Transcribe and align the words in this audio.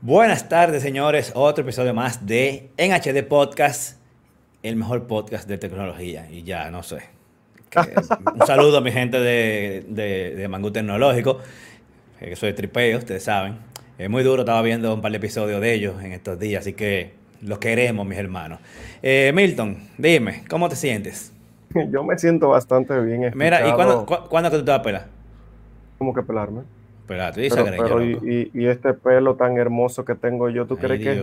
Buenas 0.00 0.48
tardes, 0.48 0.82
señores. 0.82 1.32
Otro 1.34 1.62
episodio 1.62 1.92
más 1.94 2.24
de 2.26 2.70
En 2.76 2.92
HD 2.92 3.22
Podcast, 3.26 3.98
el 4.62 4.76
mejor 4.76 5.06
podcast 5.06 5.48
de 5.48 5.58
tecnología. 5.58 6.28
Y 6.30 6.44
ya, 6.44 6.70
no 6.70 6.82
sé. 6.82 6.98
Que- 7.70 7.80
un 8.34 8.46
saludo 8.46 8.78
a 8.78 8.80
mi 8.80 8.92
gente 8.92 9.18
de, 9.18 9.84
de, 9.88 10.34
de 10.36 10.48
Mangú 10.48 10.70
Tecnológico, 10.70 11.38
eh, 12.20 12.30
que 12.30 12.36
soy 12.36 12.52
tripeo, 12.52 12.98
ustedes 12.98 13.24
saben. 13.24 13.56
Es 13.98 14.08
muy 14.08 14.22
duro, 14.22 14.42
estaba 14.42 14.62
viendo 14.62 14.94
un 14.94 15.00
par 15.02 15.10
de 15.10 15.16
episodios 15.18 15.60
de 15.60 15.74
ellos 15.74 16.00
en 16.02 16.12
estos 16.12 16.38
días, 16.38 16.60
así 16.60 16.72
que 16.72 17.14
los 17.42 17.58
queremos, 17.58 18.06
mis 18.06 18.18
hermanos. 18.18 18.60
Eh, 19.02 19.32
Milton, 19.34 19.78
dime, 19.98 20.44
¿cómo 20.48 20.68
te 20.68 20.76
sientes? 20.76 21.32
Yo 21.90 22.04
me 22.04 22.16
siento 22.16 22.48
bastante 22.50 22.98
bien. 23.00 23.32
Mira, 23.34 23.68
¿y 23.68 23.72
cuándo, 23.72 24.06
cu- 24.06 24.28
cuándo 24.30 24.50
que 24.50 24.58
tú 24.58 24.64
te 24.64 24.70
vas 24.70 24.80
a 24.80 24.82
pelar? 24.82 25.06
¿Cómo 25.98 26.14
que 26.14 26.22
pelarme? 26.22 26.62
Pero, 27.08 28.02
y, 28.04 28.50
y- 28.54 28.62
y 28.62 28.66
este 28.66 28.92
pelo 28.94 29.34
tan 29.34 29.56
hermoso 29.56 30.04
que 30.04 30.14
tengo 30.14 30.48
yo, 30.50 30.66
¿tú 30.66 30.74
Ay, 30.80 30.86
crees 30.86 31.00
que 31.00 31.10
es 31.12 31.22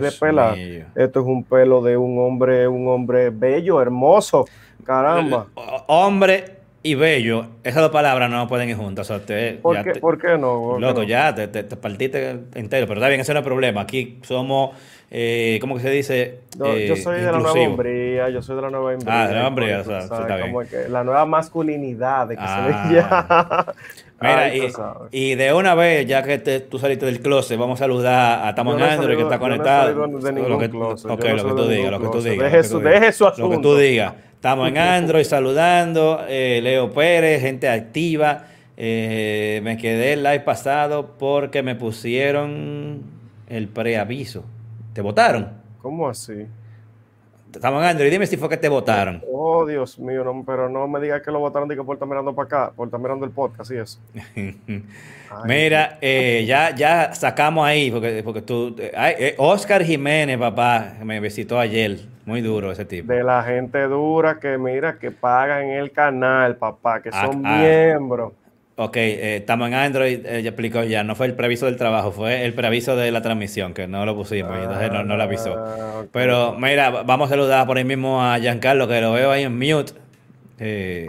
mío. 0.56 0.84
Esto 0.94 1.20
es 1.20 1.26
un 1.26 1.44
pelo 1.44 1.80
de 1.82 1.96
un 1.96 2.18
hombre, 2.18 2.66
un 2.68 2.88
hombre 2.88 3.30
bello, 3.30 3.80
hermoso. 3.80 4.46
Caramba. 4.84 5.46
O- 5.54 5.84
Hombre 5.88 6.56
y 6.82 6.94
bello, 6.94 7.46
esas 7.64 7.82
dos 7.82 7.90
palabras 7.90 8.30
no 8.30 8.46
pueden 8.46 8.68
ir 8.68 8.76
juntas. 8.76 9.10
O 9.10 9.16
sea, 9.18 9.24
te- 9.26 9.54
¿Por 9.54 9.82
qué, 9.82 9.92
te- 9.94 10.00
¿Por 10.00 10.18
qué 10.18 10.38
no? 10.38 10.60
¿Por 10.60 10.80
Loco, 10.80 11.00
no? 11.00 11.06
ya 11.06 11.34
te, 11.34 11.48
te- 11.48 11.64
te 11.64 11.76
partiste 11.76 12.30
entero, 12.54 12.86
pero 12.86 13.00
está 13.00 13.08
bien, 13.08 13.20
eso 13.20 13.32
no 13.32 13.40
es 13.40 13.44
problema. 13.44 13.80
Aquí 13.80 14.20
somos, 14.22 14.70
eh, 15.10 15.58
¿cómo 15.60 15.74
que 15.76 15.80
se 15.82 15.90
dice? 15.90 16.40
Yo, 16.56 16.66
Eh, 16.66 16.86
yo 16.86 16.94
soy 16.96 17.16
de 17.20 17.24
la 17.32 17.38
nueva 17.40 17.52
hombría, 17.60 18.28
yo 18.28 18.40
soy 18.40 18.54
de 18.54 18.62
la 18.62 18.70
nueva 18.70 18.92
hombría. 18.92 19.12
Ah, 19.12 19.26
de 19.26 19.28
la 19.28 19.32
nueva 19.34 19.48
hombría, 19.48 19.80
o 19.80 19.84
sea, 19.84 19.98
está 19.98 20.36
bien. 20.36 20.52
Como 20.52 20.60
que 20.68 20.88
la 20.88 21.02
nueva 21.02 21.26
masculinidad 21.26 22.28
de 22.28 22.36
que 22.36 22.42
Ah. 22.44 22.86
se 22.88 22.94
llama. 22.94 23.66
Mira, 24.20 24.44
Ay, 24.44 24.62
y, 25.12 25.34
de 25.34 25.52
una 25.52 25.74
vez, 25.74 26.06
ya 26.06 26.22
que 26.22 26.38
te- 26.38 26.60
tú 26.60 26.78
saliste 26.78 27.04
del 27.04 27.20
closet, 27.20 27.58
vamos 27.58 27.78
a 27.80 27.84
saludar 27.84 28.46
a 28.48 28.54
Tamo 28.54 28.72
Yo 28.72 28.78
no 28.78 28.84
Android 28.86 29.16
que 29.16 29.22
está 29.22 29.34
no 29.36 29.40
conectado. 29.40 29.88
salido 30.22 30.42
de 30.42 30.48
lo 30.48 30.58
que, 30.58 30.70
closet, 30.70 31.06
no 31.06 31.16
lo 31.16 31.18
que 31.18 31.28
tú 31.62 31.68
digas, 31.68 31.90
lo 31.92 32.00
que 32.00 32.08
tú 32.08 32.22
digas. 32.22 32.38
Deje 32.38 32.56
lo 32.56 32.62
que 32.62 32.68
su- 32.68 32.72
tú 32.72 32.78
digas. 32.78 33.00
deje 33.00 33.12
su 33.12 33.24
Lo 33.24 33.30
que 33.32 33.36
tú 33.38 33.44
asunto. 33.50 33.76
digas. 33.76 34.14
Estamos 34.34 34.68
en 34.68 34.78
Android 34.78 35.24
saludando, 35.24 36.24
eh, 36.28 36.60
Leo 36.62 36.90
Pérez, 36.92 37.42
gente 37.42 37.68
activa. 37.68 38.44
Eh, 38.78 39.60
me 39.62 39.76
quedé 39.76 40.14
el 40.14 40.22
live 40.22 40.40
pasado 40.40 41.16
porque 41.18 41.62
me 41.62 41.74
pusieron 41.74 43.02
el 43.48 43.68
preaviso. 43.68 44.44
¿Te 44.94 45.02
votaron? 45.02 45.48
¿Cómo 45.82 46.08
así? 46.08 46.46
Estamos 47.52 47.82
en 47.82 47.88
Android, 47.88 48.10
dime 48.10 48.26
si 48.26 48.36
fue 48.36 48.48
que 48.50 48.56
te 48.58 48.68
votaron. 48.68 49.22
Oh, 49.32 49.64
Dios 49.64 49.98
mío, 49.98 50.22
no, 50.24 50.44
pero 50.46 50.68
no 50.68 50.86
me 50.88 51.00
digas 51.00 51.22
que 51.22 51.30
lo 51.30 51.38
votaron 51.38 51.66
de 51.68 51.74
que 51.76 51.82
por 51.82 51.94
estar 51.96 52.06
mirando 52.08 52.34
para 52.34 52.46
acá, 52.46 52.72
por 52.76 52.86
estar 52.88 53.00
mirando 53.00 53.24
el 53.24 53.30
podcast 53.30 53.70
y 53.70 53.76
eso. 53.78 53.98
Mira, 55.44 55.98
eh, 56.00 56.44
ya, 56.46 56.74
ya 56.74 57.14
sacamos 57.14 57.66
ahí, 57.66 57.90
porque, 57.90 58.22
porque 58.22 58.42
tú. 58.42 58.76
eh, 58.78 58.92
ay, 58.96 59.14
eh, 59.18 59.34
Oscar 59.38 59.82
Jiménez, 59.82 60.38
papá, 60.38 60.94
me 61.02 61.18
visitó 61.20 61.58
ayer. 61.58 61.98
Muy 62.26 62.40
duro 62.42 62.72
ese 62.72 62.84
tipo. 62.84 63.12
De 63.12 63.22
la 63.22 63.42
gente 63.44 63.82
dura 63.84 64.38
que 64.40 64.58
mira, 64.58 64.98
que 64.98 65.12
pagan 65.12 65.68
el 65.70 65.92
canal, 65.92 66.56
papá, 66.56 67.00
que 67.00 67.10
Ah, 67.12 67.26
son 67.26 67.46
ah. 67.46 67.58
miembros. 67.58 68.32
Ok, 68.78 68.96
eh, 68.98 69.36
estamos 69.36 69.68
en 69.68 69.74
Android, 69.74 70.20
eh, 70.26 70.42
ya 70.42 70.50
explicó 70.50 70.84
ya, 70.84 71.02
no 71.02 71.14
fue 71.14 71.26
el 71.26 71.34
preaviso 71.34 71.64
del 71.64 71.76
trabajo, 71.76 72.12
fue 72.12 72.44
el 72.44 72.52
preaviso 72.52 72.94
de 72.94 73.10
la 73.10 73.22
transmisión, 73.22 73.72
que 73.72 73.86
no 73.86 74.04
lo 74.04 74.14
pusimos, 74.14 74.52
y 74.58 74.62
entonces 74.64 74.92
no, 74.92 75.02
no 75.02 75.16
lo 75.16 75.22
avisó. 75.22 75.54
Ah. 75.56 76.04
Pero 76.12 76.54
mira, 76.58 76.90
va- 76.90 77.02
vamos 77.02 77.28
a 77.28 77.30
saludar 77.30 77.66
por 77.66 77.78
ahí 77.78 77.84
mismo 77.84 78.22
a 78.22 78.38
Giancarlo, 78.38 78.86
que 78.86 79.00
lo 79.00 79.12
veo 79.12 79.30
ahí 79.30 79.44
en 79.44 79.58
mute. 79.58 79.92
Eh, 80.58 81.08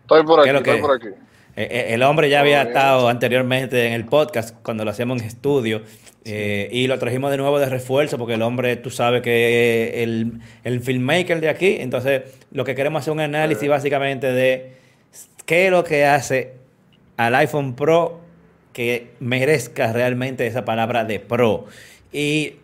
Estoy 0.00 0.24
por 0.24 0.42
¿Qué 0.42 0.50
aquí, 0.50 0.62
que 0.64 0.70
estoy 0.70 0.74
es? 0.76 0.80
por 0.80 0.96
aquí. 0.96 1.06
Eh, 1.54 1.68
eh, 1.70 1.86
El 1.94 2.02
hombre 2.02 2.28
ya 2.28 2.40
había 2.40 2.64
bien. 2.64 2.68
estado 2.68 3.08
anteriormente 3.08 3.86
en 3.86 3.92
el 3.92 4.04
podcast 4.06 4.56
cuando 4.64 4.84
lo 4.84 4.90
hacíamos 4.90 5.20
en 5.20 5.28
estudio 5.28 5.82
eh, 6.24 6.68
y 6.72 6.86
lo 6.88 6.98
trajimos 6.98 7.30
de 7.30 7.36
nuevo 7.36 7.60
de 7.60 7.66
refuerzo 7.66 8.18
porque 8.18 8.34
el 8.34 8.42
hombre, 8.42 8.74
tú 8.76 8.90
sabes 8.90 9.22
que 9.22 9.88
es 9.88 10.02
el, 10.02 10.32
el 10.64 10.80
filmmaker 10.80 11.40
de 11.40 11.48
aquí, 11.48 11.76
entonces 11.78 12.22
lo 12.50 12.64
que 12.64 12.74
queremos 12.74 13.02
hacer 13.02 13.12
un 13.12 13.20
análisis 13.20 13.68
básicamente 13.68 14.32
de 14.32 14.72
qué 15.46 15.66
es 15.66 15.70
lo 15.70 15.84
que 15.84 16.06
hace 16.06 16.54
al 17.26 17.34
iPhone 17.36 17.74
Pro 17.74 18.20
que 18.72 19.12
merezca 19.20 19.92
realmente 19.92 20.46
esa 20.46 20.64
palabra 20.64 21.04
de 21.04 21.20
Pro. 21.20 21.66
Y 22.12 22.54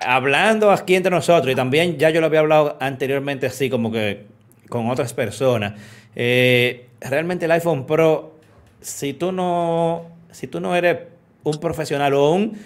hablando 0.00 0.70
aquí 0.70 0.94
entre 0.94 1.10
nosotros, 1.10 1.52
y 1.52 1.56
también 1.56 1.98
ya 1.98 2.10
yo 2.10 2.20
lo 2.20 2.26
había 2.26 2.40
hablado 2.40 2.76
anteriormente 2.80 3.46
así 3.46 3.70
como 3.70 3.90
que 3.92 4.26
con 4.68 4.90
otras 4.90 5.12
personas, 5.12 5.74
eh, 6.14 6.86
realmente 7.00 7.44
el 7.44 7.52
iPhone 7.52 7.86
Pro, 7.86 8.34
si 8.80 9.12
tú 9.12 9.32
no, 9.32 10.06
si 10.30 10.46
tú 10.46 10.60
no 10.60 10.74
eres 10.74 10.98
un 11.44 11.58
profesional 11.58 12.14
o 12.14 12.32
un, 12.32 12.58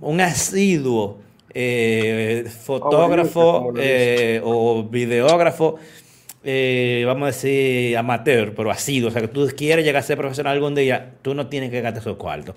un 0.00 0.20
asiduo 0.20 1.18
eh, 1.52 2.46
fotógrafo 2.64 3.72
eh, 3.76 4.40
o 4.44 4.84
videógrafo, 4.84 5.76
eh, 6.44 7.02
vamos 7.06 7.22
a 7.24 7.26
decir 7.26 7.96
amateur, 7.96 8.54
pero 8.54 8.70
asiduo, 8.70 9.08
o 9.08 9.12
sea 9.12 9.22
que 9.22 9.28
tú 9.28 9.48
quieres 9.56 9.84
llegar 9.84 10.00
a 10.00 10.06
ser 10.06 10.16
profesional 10.18 10.52
algún 10.54 10.74
día, 10.74 11.12
tú 11.22 11.34
no 11.34 11.46
tienes 11.48 11.70
que 11.70 11.80
gastar 11.80 12.02
esos 12.02 12.16
cuartos. 12.16 12.54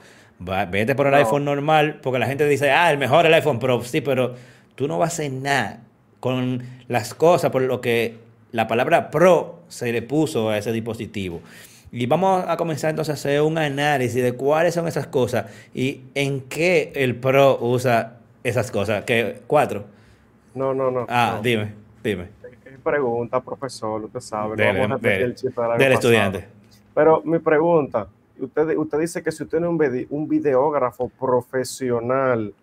Va- 0.48 0.66
vete 0.66 0.94
por 0.96 1.08
el 1.08 1.14
No. 1.14 1.18
iPhone 1.20 1.46
normal, 1.46 2.00
porque 2.03 2.20
la 2.20 2.28
gente 2.28 2.48
dice, 2.48 2.70
ah, 2.72 2.92
el 2.92 2.98
mejor 2.98 3.25
el 3.25 3.34
iPhone 3.34 3.59
Pro, 3.59 3.84
sí, 3.84 4.02
pero 4.02 4.36
tú 4.75 4.88
no 4.88 4.98
vas 5.00 5.12
a 5.12 5.14
hacer 5.14 5.31
nada 5.31 5.80
con 6.20 6.64
las 6.88 7.14
cosas 7.14 7.52
por 7.52 7.62
lo 7.62 7.81
que 7.81 8.16
la 8.52 8.68
palabra 8.68 9.09
Pro 9.12 9.62
se 9.68 9.92
le 9.92 10.02
puso 10.02 10.50
a 10.50 10.58
ese 10.58 10.72
dispositivo. 10.72 11.42
Y 11.92 12.06
vamos 12.06 12.44
a 12.48 12.58
comenzar 12.58 12.90
entonces 12.90 13.12
a 13.12 13.14
hacer 13.16 13.42
un 13.42 13.58
análisis 13.58 14.22
de 14.22 14.34
cuáles 14.34 14.74
son 14.74 14.88
esas 14.88 15.08
cosas 15.08 15.46
y 15.74 16.02
en 16.16 16.42
qué 16.42 16.92
el 16.96 17.16
Pro 17.16 17.58
usa 17.62 18.18
esas 18.44 18.69
cosas. 18.72 19.04
¿Qué? 19.06 19.40
¿Cuatro? 19.48 19.86
No, 20.54 20.74
no, 20.74 20.92
no. 20.92 21.06
Ah, 21.09 21.34
no. 21.38 21.42
dime, 21.42 21.74
dime. 22.04 22.25
Es 22.88 22.94
Pregunta, 22.94 23.42
profesor, 23.42 24.06
usted 24.06 24.20
sabe. 24.22 24.50
no 24.52 24.56
Dele, 24.56 24.80
vamos 24.80 24.92
a 24.92 24.96
repetir 24.96 25.12
dele. 25.12 25.25
el 25.25 25.36
chiste 25.36 25.62
del 25.62 25.72
año 25.72 25.78
Del 25.80 25.94
pasado. 25.94 26.14
estudiante. 26.14 26.48
Pero 26.96 27.22
mi 27.25 27.40
pregunta, 27.40 28.08
usted, 28.40 28.78
usted 28.78 29.00
dice 29.00 29.22
que 29.22 29.31
si 29.31 29.44
usted 29.44 29.58
es 29.58 29.64
un, 29.66 29.78
vide- 29.78 30.08
un 30.09 30.28
videógrafo 30.28 31.09
profesional, 31.09 32.53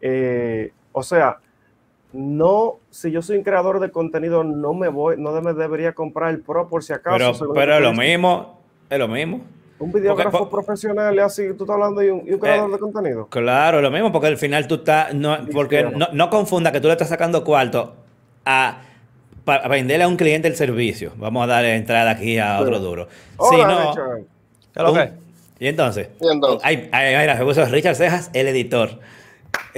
eh, 0.00 0.72
o 0.92 1.02
sea, 1.02 1.38
no, 2.12 2.74
si 2.90 3.10
yo 3.10 3.22
soy 3.22 3.38
un 3.38 3.44
creador 3.44 3.80
de 3.80 3.90
contenido, 3.90 4.44
no 4.44 4.74
me 4.74 4.88
voy, 4.88 5.16
no 5.18 5.32
me 5.40 5.52
debería 5.54 5.92
comprar 5.94 6.30
el 6.30 6.40
Pro 6.40 6.68
por 6.68 6.84
si 6.84 6.92
acaso. 6.92 7.32
Pero, 7.38 7.52
pero 7.54 7.74
es 7.76 7.80
lo 7.80 7.92
mismo, 7.94 8.60
es 8.90 8.98
lo 8.98 9.08
mismo. 9.08 9.40
Un 9.78 9.92
videógrafo 9.92 10.38
Porque- 10.38 10.50
profesional 10.52 11.14
y 11.14 11.18
así, 11.18 11.48
tú 11.54 11.64
estás 11.64 11.74
hablando 11.74 12.00
de 12.00 12.12
un, 12.12 12.26
y 12.26 12.32
un 12.32 12.38
creador 12.40 12.68
Eh, 12.70 12.72
de 12.74 12.78
contenido. 12.78 13.26
Claro, 13.28 13.80
lo 13.82 13.90
mismo, 13.90 14.12
porque 14.12 14.28
al 14.28 14.36
final 14.38 14.66
tú 14.68 14.76
estás, 14.76 15.14
no, 15.14 15.36
porque 15.52 15.82
no, 15.84 16.08
no 16.12 16.30
confunda 16.30 16.72
que 16.72 16.80
tú 16.80 16.86
le 16.88 16.92
estás 16.92 17.08
sacando 17.08 17.42
cuarto 17.44 17.94
a 18.46 18.82
para 19.46 19.68
venderle 19.68 20.04
a 20.04 20.08
un 20.08 20.16
cliente 20.16 20.48
el 20.48 20.56
servicio. 20.56 21.12
Vamos 21.16 21.44
a 21.44 21.46
darle 21.46 21.76
entrada 21.76 22.10
aquí 22.10 22.36
a 22.38 22.60
otro 22.60 22.80
duro. 22.80 23.08
Hola, 23.36 23.94
Si 24.74 24.82
no. 24.82 25.10
Y 25.58 25.68
entonces, 25.68 26.08
Y 26.20 26.28
entonces, 26.30 26.60
ay, 26.64 26.88
ay, 26.92 27.16
mira, 27.16 27.38
se 27.38 27.44
puso 27.44 27.64
Richard 27.64 27.94
Cejas, 27.96 28.30
el 28.34 28.48
editor. 28.48 28.90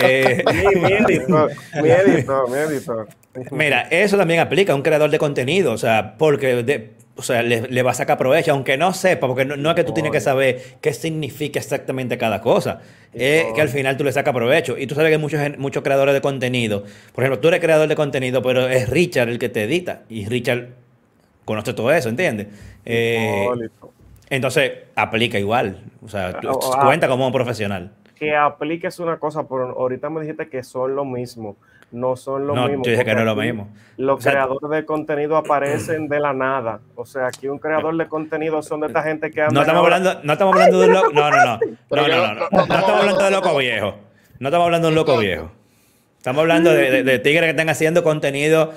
Eh, 0.00 0.44
Mi, 0.46 0.80
mi 0.80 0.92
editor, 0.92 1.50
mi 1.82 1.88
editor, 1.90 2.48
mi 2.50 2.56
editor. 2.56 3.08
Mira, 3.50 3.82
eso 3.90 4.16
también 4.16 4.38
aplica 4.40 4.72
a 4.72 4.76
un 4.76 4.82
creador 4.82 5.10
de 5.10 5.18
contenido, 5.18 5.72
o 5.72 5.78
sea, 5.78 6.14
porque 6.16 6.62
de- 6.62 6.90
o 7.18 7.22
sea, 7.22 7.42
le, 7.42 7.62
le 7.68 7.82
va 7.82 7.90
a 7.90 7.94
sacar 7.94 8.16
provecho, 8.16 8.52
aunque 8.52 8.76
no 8.78 8.92
sepa, 8.94 9.26
porque 9.26 9.44
no, 9.44 9.56
no 9.56 9.70
es 9.70 9.74
que 9.76 9.82
tú 9.82 9.92
tienes 9.92 10.12
que 10.12 10.20
saber 10.20 10.62
qué 10.80 10.92
significa 10.94 11.58
exactamente 11.58 12.16
cada 12.16 12.40
cosa, 12.40 12.80
es 13.12 13.44
que 13.54 13.60
al 13.60 13.68
final 13.68 13.96
tú 13.96 14.04
le 14.04 14.12
sacas 14.12 14.32
provecho. 14.32 14.78
Y 14.78 14.86
tú 14.86 14.94
sabes 14.94 15.10
que 15.10 15.16
hay 15.16 15.20
muchos, 15.20 15.40
muchos 15.58 15.82
creadores 15.82 16.14
de 16.14 16.20
contenido, 16.20 16.84
por 17.12 17.24
ejemplo, 17.24 17.40
tú 17.40 17.48
eres 17.48 17.60
creador 17.60 17.88
de 17.88 17.96
contenido, 17.96 18.40
pero 18.40 18.68
es 18.68 18.88
Richard 18.88 19.28
el 19.28 19.38
que 19.40 19.48
te 19.48 19.64
edita, 19.64 20.02
y 20.08 20.26
Richard 20.26 20.68
conoce 21.44 21.72
todo 21.74 21.90
eso, 21.92 22.08
¿entiendes? 22.08 22.46
Eh, 22.84 23.48
entonces, 24.30 24.72
aplica 24.94 25.38
igual, 25.38 25.78
o 26.04 26.08
sea, 26.08 26.38
tú- 26.40 26.48
Ah, 26.50 26.78
ah. 26.82 26.86
cuenta 26.86 27.08
como 27.08 27.26
un 27.26 27.32
profesional. 27.32 27.90
que 28.14 28.34
apliques 28.34 28.98
una 28.98 29.16
cosa, 29.18 29.46
pero 29.48 29.70
ahorita 29.78 30.10
me 30.10 30.20
dijiste 30.22 30.48
que 30.48 30.62
son 30.64 30.94
lo 30.96 31.04
mismo. 31.04 31.56
No 31.90 32.16
son 32.16 32.46
lo 32.46 32.54
No, 32.54 32.68
mismo. 32.68 32.84
yo 32.84 32.90
dije 32.90 33.04
que 33.04 33.14
no 33.14 33.20
es 33.20 33.26
lo 33.26 33.34
mismo. 33.36 33.68
Los 33.96 34.18
O 34.18 34.20
sea, 34.20 34.32
creadores 34.32 34.70
de 34.70 34.84
contenido 34.84 35.36
aparecen 35.38 36.06
de 36.08 36.20
la 36.20 36.32
nada. 36.34 36.80
O 36.94 37.06
sea, 37.06 37.28
aquí 37.28 37.48
un 37.48 37.58
creador 37.58 37.96
de 37.96 38.06
contenido 38.06 38.62
son 38.62 38.80
de 38.80 38.88
esta 38.88 39.02
gente 39.02 39.30
que 39.30 39.40
anda. 39.40 39.54
No 39.54 39.60
estamos 39.62 39.84
hablando, 39.84 40.20
no 40.22 40.32
estamos 40.34 40.54
hablando 40.54 40.80
de 40.80 40.86
un 40.88 40.92
loco. 40.92 41.10
No, 41.14 41.30
no, 41.30 41.36
no. 41.46 41.58
No, 41.90 42.06
no, 42.08 42.08
no, 42.08 42.34
no- 42.34 42.62
estamos 42.62 42.90
hablando 42.90 43.24
de 43.24 43.30
loco 43.30 43.56
viejo. 43.56 43.94
No 44.38 44.48
estamos 44.48 44.64
hablando 44.66 44.86
de 44.88 44.92
un 44.92 44.94
loco 44.96 45.16
viejo. 45.18 45.50
Estamos 46.18 46.40
hablando 46.42 46.72
de, 46.72 46.90
de- 46.90 47.02
de 47.04 47.18
tigres 47.20 47.44
que 47.44 47.50
están 47.50 47.68
haciendo 47.70 48.02
contenido 48.04 48.72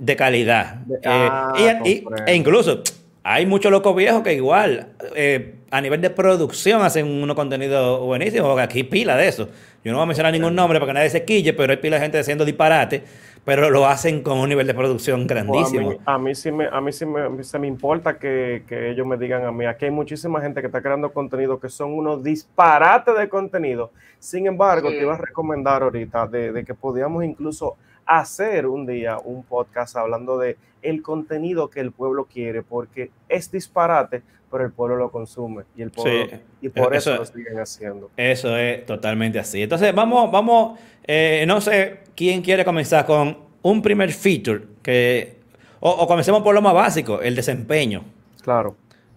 de 0.00 0.16
calidad. 0.16 0.74
De- 0.86 0.96
Eh, 0.96 1.00
ah, 1.04 1.52
y- 1.84 2.04
e 2.26 2.34
incluso 2.34 2.82
hay 3.22 3.46
muchos 3.46 3.70
locos 3.70 3.94
viejos 3.94 4.22
que 4.22 4.32
igual 4.34 4.88
eh, 5.14 5.54
a 5.70 5.80
nivel 5.80 6.00
de 6.00 6.10
producción 6.10 6.82
hacen 6.82 7.06
unos 7.06 7.36
contenidos 7.36 8.00
buenísimos. 8.00 8.48
porque 8.48 8.62
Aquí 8.62 8.82
pila 8.84 9.16
de 9.16 9.28
eso. 9.28 9.48
Yo 9.86 9.92
no 9.92 9.98
voy 9.98 10.02
a 10.02 10.06
mencionar 10.06 10.32
ningún 10.32 10.56
nombre 10.56 10.80
para 10.80 10.90
que 10.90 10.94
nadie 10.94 11.10
se 11.10 11.24
quille, 11.24 11.52
pero 11.52 11.70
hay 11.70 11.76
pila 11.76 11.94
de 11.94 12.02
gente 12.02 12.18
haciendo 12.18 12.44
disparate. 12.44 13.04
pero 13.44 13.70
lo 13.70 13.86
hacen 13.86 14.20
con 14.24 14.36
un 14.38 14.48
nivel 14.48 14.66
de 14.66 14.74
producción 14.74 15.28
grandísimo. 15.28 15.86
Pues 15.86 16.00
a, 16.04 16.18
mí, 16.18 16.34
sí 16.34 16.50
me, 16.50 16.66
a 16.66 16.80
mí 16.80 16.90
sí 16.90 17.06
me, 17.06 17.44
se 17.44 17.56
me 17.60 17.68
importa 17.68 18.18
que, 18.18 18.64
que, 18.66 18.90
ellos 18.90 19.06
me 19.06 19.16
digan 19.16 19.44
a 19.44 19.52
mí, 19.52 19.64
aquí 19.64 19.84
hay 19.84 19.92
muchísima 19.92 20.40
gente 20.40 20.60
que 20.60 20.66
está 20.66 20.82
creando 20.82 21.12
contenido 21.12 21.60
que 21.60 21.68
son 21.68 21.92
unos 21.92 22.24
disparates 22.24 23.16
de 23.16 23.28
contenido. 23.28 23.92
Sin 24.18 24.48
embargo, 24.48 24.88
te 24.88 25.02
iba 25.02 25.14
a 25.14 25.18
recomendar 25.18 25.84
ahorita 25.84 26.26
de, 26.26 26.50
de 26.50 26.64
que 26.64 26.74
podíamos 26.74 27.22
incluso 27.22 27.76
hacer 28.04 28.66
un 28.66 28.86
día 28.86 29.18
un 29.18 29.44
podcast 29.44 29.94
hablando 29.94 30.36
de 30.36 30.56
el 30.82 31.00
contenido 31.02 31.70
que 31.70 31.78
el 31.78 31.92
pueblo 31.92 32.24
quiere, 32.24 32.64
porque 32.64 33.12
es 33.28 33.52
disparate, 33.52 34.24
pero 34.50 34.64
el 34.64 34.72
pueblo 34.72 34.96
lo 34.96 35.10
consume 35.10 35.64
y 35.76 35.82
el 35.82 35.90
pueblo 35.90 36.38
y 36.60 36.68
por 36.68 36.94
eso, 36.94 37.16
lo 37.16 37.24
siguen 37.24 37.58
haciendo. 37.58 38.10
Eso 38.16 38.56
es 38.56 38.86
totalmente 38.86 39.38
así. 39.38 39.62
Entonces, 39.62 39.94
vamos, 39.94 40.30
vamos, 40.30 40.78
eh, 41.04 41.44
no 41.46 41.60
sé 41.60 42.00
quién 42.14 42.42
quiere 42.42 42.64
comenzar 42.64 43.06
con 43.06 43.38
un 43.62 43.82
primer 43.82 44.12
feature 44.12 44.62
que 44.82 45.36
o, 45.80 46.06
comencemos 46.06 46.42
por 46.42 46.54
lo 46.54 46.62
más 46.62 46.74
básico, 46.74 47.20
el 47.20 47.34
desempeño. 47.34 48.04
Claro. 48.42 48.76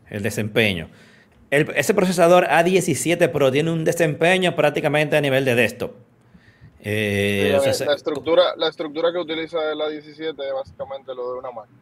El 0.09 0.23
desempeño. 0.23 0.89
ese 1.49 1.93
procesador 1.93 2.45
A17 2.45 3.31
Pro 3.31 3.51
tiene 3.51 3.71
un 3.71 3.83
desempeño 3.83 4.55
prácticamente 4.55 5.15
a 5.17 5.21
nivel 5.21 5.45
de 5.45 5.55
desktop. 5.55 5.91
Eh, 6.81 7.57
la, 7.85 7.93
estructura, 7.93 8.55
la 8.55 8.69
estructura 8.69 9.11
que 9.11 9.17
utiliza 9.19 9.57
el 9.71 9.79
A17 9.79 10.29
es 10.29 10.53
básicamente 10.53 11.13
lo 11.13 11.33
de 11.33 11.39
una 11.39 11.51
máquina. 11.51 11.79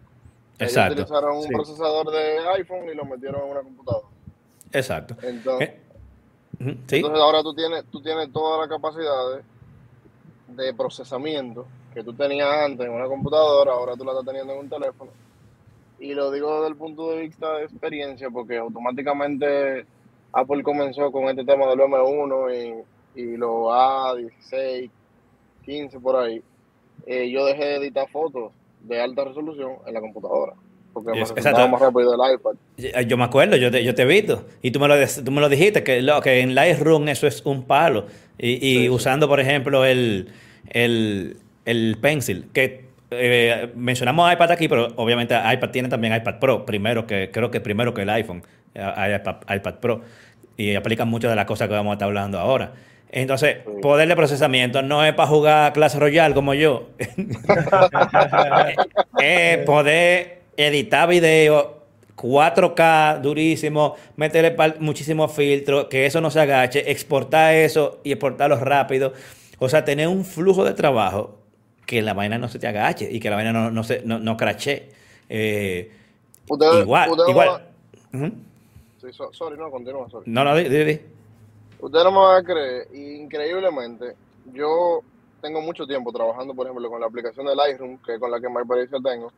Exacto. 0.60 1.02
utilizaron 1.04 1.38
un 1.38 1.48
procesador 1.48 2.12
de 2.12 2.40
iPhone 2.56 2.90
y 2.92 2.96
lo 2.96 3.06
metieron 3.06 3.44
en 3.44 3.52
una 3.52 3.62
computadora. 3.62 4.08
Exacto. 4.72 5.16
Entonces, 5.22 5.70
eh, 6.60 7.04
ahora 7.16 7.44
tú 7.44 7.54
tienes, 7.54 7.86
tú 7.86 8.02
tienes 8.02 8.32
toda 8.32 8.62
la 8.62 8.68
capacidad 8.68 9.44
de, 10.48 10.74
procesamiento 10.74 11.68
que 11.94 12.04
tú 12.04 12.14
tenías 12.14 12.50
antes 12.50 12.88
en 12.88 12.94
una 12.94 13.06
computadora, 13.06 13.74
ahora 13.74 13.96
tú 13.96 14.04
la 14.04 14.12
estás 14.12 14.26
teniendo 14.26 14.54
en 14.54 14.60
un 14.60 14.70
teléfono. 14.70 15.12
Y 16.00 16.14
lo 16.14 16.32
digo 16.32 16.56
desde 16.56 16.70
el 16.70 16.76
punto 16.76 17.12
de 17.12 17.22
vista 17.22 17.54
de 17.54 17.66
experiencia, 17.66 18.30
porque 18.30 18.58
automáticamente 18.58 19.86
Apple 20.32 20.64
comenzó 20.64 21.12
con 21.12 21.26
este 21.26 21.44
tema 21.44 21.68
del 21.68 21.80
M1 21.80 22.86
y, 23.16 23.22
y 23.22 23.38
los 23.38 23.50
A16, 23.50 24.90
15 25.66 26.00
por 26.00 26.16
ahí. 26.16 26.42
Eh, 27.06 27.30
yo 27.30 27.46
dejé 27.46 27.66
de 27.66 27.76
editar 27.78 28.10
fotos 28.10 28.52
de 28.88 29.02
alta 29.02 29.26
resolución 29.26 29.74
en 29.86 29.94
la 29.94 30.02
computadora. 30.02 30.54
Porque 30.94 31.12
es, 31.22 31.32
más 31.46 31.80
rápido 31.80 32.16
el 32.16 32.34
iPad. 32.34 33.06
Yo 33.06 33.18
me 33.18 33.24
acuerdo, 33.24 33.56
yo 33.56 33.70
te, 33.70 33.84
yo 33.84 33.94
te 33.94 34.02
he 34.02 34.06
visto. 34.06 34.46
Y 34.64 34.72
tú 34.72 34.80
me 34.80 34.88
lo, 34.88 34.96
tú 35.24 35.32
me 35.32 35.42
lo 35.42 35.50
dijiste, 35.50 35.84
que, 35.84 36.02
lo, 36.02 36.22
que 36.22 36.40
en 36.40 36.56
Lightroom 36.56 37.08
eso 37.10 37.28
es 37.28 37.46
un 37.46 37.64
palo. 37.64 38.08
Y, 38.40 38.86
y 38.86 38.90
usando, 38.90 39.28
por 39.28 39.40
ejemplo, 39.40 39.86
el, 39.86 40.30
el, 40.70 41.38
el 41.66 41.98
Pencil, 42.02 42.46
que 42.52 42.88
eh, 43.12 43.72
mencionamos 43.76 44.32
iPad 44.34 44.52
aquí, 44.52 44.68
pero 44.68 44.88
obviamente 44.96 45.36
iPad 45.36 45.70
tiene 45.70 45.90
también 45.90 46.16
iPad 46.16 46.40
Pro, 46.40 46.66
primero 46.66 47.08
que, 47.08 47.32
creo 47.32 47.52
que 47.52 47.62
primero 47.62 47.94
que 47.94 48.02
el 48.02 48.10
iPhone, 48.10 48.44
eh, 48.74 49.16
iPad, 49.16 49.36
iPad 49.56 49.76
Pro. 49.76 50.02
Y 50.58 50.76
aplican 50.76 51.08
muchas 51.08 51.30
de 51.30 51.36
las 51.36 51.46
cosas 51.46 51.68
que 51.68 51.76
vamos 51.76 51.92
a 51.92 51.94
estar 51.94 52.08
hablando 52.08 52.40
ahora. 52.40 52.74
Entonces, 53.12 53.58
poder 53.82 54.08
de 54.08 54.16
procesamiento 54.16 54.82
no 54.82 55.04
es 55.04 55.14
para 55.14 55.28
jugar 55.28 55.74
clase 55.74 56.00
royal 56.00 56.34
como 56.34 56.54
yo. 56.54 56.88
es 59.20 59.58
poder 59.60 60.38
editar 60.58 61.08
video 61.08 61.78
4K 62.18 63.22
durísimo, 63.22 63.96
meterle 64.16 64.56
muchísimos 64.80 65.32
filtros, 65.32 65.86
que 65.86 66.06
eso 66.06 66.20
no 66.20 66.32
se 66.32 66.40
agache, 66.40 66.92
exportar 66.92 67.54
eso 67.54 68.00
y 68.04 68.12
exportarlo 68.12 68.58
rápido. 68.58 69.14
O 69.60 69.70
sea, 69.70 69.86
tener 69.86 70.08
un 70.08 70.26
flujo 70.26 70.66
de 70.66 70.74
trabajo 70.74 71.38
que 71.86 72.02
la 72.02 72.14
vaina 72.14 72.38
no 72.38 72.50
se 72.50 72.60
te 72.60 72.68
agache 72.68 73.08
y 73.10 73.20
que 73.20 73.30
la 73.30 73.38
vaina 73.38 73.54
no, 73.54 73.72
no, 73.72 73.84
se, 73.84 74.02
no, 74.04 74.20
no 74.20 74.36
crache. 74.36 74.90
Eh, 75.30 75.92
igual, 76.82 77.12
igual. 77.28 77.64
sorry, 79.32 79.58
no, 79.58 79.72
continúa, 79.72 80.10
sorry. 80.10 80.30
No, 80.30 80.44
no, 80.44 80.56
di, 80.56 80.68
di. 80.68 81.00
Usted 81.80 82.04
no 82.04 82.12
me 82.12 82.18
va 82.18 82.38
a 82.38 82.44
creer, 82.44 82.88
increíblemente, 82.96 84.16
yo 84.54 85.02
tengo 85.42 85.62
mucho 85.62 85.86
tiempo 85.86 86.12
trabajando, 86.12 86.54
por 86.54 86.66
ejemplo, 86.66 86.90
con 86.90 87.00
la 87.00 87.08
aplicación 87.08 87.46
del 87.46 87.58
Lightroom, 87.58 87.98
que 88.00 88.16
es 88.16 88.20
con 88.20 88.32
la 88.32 88.40
que 88.40 88.50
más 88.50 88.64
experiencia 88.64 89.00
tengo, 89.04 89.32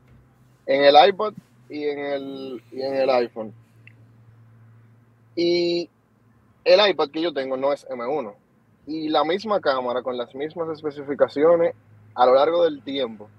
en 0.66 0.84
el 0.84 0.96
iPad 1.10 1.34
y 1.70 1.84
en 1.84 2.00
el, 2.00 2.64
y 2.72 2.82
en 2.82 2.96
el 2.96 3.10
iPhone. 3.10 3.54
Y 5.36 5.90
el 6.64 6.90
iPad 6.90 7.10
que 7.10 7.22
yo 7.22 7.34
tengo 7.34 7.58
no 7.58 7.74
es 7.74 7.88
M1. 7.88 8.34
Y 8.88 9.10
la 9.10 9.24
misma 9.24 9.60
cámara, 9.60 10.02
con 10.02 10.18
las 10.18 10.34
mismas 10.34 10.70
especificaciones, 10.70 11.76
a 12.16 12.26
lo 12.26 12.36
largo 12.36 12.64
del 12.64 12.82
tiempo, 12.82 13.30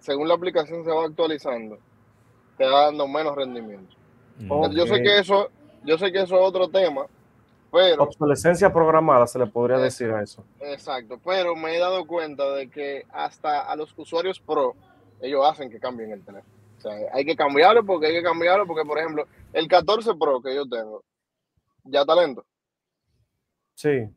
según 0.00 0.28
la 0.28 0.34
aplicación 0.34 0.84
se 0.84 0.90
va 0.90 1.04
actualizando, 1.04 1.78
te 2.58 2.66
va 2.66 2.86
dando 2.86 3.08
menos 3.08 3.34
rendimiento. 3.34 3.96
Yo 4.72 4.86
sé 4.86 5.02
que 5.02 5.18
eso, 5.18 5.50
yo 5.84 5.98
sé 5.98 6.12
que 6.12 6.20
eso 6.20 6.36
es 6.36 6.42
otro 6.42 6.68
tema, 6.68 7.06
pero, 7.70 8.02
Obsolescencia 8.02 8.72
programada 8.72 9.26
se 9.26 9.38
le 9.38 9.46
podría 9.46 9.78
decir 9.78 10.10
a 10.10 10.22
eso. 10.22 10.44
Exacto, 10.60 11.20
pero 11.24 11.54
me 11.54 11.76
he 11.76 11.78
dado 11.78 12.06
cuenta 12.06 12.50
de 12.54 12.68
que 12.68 13.06
hasta 13.12 13.60
a 13.60 13.76
los 13.76 13.92
usuarios 13.96 14.40
pro, 14.40 14.74
ellos 15.20 15.44
hacen 15.46 15.70
que 15.70 15.78
cambien 15.78 16.10
el 16.10 16.24
teléfono. 16.24 16.54
O 16.78 16.80
sea, 16.80 16.92
hay 17.12 17.24
que 17.24 17.36
cambiarlo 17.36 17.84
porque 17.84 18.06
hay 18.06 18.14
que 18.14 18.22
cambiarlo 18.22 18.66
porque, 18.66 18.86
por 18.86 18.98
ejemplo, 18.98 19.26
el 19.52 19.68
14 19.68 20.14
Pro 20.14 20.40
que 20.40 20.54
yo 20.54 20.66
tengo, 20.66 21.04
ya 21.84 22.00
está 22.00 22.14
lento. 22.14 22.44
Sí. 23.74 24.08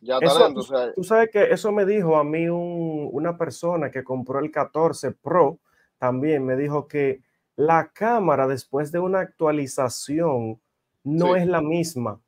Ya 0.00 0.18
está 0.18 0.40
lento. 0.40 0.62
tú, 0.94 1.04
sabes 1.04 1.30
que 1.30 1.44
eso 1.44 1.70
me 1.72 1.86
dijo 1.86 2.16
a 2.16 2.24
mí 2.24 2.48
una 2.48 3.38
persona 3.38 3.90
que 3.90 4.02
compró 4.02 4.40
el 4.40 4.50
14 4.50 5.12
Pro, 5.12 5.60
también 5.98 6.44
me 6.44 6.56
dijo 6.56 6.88
que 6.88 7.22
la 7.56 7.90
cámara 7.92 8.48
después 8.48 8.90
de 8.90 8.98
una 8.98 9.20
actualización 9.20 10.60
no 11.04 11.36
es 11.36 11.46
la 11.46 11.60
misma 11.60 12.20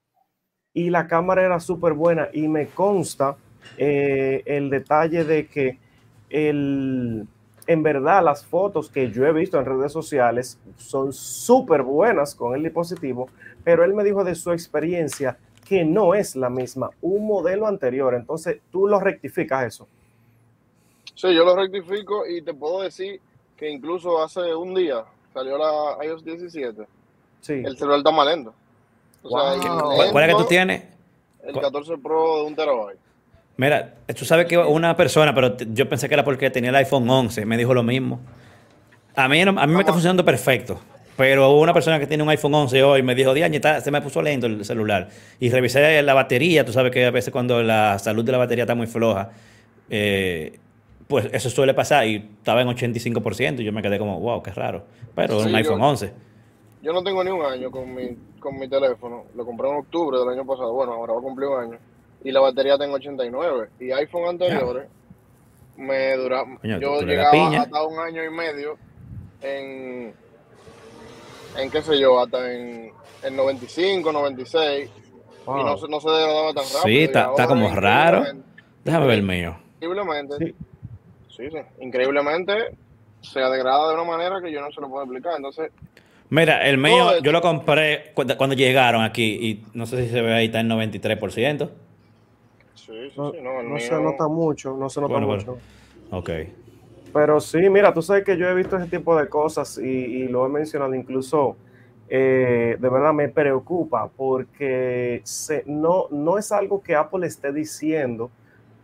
y 0.77 0.91
la 0.91 1.07
cámara 1.07 1.43
era 1.43 1.59
súper 1.59 1.95
buena 1.95 2.29
y 2.35 2.49
me 2.49 2.67
consta 2.67 3.39
eh, 3.79 4.43
el 4.45 4.69
detalle 4.69 5.25
de 5.25 5.47
que 5.47 5.79
el, 6.29 7.27
en 7.67 7.83
verdad 7.83 8.23
las 8.23 8.45
fotos 8.45 8.91
que 8.91 9.11
yo 9.11 9.25
he 9.25 9.33
visto 9.33 9.59
en 9.59 9.65
redes 9.65 9.91
sociales 9.91 10.61
son 10.77 11.15
súper 11.15 11.83
buenas 11.83 12.35
con 12.35 12.55
el 12.55 12.63
dispositivo, 12.63 13.31
pero 13.65 13.85
él 13.85 13.95
me 13.95 14.05
dijo 14.05 14.23
de 14.23 14.35
su 14.35 14.53
experiencia 14.53 15.39
que 15.67 15.83
no 15.83 16.15
es 16.15 16.37
la 16.37 16.51
misma, 16.51 16.91
un 17.01 17.27
modelo 17.27 17.67
anterior, 17.67 18.13
entonces 18.15 18.61
tú 18.71 18.87
lo 18.87 19.01
rectificas 19.01 19.65
eso. 19.65 19.89
Sí, 21.15 21.35
yo 21.35 21.43
lo 21.47 21.57
rectifico 21.57 22.27
y 22.27 22.43
te 22.43 22.53
puedo 22.53 22.83
decir 22.83 23.19
que 23.57 23.71
incluso 23.71 24.23
hace 24.23 24.55
un 24.55 24.75
día 24.75 25.07
salió 25.33 25.57
la 25.57 26.05
iOS 26.05 26.23
17. 26.23 26.87
Sí. 27.41 27.63
El 27.65 27.79
celular 27.79 28.01
está 28.01 28.11
más 28.11 28.27
lento. 28.27 28.53
¿Cuál 29.29 30.25
es 30.25 30.37
que 30.37 30.43
tú 30.43 30.49
tienes? 30.49 30.83
El 31.45 31.55
14 31.61 31.99
Pro 31.99 32.39
de 32.39 32.43
un 32.43 32.57
terabyte. 32.57 32.99
Mira, 33.57 33.95
tú 34.17 34.25
sabes 34.25 34.47
que 34.47 34.59
una 34.59 34.97
persona, 34.97 35.35
pero 35.35 35.57
yo 35.57 35.89
pensé 35.89 36.09
que 36.09 36.15
era 36.15 36.25
porque 36.25 36.51
tenía 36.51 36.71
el 36.71 36.77
iPhone 36.77 37.09
11, 37.09 37.47
me 37.47 37.57
dijo 37.57 37.73
lo 37.73 37.83
mismo. 37.83 38.21
A 39.15 39.29
mí, 39.29 39.41
a 39.41 39.53
mí 39.53 39.73
me 39.73 39.81
está 39.81 39.93
funcionando 39.93 40.25
perfecto. 40.25 40.79
Pero 41.17 41.57
una 41.57 41.73
persona 41.73 41.99
que 41.99 42.07
tiene 42.07 42.23
un 42.23 42.29
iPhone 42.29 42.55
11 42.55 42.83
hoy 42.83 43.03
me 43.03 43.15
dijo, 43.15 43.33
Diañe, 43.33 43.61
se 43.81 43.91
me 43.91 44.03
puso 44.03 44.21
lento 44.21 44.47
el 44.47 44.65
celular. 44.67 45.09
Y 45.41 45.49
revisé 45.49 46.03
la 46.03 46.13
batería, 46.13 46.65
tú 46.67 46.73
sabes 46.73 46.93
que 46.93 47.07
a 47.07 47.11
veces 47.11 47.33
cuando 47.33 47.63
la 47.63 47.99
salud 47.99 48.23
de 48.23 48.33
la 48.33 48.39
batería 48.39 48.65
está 48.65 48.75
muy 48.75 48.87
floja, 48.87 49.31
eh, 49.89 50.59
pues 51.09 51.31
eso 51.33 51.49
suele 51.49 51.73
pasar 51.73 52.07
y 52.07 52.17
estaba 52.17 52.61
en 52.61 52.69
85% 52.69 53.61
y 53.61 53.65
yo 53.65 53.73
me 53.73 53.81
quedé 53.81 53.99
como, 53.99 54.21
wow, 54.21 54.43
qué 54.43 54.51
raro. 54.51 54.85
Pero 55.15 55.39
un 55.41 55.55
iPhone 55.55 55.81
11. 55.81 56.13
Yo 56.87 56.93
no 56.93 57.03
tengo 57.03 57.25
ni 57.25 57.33
un 57.33 57.45
año 57.45 57.69
con 57.69 57.93
mi, 57.93 58.17
con 58.39 58.57
mi 58.57 58.69
teléfono. 58.69 59.25
Lo 59.35 59.45
compré 59.45 59.69
en 59.69 59.79
octubre 59.79 60.21
del 60.21 60.29
año 60.29 60.47
pasado. 60.47 60.73
Bueno, 60.73 60.93
ahora 60.93 61.15
va 61.15 61.19
a 61.19 61.23
cumplir 61.23 61.49
un 61.49 61.61
año. 61.61 61.79
Y 62.23 62.31
la 62.31 62.39
batería 62.39 62.79
tengo 62.79 62.95
89. 62.95 63.71
Y 63.81 63.91
iPhone 63.91 64.29
anteriores 64.29 64.87
me 65.77 66.17
duraba. 66.17 66.47
yo 66.63 67.01
llegaba 67.01 67.59
hasta 67.59 67.83
un 67.83 67.99
año 67.99 68.23
y 68.23 68.31
medio 68.31 68.79
en. 69.43 70.15
En 71.59 71.71
qué 71.73 71.83
sé 71.83 71.99
yo, 71.99 72.21
hasta 72.21 72.53
en, 72.53 72.93
en 73.25 73.37
95, 73.37 74.13
96. 74.13 74.89
Y 74.89 75.51
no, 75.51 75.77
no 75.77 76.01
se 76.01 76.09
degradaba 76.09 76.53
tan 76.53 76.65
rápido. 76.67 76.83
Sí, 76.85 76.99
está, 77.03 77.31
está 77.31 77.49
como 77.49 77.75
raro. 77.75 78.27
Déjame 78.85 79.07
ver 79.09 79.19
el 79.19 79.25
mío. 79.25 79.57
Increíblemente. 79.81 80.37
Sí. 80.39 80.55
sí, 81.37 81.51
sí. 81.51 81.59
Increíblemente 81.81 82.77
se 83.23 83.41
degrada 83.41 83.89
de 83.89 83.95
una 83.95 84.05
manera 84.05 84.41
que 84.41 84.53
yo 84.53 84.61
no 84.61 84.71
se 84.71 84.81
lo 84.81 84.89
puedo 84.89 85.03
explicar. 85.03 85.33
Entonces, 85.37 85.73
Mira, 86.29 86.67
el 86.67 86.79
mío 86.79 87.19
yo 87.23 87.33
lo 87.33 87.41
compré 87.41 88.13
cuando, 88.15 88.55
llegaron 88.55 89.03
aquí 89.03 89.25
y 89.25 89.65
no 89.75 89.87
sé 89.87 90.05
si 90.05 90.11
se 90.11 90.23
ve 90.23 90.35
ahí, 90.35 90.47
está 90.47 90.61
en 90.61 90.69
93%. 90.69 91.71
Sí, 92.75 92.85
sí, 92.85 93.13
no, 93.17 93.33
sí, 93.33 93.39
no, 93.41 93.63
no 93.63 93.79
se 93.79 94.01
nota 94.01 94.27
mucho, 94.29 94.77
no 94.77 94.89
se 94.89 95.01
nota 95.01 95.19
mucho. 95.19 95.59
Ok. 96.11 96.31
Pero 97.13 97.41
sí, 97.41 97.71
mira, 97.71 97.95
tú 97.95 98.03
sabes 98.03 98.25
que 98.25 98.37
yo 98.37 98.49
he 98.49 98.55
visto 98.55 98.77
ese 98.77 98.89
tipo 98.89 99.17
de 99.17 99.29
cosas 99.29 99.79
y, 99.79 100.29
lo 100.29 100.45
he 100.47 100.49
mencionado 100.49 100.95
incluso, 100.95 101.57
eh, 102.09 102.77
de 102.79 102.89
verdad 102.89 103.13
me 103.13 103.29
preocupa 103.29 104.09
porque 104.15 105.21
se, 105.25 105.63
no, 105.67 106.09
no 106.11 106.39
es 106.39 106.53
algo 106.53 106.83
que 106.83 106.95
Apple 106.95 107.27
esté 107.27 107.53
diciendo, 107.53 108.31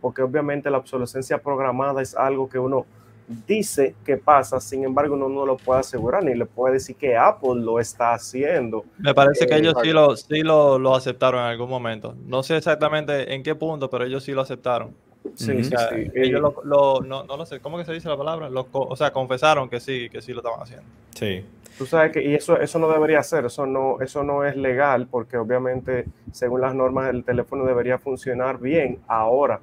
porque 0.01 0.21
obviamente 0.21 0.69
la 0.69 0.79
obsolescencia 0.79 1.37
programada 1.37 2.01
es 2.01 2.15
algo 2.15 2.49
que 2.49 2.57
uno 2.57 2.85
dice 3.27 3.95
que 4.05 4.17
pasa, 4.17 4.59
sin 4.59 4.83
embargo 4.83 5.15
uno 5.15 5.29
no 5.29 5.45
lo 5.45 5.57
puede 5.57 5.79
asegurar 5.79 6.23
ni 6.23 6.35
le 6.35 6.45
puede 6.45 6.75
decir 6.75 6.95
que 6.95 7.15
Apple 7.15 7.55
lo 7.55 7.79
está 7.79 8.13
haciendo. 8.13 8.85
Me 8.97 9.13
parece 9.13 9.47
que 9.47 9.55
ellos 9.55 9.75
sí, 9.81 9.91
lo, 9.91 10.15
sí 10.15 10.41
lo, 10.41 10.77
lo, 10.79 10.95
aceptaron 10.95 11.41
en 11.41 11.47
algún 11.47 11.69
momento. 11.69 12.15
No 12.25 12.43
sé 12.43 12.57
exactamente 12.57 13.33
en 13.33 13.43
qué 13.43 13.55
punto, 13.55 13.89
pero 13.89 14.05
ellos 14.05 14.23
sí 14.23 14.31
lo 14.31 14.41
aceptaron. 14.41 14.93
Sí, 15.35 15.63
sí, 15.63 15.71
sí. 15.71 16.11
Ellos 16.15 16.41
lo, 16.41 16.55
lo, 16.63 17.01
no, 17.01 17.23
no 17.23 17.37
lo 17.37 17.45
sé, 17.45 17.59
¿cómo 17.59 17.77
que 17.77 17.85
se 17.85 17.93
dice 17.93 18.09
la 18.09 18.17
palabra? 18.17 18.49
Lo, 18.49 18.67
o 18.71 18.95
sea, 18.95 19.11
confesaron 19.11 19.69
que 19.69 19.79
sí, 19.79 20.09
que 20.09 20.21
sí 20.21 20.33
lo 20.33 20.39
estaban 20.39 20.61
haciendo. 20.61 20.85
Sí. 21.15 21.45
Tú 21.77 21.85
sabes 21.87 22.11
que, 22.11 22.21
y 22.21 22.35
eso, 22.35 22.59
eso 22.59 22.77
no 22.77 22.89
debería 22.89 23.23
ser, 23.23 23.45
eso 23.45 23.65
no, 23.65 23.99
eso 23.99 24.23
no 24.23 24.45
es 24.45 24.55
legal, 24.55 25.07
porque 25.09 25.37
obviamente, 25.37 26.05
según 26.31 26.61
las 26.61 26.75
normas, 26.75 27.09
el 27.09 27.23
teléfono 27.23 27.65
debería 27.65 27.97
funcionar 27.97 28.59
bien. 28.59 28.99
Ahora, 29.07 29.59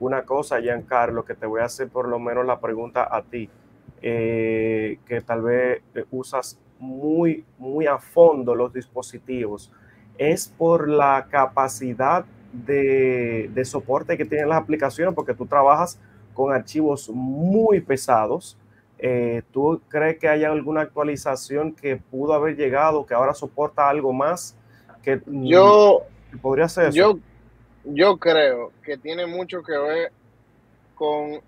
una 0.00 0.22
cosa, 0.22 0.60
Giancarlo, 0.60 1.24
que 1.24 1.34
te 1.34 1.46
voy 1.46 1.60
a 1.60 1.64
hacer 1.64 1.88
por 1.88 2.08
lo 2.08 2.18
menos 2.18 2.44
la 2.46 2.60
pregunta 2.60 3.08
a 3.10 3.22
ti, 3.22 3.48
eh, 4.02 4.98
que 5.06 5.20
tal 5.20 5.42
vez 5.42 5.82
usas 6.10 6.58
muy, 6.78 7.44
muy 7.58 7.86
a 7.86 7.98
fondo 7.98 8.54
los 8.54 8.72
dispositivos, 8.72 9.70
es 10.18 10.48
por 10.48 10.88
la 10.88 11.26
capacidad 11.30 12.24
de, 12.52 13.50
de, 13.52 13.64
soporte 13.64 14.16
que 14.16 14.24
tienen 14.24 14.48
las 14.48 14.62
aplicaciones, 14.62 15.14
porque 15.14 15.34
tú 15.34 15.46
trabajas 15.46 15.98
con 16.34 16.52
archivos 16.52 17.08
muy 17.08 17.80
pesados. 17.80 18.58
Eh, 18.98 19.42
¿Tú 19.52 19.80
crees 19.88 20.18
que 20.18 20.28
hay 20.28 20.44
alguna 20.44 20.82
actualización 20.82 21.72
que 21.72 21.96
pudo 21.96 22.32
haber 22.32 22.56
llegado, 22.56 23.06
que 23.06 23.14
ahora 23.14 23.34
soporta 23.34 23.88
algo 23.88 24.12
más? 24.12 24.56
Que, 25.02 25.20
yo 25.26 26.02
podría 26.40 26.68
ser? 26.68 26.92
Yo, 26.92 27.18
yo 27.84 28.16
creo 28.16 28.72
que 28.82 28.96
tiene 28.96 29.26
mucho 29.26 29.62
que 29.62 29.76
ver 29.76 30.12
con, 30.94 31.40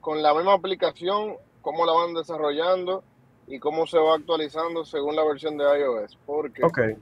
con 0.00 0.22
la 0.22 0.34
misma 0.34 0.54
aplicación, 0.54 1.36
cómo 1.60 1.84
la 1.84 1.92
van 1.92 2.14
desarrollando 2.14 3.02
y 3.46 3.58
cómo 3.58 3.86
se 3.86 3.98
va 3.98 4.14
actualizando 4.14 4.84
según 4.84 5.16
la 5.16 5.24
versión 5.24 5.56
de 5.58 5.64
iOS. 5.64 6.18
Porque 6.24 6.64
okay. 6.64 6.96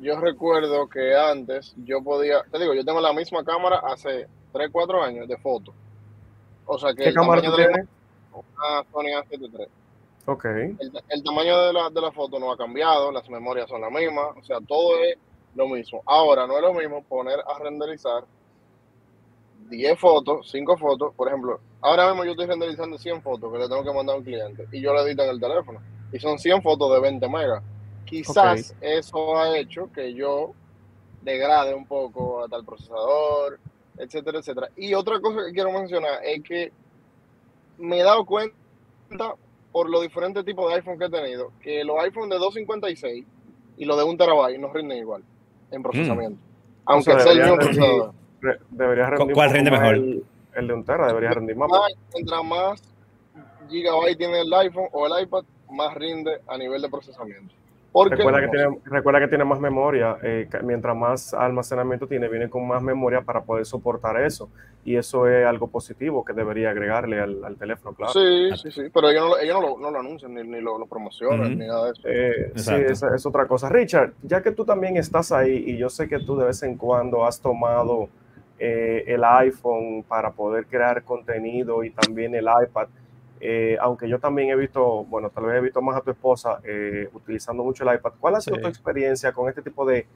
yo 0.00 0.20
recuerdo 0.20 0.88
que 0.88 1.16
antes 1.16 1.74
yo 1.84 2.02
podía, 2.02 2.42
te 2.50 2.58
digo, 2.58 2.74
yo 2.74 2.84
tengo 2.84 3.00
la 3.00 3.12
misma 3.12 3.44
cámara 3.44 3.80
hace 3.84 4.26
3, 4.52 4.68
4 4.70 5.02
años 5.02 5.28
de 5.28 5.36
foto. 5.38 5.72
O 6.66 6.78
sea 6.78 6.94
que 6.94 7.04
¿Qué 7.04 7.14
cámara 7.14 7.42
tú 7.42 7.54
tienes? 7.56 7.86
Una 8.32 8.84
Sony 8.92 9.22
A73. 9.22 9.68
Ok. 10.26 10.44
El, 10.44 10.92
el, 11.08 11.24
tamaño 11.24 11.66
de 11.66 11.72
la, 11.72 11.90
de 11.90 12.00
la 12.00 12.12
foto 12.12 12.38
no 12.38 12.52
ha 12.52 12.56
cambiado, 12.56 13.10
las 13.10 13.28
memorias 13.28 13.68
son 13.68 13.80
las 13.80 13.90
mismas, 13.90 14.36
o 14.36 14.44
sea, 14.44 14.58
todo 14.60 15.02
es 15.02 15.18
lo 15.54 15.68
mismo. 15.68 16.02
Ahora, 16.06 16.46
no 16.46 16.56
es 16.56 16.62
lo 16.62 16.72
mismo 16.72 17.02
poner 17.04 17.38
a 17.40 17.58
renderizar 17.58 18.24
10 19.68 19.98
fotos, 19.98 20.50
5 20.50 20.76
fotos, 20.76 21.14
por 21.14 21.28
ejemplo, 21.28 21.60
ahora 21.80 22.08
mismo 22.08 22.24
yo 22.24 22.32
estoy 22.32 22.46
renderizando 22.46 22.98
100 22.98 23.22
fotos 23.22 23.50
que 23.52 23.58
le 23.58 23.68
tengo 23.68 23.82
que 23.82 23.92
mandar 23.92 24.16
a 24.16 24.18
un 24.18 24.24
cliente 24.24 24.66
y 24.70 24.80
yo 24.80 24.92
le 24.92 25.02
edito 25.02 25.22
en 25.22 25.30
el 25.30 25.40
teléfono 25.40 25.80
y 26.12 26.18
son 26.18 26.38
100 26.38 26.62
fotos 26.62 26.92
de 26.92 27.00
20 27.00 27.28
megas. 27.28 27.62
Quizás 28.04 28.74
okay. 28.76 28.98
eso 28.98 29.36
ha 29.36 29.56
hecho 29.56 29.90
que 29.90 30.12
yo 30.12 30.52
degrade 31.22 31.74
un 31.74 31.86
poco 31.86 32.44
hasta 32.44 32.56
el 32.56 32.64
procesador, 32.64 33.58
etcétera, 33.96 34.40
etcétera. 34.40 34.68
Y 34.76 34.92
otra 34.92 35.20
cosa 35.20 35.46
que 35.46 35.52
quiero 35.52 35.72
mencionar 35.72 36.20
es 36.22 36.42
que 36.42 36.72
me 37.78 38.00
he 38.00 38.02
dado 38.02 38.26
cuenta 38.26 39.34
por 39.70 39.88
los 39.88 40.02
diferentes 40.02 40.44
tipos 40.44 40.68
de 40.68 40.74
iPhone 40.74 40.98
que 40.98 41.06
he 41.06 41.10
tenido, 41.10 41.50
que 41.62 41.82
los 41.82 41.98
iPhone 42.00 42.28
de 42.28 42.36
256 42.36 43.24
y 43.78 43.84
los 43.86 43.96
de 43.96 44.04
un 44.04 44.18
terabyte 44.18 44.58
no 44.58 44.70
rinden 44.70 44.98
igual 44.98 45.24
en 45.72 45.82
procesamiento. 45.82 46.36
Mm. 46.36 46.82
Aunque 46.86 47.10
o 47.10 47.14
sea, 47.14 47.22
sea 47.22 47.32
el 47.32 47.40
mismo 47.40 47.56
procesador. 47.56 48.12
Re, 48.40 48.58
debería 48.70 49.06
rendir 49.10 49.34
¿Cuál 49.34 49.50
rinde 49.50 49.70
mejor? 49.70 49.94
El, 49.94 50.24
el, 50.54 50.66
de 50.66 50.74
un 50.74 50.84
tera 50.84 51.06
debería 51.06 51.30
rendir 51.30 51.56
más. 51.56 51.70
Mientras 52.14 52.44
más 52.44 52.82
gigabyte 53.68 54.18
tiene 54.18 54.40
el 54.40 54.52
iPhone 54.52 54.88
o 54.92 55.06
el 55.06 55.22
iPad, 55.22 55.44
más 55.70 55.94
rinde 55.94 56.40
a 56.46 56.58
nivel 56.58 56.82
de 56.82 56.88
procesamiento. 56.88 57.54
Porque 57.92 58.16
recuerda, 58.16 58.40
que 58.40 58.48
tiene, 58.48 58.78
recuerda 58.84 59.20
que 59.20 59.28
tiene 59.28 59.44
más 59.44 59.60
memoria, 59.60 60.16
eh, 60.22 60.48
mientras 60.62 60.96
más 60.96 61.34
almacenamiento 61.34 62.06
tiene, 62.06 62.26
viene 62.28 62.48
con 62.48 62.66
más 62.66 62.82
memoria 62.82 63.20
para 63.20 63.42
poder 63.42 63.66
soportar 63.66 64.18
eso. 64.22 64.48
Y 64.82 64.96
eso 64.96 65.28
es 65.28 65.46
algo 65.46 65.68
positivo 65.68 66.24
que 66.24 66.32
debería 66.32 66.70
agregarle 66.70 67.20
al, 67.20 67.44
al 67.44 67.56
teléfono, 67.56 67.94
claro. 67.94 68.12
Sí, 68.12 68.50
sí, 68.62 68.70
sí, 68.70 68.82
pero 68.92 69.10
ellos 69.10 69.28
no, 69.28 69.38
ellos 69.38 69.60
no, 69.60 69.68
lo, 69.68 69.78
no 69.78 69.90
lo, 69.90 70.00
anuncian 70.00 70.34
ni, 70.34 70.42
ni 70.42 70.60
lo, 70.62 70.78
lo, 70.78 70.86
promocionan, 70.86 71.40
uh 71.40 71.44
-huh. 71.44 71.58
ni 71.58 71.66
nada 71.66 71.84
de 71.84 71.92
eso. 71.92 72.02
Eh, 72.06 72.52
sí, 72.56 72.74
es, 72.74 73.02
es, 73.02 73.26
otra 73.26 73.46
cosa. 73.46 73.68
Richard, 73.68 74.14
ya 74.22 74.42
que 74.42 74.52
tú 74.52 74.64
también 74.64 74.96
estás 74.96 75.30
ahí 75.30 75.62
y 75.66 75.76
yo 75.76 75.90
sé 75.90 76.08
que 76.08 76.18
tú 76.18 76.36
de 76.36 76.46
vez 76.46 76.62
en 76.62 76.76
cuando 76.76 77.26
has 77.26 77.40
tomado 77.40 78.08
eh, 78.58 79.04
el 79.06 79.22
iPhone 79.24 80.04
para 80.06 80.30
poder 80.30 80.66
crear 80.66 81.02
contenido 81.02 81.84
y 81.84 81.90
también 81.90 82.34
el 82.34 82.44
iPad, 82.44 82.88
eh, 83.44 83.76
aunque 83.80 84.08
yo 84.08 84.20
también 84.20 84.50
he 84.50 84.56
visto, 84.56 85.02
bueno, 85.04 85.28
tal 85.30 85.46
vez 85.46 85.56
he 85.56 85.60
visto 85.60 85.82
más 85.82 85.96
a 85.96 86.00
tu 86.00 86.12
esposa 86.12 86.60
eh, 86.62 87.08
utilizando 87.12 87.64
mucho 87.64 87.82
el 87.82 87.96
iPad. 87.96 88.12
¿Cuál 88.20 88.36
ha 88.36 88.40
sido 88.40 88.54
sí. 88.54 88.62
tu 88.62 88.68
experiencia 88.68 89.32
con 89.32 89.48
este 89.48 89.62
tipo 89.62 89.84
de, 89.84 90.06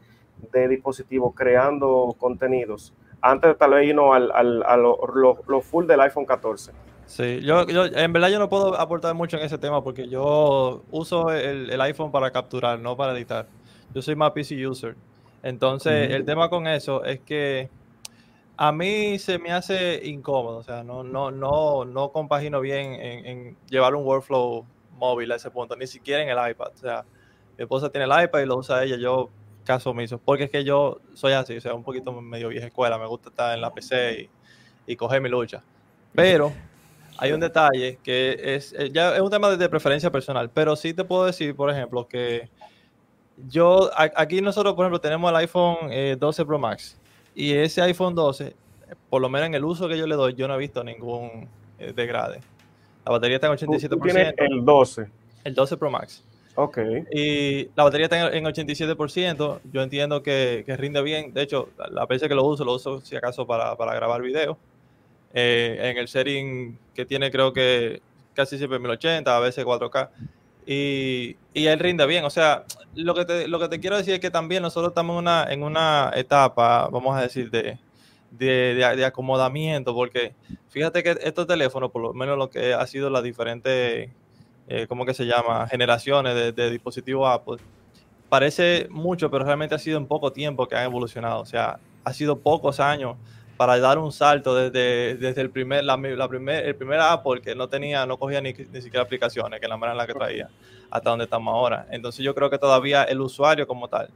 de 0.53 0.69
dispositivos 0.69 1.35
creando 1.35 2.15
contenidos? 2.21 2.95
Antes 3.21 3.51
de 3.51 3.55
tal 3.57 3.73
vez 3.73 3.89
irnos 3.89 4.15
al, 4.15 4.31
al, 4.31 4.63
a 4.63 4.77
lo, 4.77 5.01
lo, 5.13 5.43
lo, 5.49 5.61
full 5.61 5.87
del 5.87 6.01
iPhone 6.03 6.25
14. 6.25 6.71
Sí, 7.07 7.41
yo, 7.41 7.67
yo, 7.67 7.87
en 7.87 8.13
verdad 8.13 8.29
yo 8.29 8.39
no 8.39 8.49
puedo 8.49 8.79
aportar 8.79 9.13
mucho 9.15 9.39
en 9.39 9.43
ese 9.43 9.59
tema 9.59 9.83
porque 9.83 10.09
yo 10.09 10.85
uso 10.93 11.33
el, 11.33 11.69
el 11.69 11.81
iPhone 11.81 12.13
para 12.13 12.31
capturar, 12.31 12.79
no 12.79 12.97
para 12.97 13.17
editar. 13.17 13.49
Yo 13.93 14.03
soy 14.03 14.15
más 14.15 14.31
PC 14.31 14.65
user. 14.65 14.95
Entonces, 15.43 16.13
el 16.13 16.25
tema 16.25 16.49
con 16.49 16.69
eso 16.69 17.05
es 17.05 17.19
que 17.21 17.71
a 18.57 18.73
mí 18.73 19.19
se 19.19 19.39
me 19.39 19.53
hace 19.53 20.01
incómodo, 20.07 20.59
o 20.59 20.63
sea, 20.63 20.83
no, 20.83 21.03
no, 21.03 21.31
no, 21.31 21.85
no 21.85 22.11
compagino 22.11 22.61
bien 22.61 22.95
en, 22.95 23.57
llevar 23.69 23.95
un 23.95 24.05
workflow 24.05 24.65
móvil 24.93 25.31
a 25.33 25.37
ese 25.37 25.51
punto, 25.51 25.77
ni 25.77 25.87
siquiera 25.87 26.23
en 26.23 26.31
el 26.31 26.51
iPad. 26.51 26.69
O 26.75 26.79
sea, 26.79 27.05
mi 27.57 27.63
esposa 27.63 27.91
tiene 27.91 28.07
el 28.07 28.25
iPad 28.25 28.41
y 28.41 28.47
lo 28.47 28.57
usa 28.57 28.83
ella, 28.83 28.97
yo 28.97 29.29
caso 29.65 29.91
omiso, 29.91 30.19
porque 30.19 30.45
es 30.45 30.51
que 30.51 30.65
yo 30.65 31.01
soy 31.13 31.33
así, 31.33 31.57
o 31.57 31.61
sea, 31.61 31.75
un 31.75 31.83
poquito 31.83 32.13
medio 32.13 32.49
vieja 32.49 32.67
escuela, 32.69 32.99
me 32.99 33.07
gusta 33.07 33.29
estar 33.29 33.55
en 33.55 33.61
la 33.61 33.75
PC 33.75 34.31
y, 34.87 34.93
y 34.93 34.97
coger 34.97 35.21
mi 35.21 35.29
lucha. 35.29 35.63
Pero 36.15 36.53
hay 37.19 37.33
un 37.33 37.41
detalle 37.41 37.99
que 38.03 38.39
es, 38.43 38.73
eh, 38.73 38.91
ya 38.93 39.15
es 39.15 39.21
un 39.21 39.31
tema 39.31 39.51
de 39.51 39.69
preferencia 39.69 40.11
personal, 40.11 40.51
pero 40.51 40.77
sí 40.77 40.95
te 40.95 41.05
puedo 41.05 41.27
decir, 41.27 41.55
por 41.55 41.71
ejemplo, 41.71 42.07
que 42.07 42.49
yo, 43.49 43.91
aquí 43.95 44.41
nosotros, 44.41 44.75
por 44.75 44.85
ejemplo, 44.85 45.01
tenemos 45.01 45.31
el 45.31 45.37
iPhone 45.37 45.77
eh, 45.91 46.17
12 46.19 46.47
Pro 46.47 46.59
Max 46.59 46.99
y 47.37 47.53
ese 47.53 47.83
iPhone 47.83 48.15
12, 48.15 48.57
por 49.11 49.21
lo 49.21 49.29
menos 49.29 49.49
en 49.49 49.55
el 49.55 49.65
uso 49.65 49.87
que 49.89 49.99
yo 49.99 50.07
le 50.07 50.15
doy, 50.17 50.35
yo 50.35 50.49
no 50.49 50.55
he 50.55 50.59
visto 50.59 50.83
ningún 50.83 51.47
eh, 51.79 51.93
degrade. 51.95 52.41
La 53.05 53.13
batería 53.13 53.37
está 53.37 53.49
en 53.49 53.53
87%. 53.53 53.89
¿Tú 53.91 53.99
tienes 54.01 54.35
el 54.39 54.65
12. 54.65 55.07
El 55.45 55.55
12 55.55 55.77
Pro 55.77 55.91
Max. 55.91 56.25
Ok. 56.55 56.79
Y 57.13 57.67
la 57.77 57.85
batería 57.85 58.07
está 58.07 58.35
en 58.35 58.45
87%. 58.45 59.61
Yo 59.71 59.83
entiendo 59.83 60.23
que, 60.23 60.65
que 60.65 60.77
rinde 60.79 61.03
bien. 61.03 61.35
De 61.35 61.43
hecho, 61.43 61.69
la 61.91 62.07
veces 62.07 62.27
que 62.27 62.35
lo 62.35 62.45
uso, 62.45 62.65
lo 62.65 62.75
uso 62.75 63.03
si 63.03 63.15
acaso 63.15 63.47
para, 63.47 63.77
para 63.77 63.95
grabar 63.95 64.23
video. 64.23 64.57
Eh, 65.35 65.79
en 65.79 65.99
el 65.99 66.09
setting 66.09 66.79
que 66.95 67.05
tiene, 67.05 67.31
creo 67.31 67.53
que 67.53 68.01
casi 68.33 68.57
siempre 68.57 68.79
1080, 68.79 69.37
a 69.37 69.41
veces 69.41 69.65
4K. 69.67 70.09
Y, 70.67 71.37
y, 71.55 71.67
él 71.67 71.79
rinde 71.79 72.05
bien. 72.07 72.25
O 72.25 72.31
sea, 72.31 72.65
lo 72.95 73.15
que, 73.15 73.25
te, 73.25 73.47
lo 73.47 73.61
que 73.61 73.69
te 73.69 73.79
quiero 73.79 73.97
decir 73.97 74.15
es 74.15 74.21
que 74.21 74.31
también 74.31 74.63
nosotros 74.63 74.91
estamos 74.91 75.15
en 75.15 75.19
una, 75.19 75.47
en 75.49 75.63
una 75.63 76.11
etapa, 76.15 76.89
vamos 76.91 77.17
a 77.17 77.23
decir, 77.23 77.51
de, 77.51 77.79
de, 78.33 78.75
de, 78.75 78.97
de, 78.97 79.05
acomodamiento, 79.05 79.95
porque 79.95 80.35
fíjate 80.69 81.05
que 81.05 81.17
estos 81.23 81.47
teléfonos, 81.47 81.93
por 81.93 82.03
lo 82.03 82.13
menos 82.13 82.37
lo 82.37 82.51
que 82.51 82.75
ha 82.75 82.85
sido 82.89 83.11
las 83.11 83.23
diferentes, 83.23 84.11
eh, 84.69 84.87
¿cómo 84.89 85.07
que 85.07 85.15
se 85.15 85.25
llama?, 85.25 85.69
generaciones 85.69 86.35
de, 86.35 86.53
de, 86.53 86.71
dispositivos 86.71 87.29
Apple, 87.31 87.59
parece 88.29 88.89
mucho, 88.91 89.31
pero 89.31 89.45
realmente 89.45 89.77
ha 89.77 89.79
sido 89.79 89.99
en 89.99 90.07
poco 90.07 90.33
tiempo 90.33 90.67
que 90.67 90.75
han 90.75 90.85
evolucionado. 90.85 91.41
O 91.41 91.47
sea, 91.47 91.79
ha 92.05 92.13
sido 92.13 92.41
pocos 92.41 92.81
años 92.81 93.17
para 93.57 93.79
dar 93.79 93.99
un 93.99 94.13
salto 94.13 94.55
desde, 94.55 95.17
desde 95.17 95.41
el 95.41 95.51
primer, 95.51 95.85
la, 95.85 95.97
la 95.97 96.29
primer, 96.29 96.67
el 96.67 96.75
primer 96.75 97.01
Apple 97.01 97.41
que 97.41 97.55
no 97.55 97.69
tenía, 97.69 98.05
no 98.07 98.19
cogía 98.19 98.41
ni, 98.41 98.53
ni 98.53 98.83
siquiera 98.83 99.03
aplicaciones, 99.03 99.61
que 99.61 99.69
la 99.69 99.77
manera 99.77 99.93
en 99.93 99.99
la 99.99 100.07
que 100.07 100.15
traía, 100.15 100.49
hasta 100.91 101.11
donde 101.11 101.25
estamos 101.25 101.53
ahora. 101.53 101.87
Entonces 101.91 102.25
yo 102.25 102.35
creo 102.35 102.51
que 102.51 102.59
todavía 102.59 103.05
el 103.05 103.21
usuario 103.21 103.67
como 103.67 103.89
tal 103.89 104.11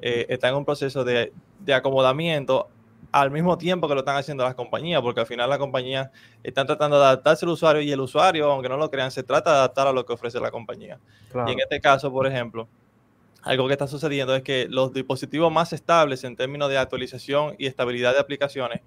eh, 0.00 0.26
está 0.28 0.48
en 0.48 0.54
un 0.54 0.64
proceso 0.64 1.04
de, 1.04 1.32
de, 1.60 1.74
acomodamiento 1.74 2.68
al 3.12 3.30
mismo 3.30 3.56
tiempo 3.56 3.88
que 3.88 3.94
lo 3.94 4.00
están 4.00 4.16
haciendo 4.16 4.44
las 4.44 4.54
compañías, 4.54 5.00
porque 5.02 5.20
al 5.20 5.26
final 5.26 5.48
las 5.48 5.58
compañías 5.58 6.10
están 6.42 6.66
tratando 6.66 6.98
de 6.98 7.04
adaptarse 7.04 7.44
al 7.44 7.50
usuario 7.50 7.82
y 7.82 7.90
el 7.92 8.00
usuario, 8.00 8.50
aunque 8.50 8.68
no 8.68 8.76
lo 8.76 8.90
crean, 8.90 9.10
se 9.10 9.22
trata 9.22 9.52
de 9.52 9.56
adaptar 9.58 9.86
a 9.86 9.92
lo 9.92 10.04
que 10.04 10.12
ofrece 10.12 10.40
la 10.40 10.50
compañía. 10.50 10.98
Claro. 11.30 11.48
Y 11.48 11.52
en 11.52 11.60
este 11.60 11.80
caso, 11.80 12.10
por 12.12 12.26
ejemplo, 12.26 12.68
algo 13.46 13.68
que 13.68 13.74
está 13.74 13.86
sucediendo 13.86 14.34
es 14.34 14.42
que 14.42 14.66
los 14.68 14.92
dispositivos 14.92 15.52
más 15.52 15.72
estables 15.72 16.24
en 16.24 16.34
términos 16.34 16.68
de 16.68 16.78
actualización 16.78 17.54
y 17.58 17.66
estabilidad 17.66 18.12
de 18.12 18.18
aplicaciones 18.18 18.80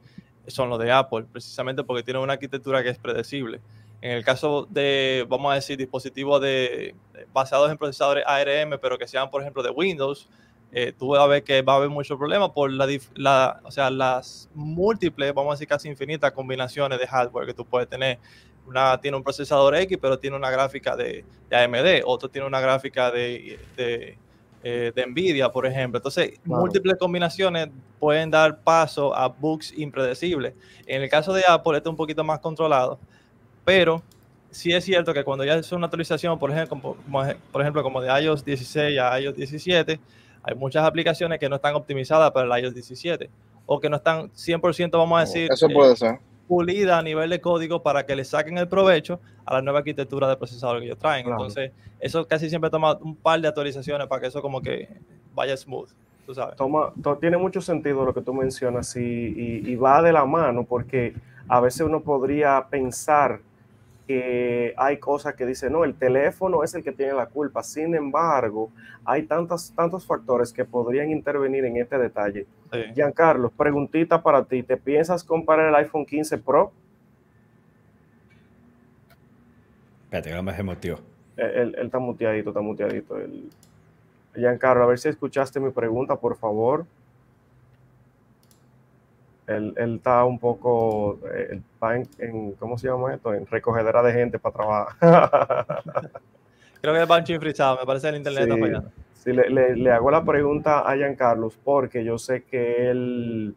son 0.48 0.70
los 0.70 0.80
de 0.80 0.92
Apple, 0.92 1.26
precisamente 1.32 1.84
porque 1.84 2.04
tienen 2.04 2.22
una 2.22 2.34
arquitectura 2.34 2.84
que 2.84 2.90
es 2.90 2.98
predecible. 2.98 3.62
En 4.02 4.12
el 4.12 4.26
caso 4.26 4.68
de, 4.70 5.26
vamos 5.30 5.54
a 5.54 5.56
decir, 5.56 5.78
dispositivos 5.78 6.42
de, 6.42 6.94
basados 7.32 7.72
en 7.72 7.78
procesadores 7.78 8.26
ARM, 8.28 8.78
pero 8.82 8.98
que 8.98 9.08
sean, 9.08 9.30
por 9.30 9.42
ejemplo, 9.42 9.64
de 9.64 9.70
Windows, 9.70 10.28
eh, 10.74 10.92
tú 10.98 11.10
vas 11.10 11.22
a 11.22 11.28
ver 11.28 11.44
que 11.44 11.62
va 11.62 11.74
a 11.74 11.76
haber 11.78 11.90
mucho 11.90 12.18
problema 12.18 12.54
por 12.54 12.70
la, 12.70 13.62
o 13.64 13.72
sea, 13.72 13.90
las 13.90 14.50
múltiples, 14.54 15.34
vamos 15.34 15.52
a 15.52 15.54
decir 15.56 15.70
casi 15.70 15.88
infinitas 15.88 16.34
combinaciones 16.34 17.00
de 17.00 17.08
hardware 17.08 17.48
que 17.48 17.54
tú 17.54 17.64
puedes 17.64 17.88
tener. 17.88 18.20
Una 18.68 19.00
tiene 19.00 19.16
un 19.16 19.24
procesador 19.24 19.74
X, 19.76 19.98
pero 20.02 20.20
tiene 20.20 20.36
una 20.36 20.52
gráfica 20.52 20.98
de, 20.98 21.24
AMD, 21.50 22.04
otro 22.06 22.30
tiene 22.30 22.46
una 22.46 22.60
gráfica 22.60 23.10
de, 23.10 23.58
eh, 24.64 24.92
Nvidia, 25.08 25.50
por 25.50 25.66
ejemplo. 25.66 25.98
Entonces, 25.98 26.40
múltiples 26.44 26.98
combinaciones 26.98 27.70
pueden 28.00 28.30
dar 28.30 28.60
paso 28.60 29.16
a 29.16 29.28
bugs 29.28 29.74
impredecibles. 29.78 30.54
En 30.86 31.02
el 31.02 31.10
caso 31.10 31.34
de 31.34 31.44
Apple, 31.48 31.78
esto 31.78 31.90
es 31.90 31.92
un 31.92 31.98
poquito 31.98 32.24
más 32.24 32.40
controlado, 32.40 33.00
pero 33.64 34.02
sí 34.52 34.72
es 34.72 34.84
cierto 34.84 35.14
que 35.14 35.24
cuando 35.24 35.46
ya 35.46 35.56
es 35.56 35.72
una 35.72 35.86
actualización, 35.86 36.38
por 36.40 36.52
ejemplo, 36.52 36.78
como, 36.82 36.96
por 37.52 37.62
ejemplo, 37.62 37.84
como 37.84 38.02
de 38.02 38.22
iOS 38.22 38.44
16 38.44 39.00
a 39.00 39.20
iOS 39.20 39.36
17, 39.36 40.00
hay 40.44 40.56
muchas 40.56 40.86
aplicaciones 40.86 41.40
que 41.40 41.50
no 41.50 41.58
están 41.58 41.76
optimizadas 41.76 42.32
para 42.32 42.58
el 42.58 42.64
iOS 42.64 42.74
17 42.74 43.30
o 43.66 43.80
que 43.80 43.90
no 43.90 43.98
están 43.98 44.32
100%, 44.32 44.92
vamos 44.92 45.18
a 45.18 45.22
decir, 45.22 45.48
Eso 45.52 45.68
puede 45.70 45.96
ser. 45.96 46.20
Pulida 46.50 46.98
a 46.98 47.04
nivel 47.04 47.30
de 47.30 47.40
código 47.40 47.84
para 47.84 48.08
que 48.08 48.16
le 48.16 48.26
saquen 48.26 48.58
el 48.58 48.68
provecho 48.68 49.20
a 49.46 49.54
la 49.54 49.62
nueva 49.62 49.80
arquitectura 49.80 50.28
de 50.28 50.36
procesador 50.36 50.80
que 50.80 50.86
ellos 50.88 50.98
traen. 50.98 51.28
Entonces, 51.30 51.72
eso 52.00 52.28
casi 52.28 52.50
siempre 52.50 52.72
toma 52.72 52.96
un 52.96 53.16
par 53.16 53.40
de 53.40 53.48
actualizaciones 53.48 54.08
para 54.08 54.22
que 54.22 54.28
eso 54.28 54.42
como 54.42 54.60
que 54.60 54.90
vaya 55.36 55.56
smooth. 55.56 55.90
Tú 56.26 56.34
sabes. 56.34 56.56
Toma, 56.56 56.92
tiene 57.22 57.38
mucho 57.38 57.62
sentido 57.62 58.04
lo 58.04 58.14
que 58.16 58.22
tú 58.22 58.34
mencionas 58.34 58.96
y 58.96 59.76
va 59.76 60.02
de 60.02 60.12
la 60.12 60.26
mano 60.26 60.64
porque 60.64 61.14
a 61.48 61.60
veces 61.60 61.82
uno 61.82 62.02
podría 62.02 62.66
pensar 62.68 63.42
que 64.10 64.74
hay 64.76 64.98
cosas 64.98 65.36
que 65.36 65.46
dicen, 65.46 65.72
no, 65.72 65.84
el 65.84 65.94
teléfono 65.94 66.64
es 66.64 66.74
el 66.74 66.84
que 66.84 66.92
tiene 66.92 67.14
la 67.14 67.28
culpa. 67.28 67.62
Sin 67.62 67.94
embargo, 67.94 68.72
hay 69.06 69.22
tantos, 69.28 69.72
tantos 69.76 70.04
factores 70.04 70.52
que 70.52 70.66
podrían 70.66 71.12
intervenir 71.12 71.64
en 71.66 71.78
este 71.78 71.96
detalle. 72.00 72.48
Giancarlo, 72.94 73.50
preguntita 73.50 74.22
para 74.22 74.44
ti. 74.44 74.64
¿Te 74.64 74.78
piensas 74.78 75.24
comprar 75.24 75.60
el 75.60 75.76
iPhone 75.76 76.06
15 76.06 76.38
Pro? 76.38 76.72
Espérate, 80.06 80.30
que 80.30 80.36
no 80.36 80.44
me 80.44 80.56
se 80.56 80.98
Él, 81.38 81.76
está 81.80 82.00
muteadito, 82.00 82.50
está 82.50 82.62
muteadito. 82.62 83.18
Giancarlo, 84.36 84.84
a 84.84 84.88
ver 84.88 85.00
si 85.00 85.10
escuchaste 85.10 85.60
mi 85.60 85.72
pregunta, 85.72 86.16
por 86.16 86.36
favor. 86.36 86.86
Él, 89.48 89.74
está 89.78 90.26
un 90.26 90.38
poco, 90.38 91.20
eh, 91.34 91.60
en, 92.20 92.52
¿cómo 92.54 92.78
se 92.78 92.88
llama 92.88 93.16
esto? 93.16 93.34
En 93.34 93.48
recogedera 93.48 94.04
de 94.04 94.14
gente 94.14 94.38
para 94.38 94.54
trabajar. 94.54 94.96
Creo 96.82 96.94
que 96.94 97.02
el 97.02 97.08
banco 97.08 97.40
frisado, 97.40 97.78
me 97.80 97.86
parece 97.86 98.10
el 98.10 98.18
internet 98.18 98.46
sí, 98.46 98.52
está 98.52 98.92
Sí, 99.24 99.34
le, 99.34 99.76
le, 99.76 99.92
hago 99.92 100.12
la 100.12 100.24
pregunta 100.24 100.90
a 100.90 101.16
Carlos 101.16 101.58
porque 101.64 102.04
yo 102.06 102.18
sé 102.18 102.44
que 102.44 102.90
él, 102.90 103.54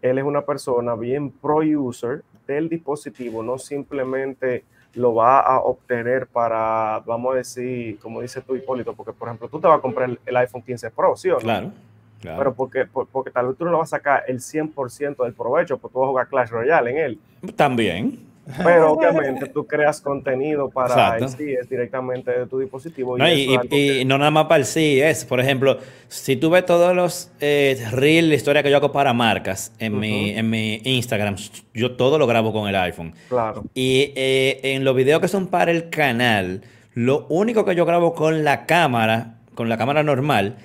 él 0.00 0.18
es 0.18 0.24
una 0.24 0.42
persona 0.42 0.94
bien 0.94 1.30
pro-user 1.30 2.22
del 2.46 2.70
dispositivo, 2.70 3.42
no 3.42 3.58
simplemente 3.58 4.64
lo 4.94 5.14
va 5.14 5.40
a 5.40 5.60
obtener 5.60 6.26
para, 6.26 7.02
vamos 7.06 7.34
a 7.34 7.36
decir, 7.36 7.98
como 7.98 8.22
dice 8.22 8.40
tú, 8.40 8.56
Hipólito, 8.56 8.94
porque 8.94 9.12
por 9.12 9.28
ejemplo, 9.28 9.48
tú 9.48 9.60
te 9.60 9.68
vas 9.68 9.78
a 9.78 9.82
comprar 9.82 10.08
el, 10.08 10.18
el 10.24 10.36
iPhone 10.38 10.62
15 10.62 10.90
Pro, 10.90 11.14
¿sí 11.16 11.28
o 11.28 11.34
no? 11.34 11.72
Claro. 12.20 12.38
Pero 12.38 12.54
porque, 12.54 12.86
porque 12.86 13.30
tal 13.30 13.48
vez 13.48 13.56
tú 13.56 13.64
no 13.64 13.70
lo 13.70 13.78
vas 13.78 13.92
a 13.92 13.98
sacar 13.98 14.24
el 14.26 14.40
100% 14.40 15.22
del 15.22 15.34
provecho, 15.34 15.78
porque 15.78 15.92
tú 15.92 16.00
vas 16.00 16.06
a 16.06 16.08
jugar 16.08 16.28
Clash 16.28 16.48
Royale 16.50 16.90
en 16.90 16.96
él. 16.98 17.20
También. 17.54 18.18
Pero 18.62 18.92
obviamente 18.92 19.46
tú 19.46 19.66
creas 19.66 20.00
contenido 20.00 20.68
para 20.70 21.16
el 21.16 21.28
CES 21.28 21.68
directamente 21.68 22.30
de 22.30 22.46
tu 22.46 22.58
dispositivo. 22.58 23.16
Y, 23.18 24.04
no 24.06 24.18
nada 24.18 24.30
más 24.30 24.46
para 24.46 24.60
el 24.60 24.66
CES. 24.66 25.24
Por 25.24 25.40
ejemplo, 25.40 25.78
si 26.08 26.36
tú 26.36 26.50
ves 26.50 26.64
todos 26.64 26.94
los 26.94 27.30
eh, 27.40 27.84
reels, 27.92 28.32
historia 28.34 28.62
que 28.62 28.70
yo 28.70 28.76
hago 28.76 28.92
para 28.92 29.12
marcas 29.12 29.72
en, 29.78 29.98
mi, 29.98 30.30
en 30.30 30.48
mi 30.48 30.80
Instagram, 30.84 31.36
yo 31.74 31.96
todo 31.96 32.18
lo 32.18 32.26
grabo 32.26 32.52
con 32.52 32.68
el 32.68 32.76
iPhone. 32.76 33.14
Claro. 33.28 33.64
Y 33.74 34.12
eh, 34.16 34.60
en 34.62 34.84
los 34.84 34.94
videos 34.94 35.20
que 35.20 35.28
son 35.28 35.48
para 35.48 35.70
el 35.70 35.90
canal, 35.90 36.62
lo 36.94 37.26
único 37.28 37.64
que 37.64 37.74
yo 37.74 37.84
grabo 37.84 38.14
con 38.14 38.44
la 38.44 38.66
cámara, 38.66 39.36
con 39.54 39.68
la 39.68 39.76
cámara 39.76 40.02
normal, 40.02 40.56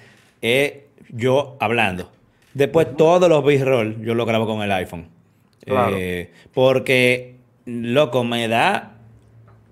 es 0.41 0.73
yo 1.09 1.57
hablando. 1.59 2.09
Después 2.53 2.95
todos 2.95 3.29
los 3.29 3.43
B-roll 3.43 4.01
yo 4.03 4.13
lo 4.13 4.25
grabo 4.25 4.45
con 4.45 4.61
el 4.61 4.71
iPhone. 4.71 5.07
Eh, 5.65 6.31
porque, 6.53 7.35
loco, 7.65 8.23
me 8.23 8.47
da... 8.47 8.91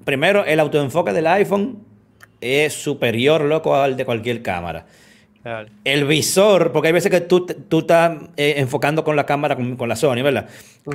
Primero, 0.06 0.46
el 0.46 0.60
autoenfoque 0.60 1.14
del 1.14 1.28
iPhone 1.28 1.80
es 2.42 2.74
superior, 2.74 3.42
loco, 3.42 3.76
al 3.76 3.98
de 3.98 4.06
cualquier 4.06 4.42
cámara. 4.42 4.88
El 5.84 6.06
visor, 6.06 6.72
porque 6.72 6.90
hay 6.90 6.94
veces 6.94 7.10
que 7.10 7.22
tú, 7.22 7.46
tú 7.46 7.80
estás 7.80 8.16
eh, 8.38 8.56
enfocando 8.58 9.04
con 9.04 9.16
la 9.16 9.26
cámara, 9.26 9.56
con, 9.56 9.90
la 9.90 9.96
Sony, 9.96 10.22
¿verdad? 10.22 10.48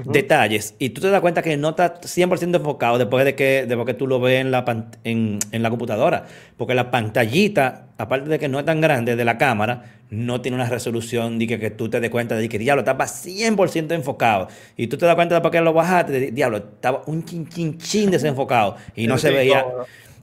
Detalles. 0.05 0.77
Y 0.79 0.91
tú 0.91 1.01
te 1.01 1.11
das 1.11 1.21
cuenta 1.21 1.43
que 1.43 1.57
no 1.57 1.71
está 1.71 2.01
100% 2.01 2.55
enfocado 2.55 2.97
después 2.97 3.25
de 3.25 3.35
que, 3.35 3.67
después 3.67 3.87
que 3.87 3.95
tú 3.95 4.07
lo 4.07 4.21
ves 4.21 4.41
en 4.41 4.53
la, 4.53 4.65
en, 5.03 5.41
en 5.51 5.63
la 5.63 5.71
computadora. 5.71 6.27
Porque 6.57 6.75
la 6.75 6.93
pantallita, 6.93 7.87
aparte 7.99 8.29
de 8.29 8.39
que 8.39 8.49
no 8.49 8.61
es 8.61 8.65
tan 8.65 8.81
grande 8.81 9.17
de 9.17 9.25
la 9.25 9.37
cámara, 9.37 9.97
no 10.11 10.41
tiene 10.41 10.55
una 10.55 10.69
resolución 10.69 11.41
de 11.41 11.49
que, 11.49 11.59
que 11.59 11.71
tú 11.71 11.91
te 11.91 11.99
des 11.99 12.11
cuenta 12.11 12.37
de 12.37 12.49
que, 12.49 12.59
diablo, 12.59 12.83
estaba 12.83 13.07
100% 13.07 13.93
enfocado. 13.93 14.47
Y 14.77 14.87
tú 14.87 14.97
te 14.97 15.07
das 15.07 15.17
cuenta 15.17 15.35
de 15.35 15.41
por 15.41 15.51
qué 15.51 15.61
lo 15.61 15.73
bajaste, 15.73 16.31
diablo, 16.31 16.59
estaba 16.59 17.03
un 17.07 17.25
chin, 17.25 17.49
chin, 17.49 17.79
chin 17.79 18.11
desenfocado. 18.13 18.77
Y 18.95 19.09
no 19.09 19.19
se 19.19 19.31
veía... 19.31 19.65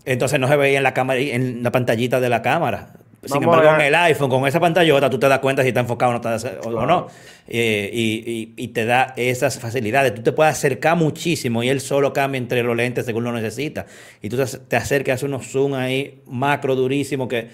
Entonces 0.06 0.38
no 0.38 0.50
se 0.50 0.58
veía 0.58 0.78
en 0.78 0.84
la 0.84 0.94
cámara, 0.94 1.18
en 1.20 1.64
la 1.64 1.72
pantallita 1.72 2.20
de 2.20 2.28
la 2.28 2.42
cámara. 2.42 2.94
Sin 3.26 3.44
embargo, 3.44 3.70
con 3.70 3.82
el 3.82 3.96
iPhone, 3.96 4.30
con 4.30 4.48
esa 4.48 4.60
pantallota, 4.60 5.10
tú 5.10 5.18
te 5.18 5.28
das 5.28 5.40
cuenta 5.40 5.62
si 5.62 5.70
está 5.70 5.80
enfocado 5.80 6.12
o 6.12 6.20
no, 6.20 6.36
está, 6.36 6.60
o, 6.64 6.86
no. 6.86 7.08
Eh, 7.48 7.90
y, 7.94 8.54
y, 8.56 8.68
te 8.70 8.86
da 8.86 9.14
esas 9.16 9.60
facilidades. 9.60 10.14
Tú 10.14 10.22
te 10.22 10.32
puedes 10.32 10.54
acercar 10.54 10.98
muchísimo 10.98 11.64
y 11.64 11.70
él 11.70 11.82
solo 11.82 12.12
cambia 12.14 12.38
entre 12.38 12.64
los 12.64 12.76
lentes 12.76 13.06
según 13.06 13.24
lo 13.24 13.32
necesita. 13.32 13.86
Y 14.22 14.30
tú 14.30 14.38
te, 14.38 14.76
acercas, 14.76 15.16
haces 15.16 15.24
unos 15.24 15.48
zoom 15.48 15.74
ahí 15.74 16.22
macro 16.26 16.76
durísimo 16.76 17.28
que 17.28 17.48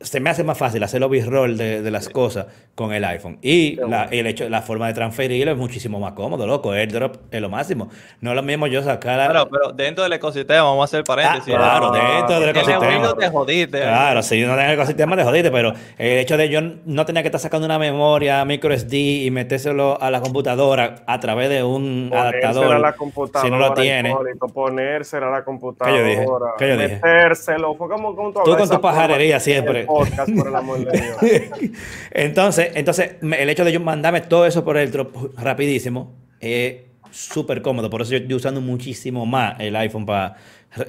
se 0.00 0.18
me 0.18 0.30
hace 0.30 0.44
más 0.44 0.56
fácil 0.56 0.82
hacer 0.82 0.98
los 0.98 1.10
b-roll 1.10 1.58
de, 1.58 1.90
las 1.90 2.08
cosas 2.08 2.46
con 2.74 2.92
el 2.92 3.04
iPhone. 3.04 3.38
Y 3.42 3.76
la, 3.76 4.04
el 4.04 4.26
hecho, 4.26 4.48
la 4.48 4.62
forma 4.62 4.86
de 4.86 4.94
transferirlo 4.94 5.52
es 5.52 5.58
muchísimo 5.58 6.00
más 6.00 6.12
cómodo, 6.12 6.46
loco. 6.46 6.72
AirDrop 6.72 7.16
es 7.30 7.40
lo 7.40 7.50
máximo. 7.50 7.90
No 8.20 8.30
es 8.30 8.36
lo 8.36 8.42
mismo 8.42 8.66
yo 8.66 8.82
sacar. 8.82 9.30
Claro, 9.30 9.48
pero 9.50 9.72
dentro 9.72 10.02
del 10.04 10.14
ecosistema, 10.14 10.62
vamos 10.62 10.80
a 10.80 10.84
hacer 10.84 11.04
paréntesis. 11.04 11.54
Ah, 11.54 11.58
claro, 11.58 11.90
dentro 11.90 12.40
del 12.40 12.48
ecosistema. 12.50 13.14
te 13.14 13.28
jodiste. 13.28 13.80
Claro, 13.80 14.22
si 14.22 14.40
no 14.40 14.54
tienes 14.54 14.66
el 14.68 14.74
ecosistema, 14.74 15.16
te 15.16 15.24
jodiste. 15.24 15.50
Pero 15.50 15.74
el 15.98 16.18
hecho 16.18 16.36
de 16.38 16.48
yo 16.48 16.60
no 16.86 17.04
tenía 17.04 17.22
que 17.22 17.28
estar 17.28 17.40
sacando 17.40 17.66
una 17.66 17.78
memoria 17.78 18.42
micro 18.46 18.76
SD 18.76 19.24
y 19.24 19.30
metérselo 19.30 20.00
a 20.00 20.10
la 20.10 20.22
computadora 20.22 20.96
a 21.06 21.20
través 21.20 21.50
de 21.50 21.62
un 21.62 22.10
adaptador. 22.14 22.76
A 22.76 22.78
la 22.78 22.92
computadora, 22.94 23.46
si 23.46 23.50
no 23.50 23.58
lo 23.58 23.74
tiene. 23.74 24.16
Ponérselo 24.54 25.26
a 25.28 25.30
la 25.30 25.44
computadora. 25.44 25.92
¿Qué 25.92 25.98
yo 25.98 26.08
dije? 26.08 26.26
¿Qué 26.58 26.68
yo 26.68 26.76
dije? 26.76 26.94
Metérselo. 26.94 27.74
Fue 27.74 27.88
como, 27.88 28.16
como 28.16 28.32
tú, 28.32 28.40
tú 28.44 28.56
con 28.56 28.68
tu 28.68 28.80
pajarería 28.80 29.38
siempre 29.40 29.89
podcast, 29.90 30.30
por 30.34 30.48
el 30.48 30.54
amor 30.54 30.78
de 30.84 31.00
Dios. 31.00 31.72
entonces, 32.12 32.70
entonces, 32.74 33.16
el 33.20 33.50
hecho 33.50 33.64
de 33.64 33.72
yo 33.72 33.80
mandarme 33.80 34.20
todo 34.20 34.46
eso 34.46 34.64
por 34.64 34.76
el 34.76 34.90
drop 34.90 35.38
rapidísimo 35.38 36.12
es 36.38 36.76
súper 37.10 37.62
cómodo. 37.62 37.90
Por 37.90 38.02
eso 38.02 38.12
yo 38.12 38.18
estoy 38.18 38.34
usando 38.34 38.60
muchísimo 38.60 39.26
más 39.26 39.58
el 39.58 39.74
iPhone 39.76 40.06
para 40.06 40.36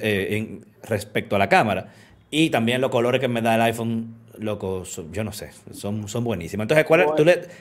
eh, 0.00 0.60
respecto 0.84 1.36
a 1.36 1.38
la 1.38 1.48
cámara. 1.48 1.88
Y 2.30 2.50
también 2.50 2.80
los 2.80 2.90
colores 2.90 3.20
que 3.20 3.28
me 3.28 3.42
da 3.42 3.56
el 3.56 3.60
iPhone, 3.62 4.14
loco, 4.38 4.84
yo 5.12 5.24
no 5.24 5.32
sé, 5.32 5.50
son, 5.72 6.08
son 6.08 6.24
buenísimos. 6.24 6.64
Entonces, 6.64 6.86
¿cuál, 6.86 7.00
es, 7.00 7.06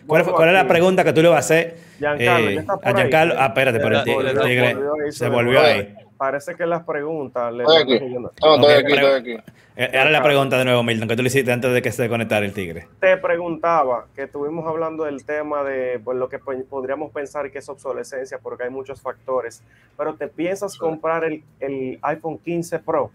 cuál, 0.08 0.48
es 0.48 0.54
la 0.54 0.68
pregunta 0.68 1.04
que 1.04 1.12
tú 1.12 1.22
le 1.22 1.28
vas 1.28 1.38
a 1.38 1.40
hacer 1.40 1.78
eh, 2.20 2.64
a 2.84 2.94
Giancarlo? 2.94 3.36
Ah, 3.38 3.48
espérate, 3.48 3.80
pero 3.80 4.00
el 4.00 4.40
tigre, 4.40 4.78
se 5.10 5.28
volvió 5.28 5.60
ahí 5.60 5.94
parece 6.22 6.54
que 6.54 6.68
las 6.68 6.84
preguntas. 6.84 7.52
Le 7.52 7.64
estoy 7.64 7.96
aquí. 7.96 8.06
No, 8.14 8.30
estoy 8.30 8.74
aquí, 8.74 8.94
estoy 8.94 9.14
aquí. 9.14 9.52
Eh, 9.76 9.98
ahora 9.98 10.12
la 10.12 10.22
pregunta 10.22 10.56
de 10.56 10.66
nuevo, 10.66 10.84
Milton, 10.84 11.08
que 11.08 11.16
tú 11.16 11.24
le 11.24 11.30
hiciste 11.30 11.52
antes 11.52 11.74
de 11.74 11.82
que 11.82 11.92
se 11.92 12.08
conectara 12.08 12.46
el 12.46 12.54
tigre. 12.54 12.88
Te 13.00 13.18
preguntaba 13.18 14.06
que 14.14 14.24
estuvimos 14.24 14.68
hablando 14.68 15.06
del 15.06 15.26
tema 15.26 15.64
de 15.64 16.00
pues, 16.04 16.16
lo 16.20 16.30
que 16.30 16.38
podríamos 16.38 17.12
pensar 17.12 17.52
que 17.52 17.58
es 17.58 17.68
obsolescencia, 17.70 18.38
porque 18.38 18.66
hay 18.66 18.70
muchos 18.70 19.02
factores. 19.02 19.64
Pero 19.98 20.14
¿te 20.14 20.28
piensas 20.28 20.78
comprar 20.78 21.24
el, 21.24 21.44
el, 21.60 21.98
iPhone 22.04 22.38
15 22.38 22.78
Pro? 22.78 23.10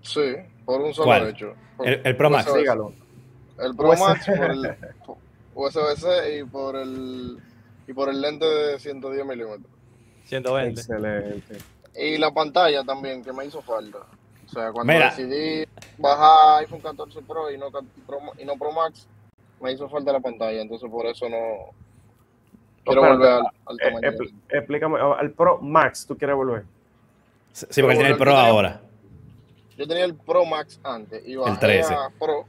Sí, 0.00 0.36
por 0.64 0.82
un 0.82 0.94
solo 0.94 1.26
hecho. 1.26 1.54
el, 1.82 2.16
Pro 2.16 2.30
Max. 2.30 2.54
Dígalo. 2.54 2.92
El 3.58 3.74
Pro 3.74 3.94
Max 3.96 4.26
por 4.26 4.50
el 4.52 4.76
USB-C 5.56 6.38
y 6.38 6.44
por 6.44 6.76
el, 6.76 7.38
y 7.88 7.92
por 7.92 8.10
el 8.10 8.20
lente 8.20 8.46
de 8.46 8.78
110 8.78 9.26
milímetros. 9.26 9.72
120. 10.26 10.80
Excelente 10.80 11.75
y 11.98 12.18
la 12.18 12.30
pantalla 12.30 12.84
también, 12.84 13.24
que 13.24 13.32
me 13.32 13.44
hizo 13.44 13.62
falta. 13.62 13.98
O 14.46 14.48
sea, 14.48 14.70
cuando 14.72 14.92
decidí 14.92 15.66
bajar 15.98 16.60
iPhone 16.60 16.80
14 16.80 17.22
Pro 17.22 17.50
y 17.50 17.58
no, 17.58 17.70
Pro 17.70 18.18
y 18.38 18.44
no 18.44 18.56
Pro 18.56 18.72
Max, 18.72 19.08
me 19.60 19.72
hizo 19.72 19.88
falta 19.88 20.12
la 20.12 20.20
pantalla. 20.20 20.60
Entonces, 20.60 20.88
por 20.90 21.06
eso 21.06 21.28
no. 21.28 21.70
Quiero 22.84 23.02
volver 23.02 23.28
al, 23.32 23.46
al 23.66 24.04
eh, 24.04 24.16
explícame, 24.50 25.00
al 25.00 25.32
Pro 25.32 25.58
Max, 25.58 26.06
¿tú 26.06 26.16
quieres 26.16 26.36
volver? 26.36 26.64
Sí, 27.52 27.82
porque 27.82 27.96
tiene 27.96 28.10
el 28.10 28.16
Pro 28.16 28.36
ahora. 28.36 28.80
Yo 29.76 29.86
tenía 29.86 30.04
el 30.04 30.14
Pro 30.14 30.44
Max 30.44 30.78
antes 30.84 31.26
y 31.26 31.36
bajé 31.36 31.80
a 31.82 32.10
Pro 32.18 32.44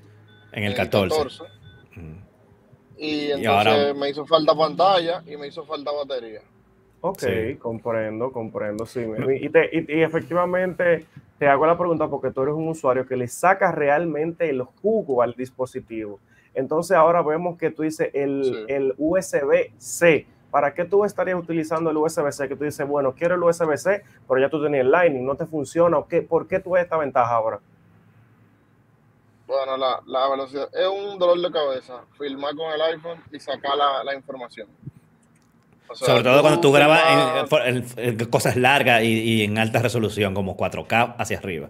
En 0.52 0.64
el 0.64 0.76
14. 0.76 1.44
Y 2.98 3.32
entonces 3.32 3.96
me 3.96 4.10
hizo 4.10 4.26
falta 4.26 4.56
pantalla 4.56 5.24
y 5.26 5.38
me 5.38 5.48
hizo 5.48 5.66
falta 5.66 5.92
batería. 5.92 6.42
Ok, 7.02 7.24
comprendo, 7.60 8.32
comprendo, 8.32 8.86
sí. 8.86 9.02
Y, 9.02 9.46
y, 9.46 10.02
efectivamente 10.02 11.06
te 11.38 11.48
hago 11.48 11.68
la 11.68 11.78
pregunta 11.78 12.08
porque 12.08 12.32
tú 12.32 12.42
eres 12.42 12.56
un 12.56 12.68
usuario 12.68 13.06
que 13.06 13.16
le 13.16 13.28
saca 13.28 13.72
realmente 13.72 14.50
el 14.50 14.64
jugo 14.64 15.22
al 15.22 15.34
dispositivo. 15.36 16.20
Entonces 16.56 16.98
ahora 16.98 17.22
vemos 17.22 17.58
que 17.58 17.70
tú 17.70 17.84
dices 17.84 18.10
el, 18.14 18.66
el 18.68 18.96
USB-C. 18.98 20.26
¿Para 20.50 20.74
qué 20.74 20.86
tú 20.86 21.06
estarías 21.06 21.38
utilizando 21.38 21.92
el 21.92 21.98
USB-C? 21.98 22.48
Que 22.48 22.56
tú 22.56 22.64
dices, 22.64 22.88
bueno, 22.88 23.14
quiero 23.14 23.36
el 23.36 23.44
USB-C, 23.44 24.04
pero 24.28 24.42
ya 24.42 24.50
tú 24.50 24.64
tenías 24.64 24.82
el 24.82 24.90
Lightning, 24.90 25.24
no 25.24 25.36
te 25.36 25.46
funciona. 25.46 26.00
¿o 26.00 26.08
qué? 26.08 26.24
¿Por 26.24 26.48
qué 26.48 26.60
tú 26.60 26.72
ves 26.72 26.84
esta 26.84 26.98
ventaja 26.98 27.32
ahora? 27.36 27.60
Bueno, 29.46 29.78
la, 29.78 30.02
la, 30.08 30.30
velocidad 30.30 30.68
es 30.74 30.88
un 30.88 31.20
dolor 31.20 31.40
de 31.40 31.52
cabeza, 31.52 32.04
filmar 32.18 32.56
con 32.56 32.72
el 32.74 32.82
iPhone 32.82 33.24
y 33.32 33.40
sacar 33.40 33.78
la, 33.78 34.04
la 34.04 34.16
información. 34.16 34.68
Sobre 35.94 36.24
todo 36.24 36.42
cuando 36.42 36.60
tú 36.60 36.72
grabas 36.72 37.52
en, 37.98 38.26
cosas 38.26 38.56
largas 38.56 39.04
y, 39.04 39.08
y, 39.08 39.44
en 39.44 39.58
alta 39.58 39.82
resolución, 39.82 40.34
como 40.34 40.58
4K 40.58 41.16
hacia 41.18 41.38
arriba. 41.38 41.70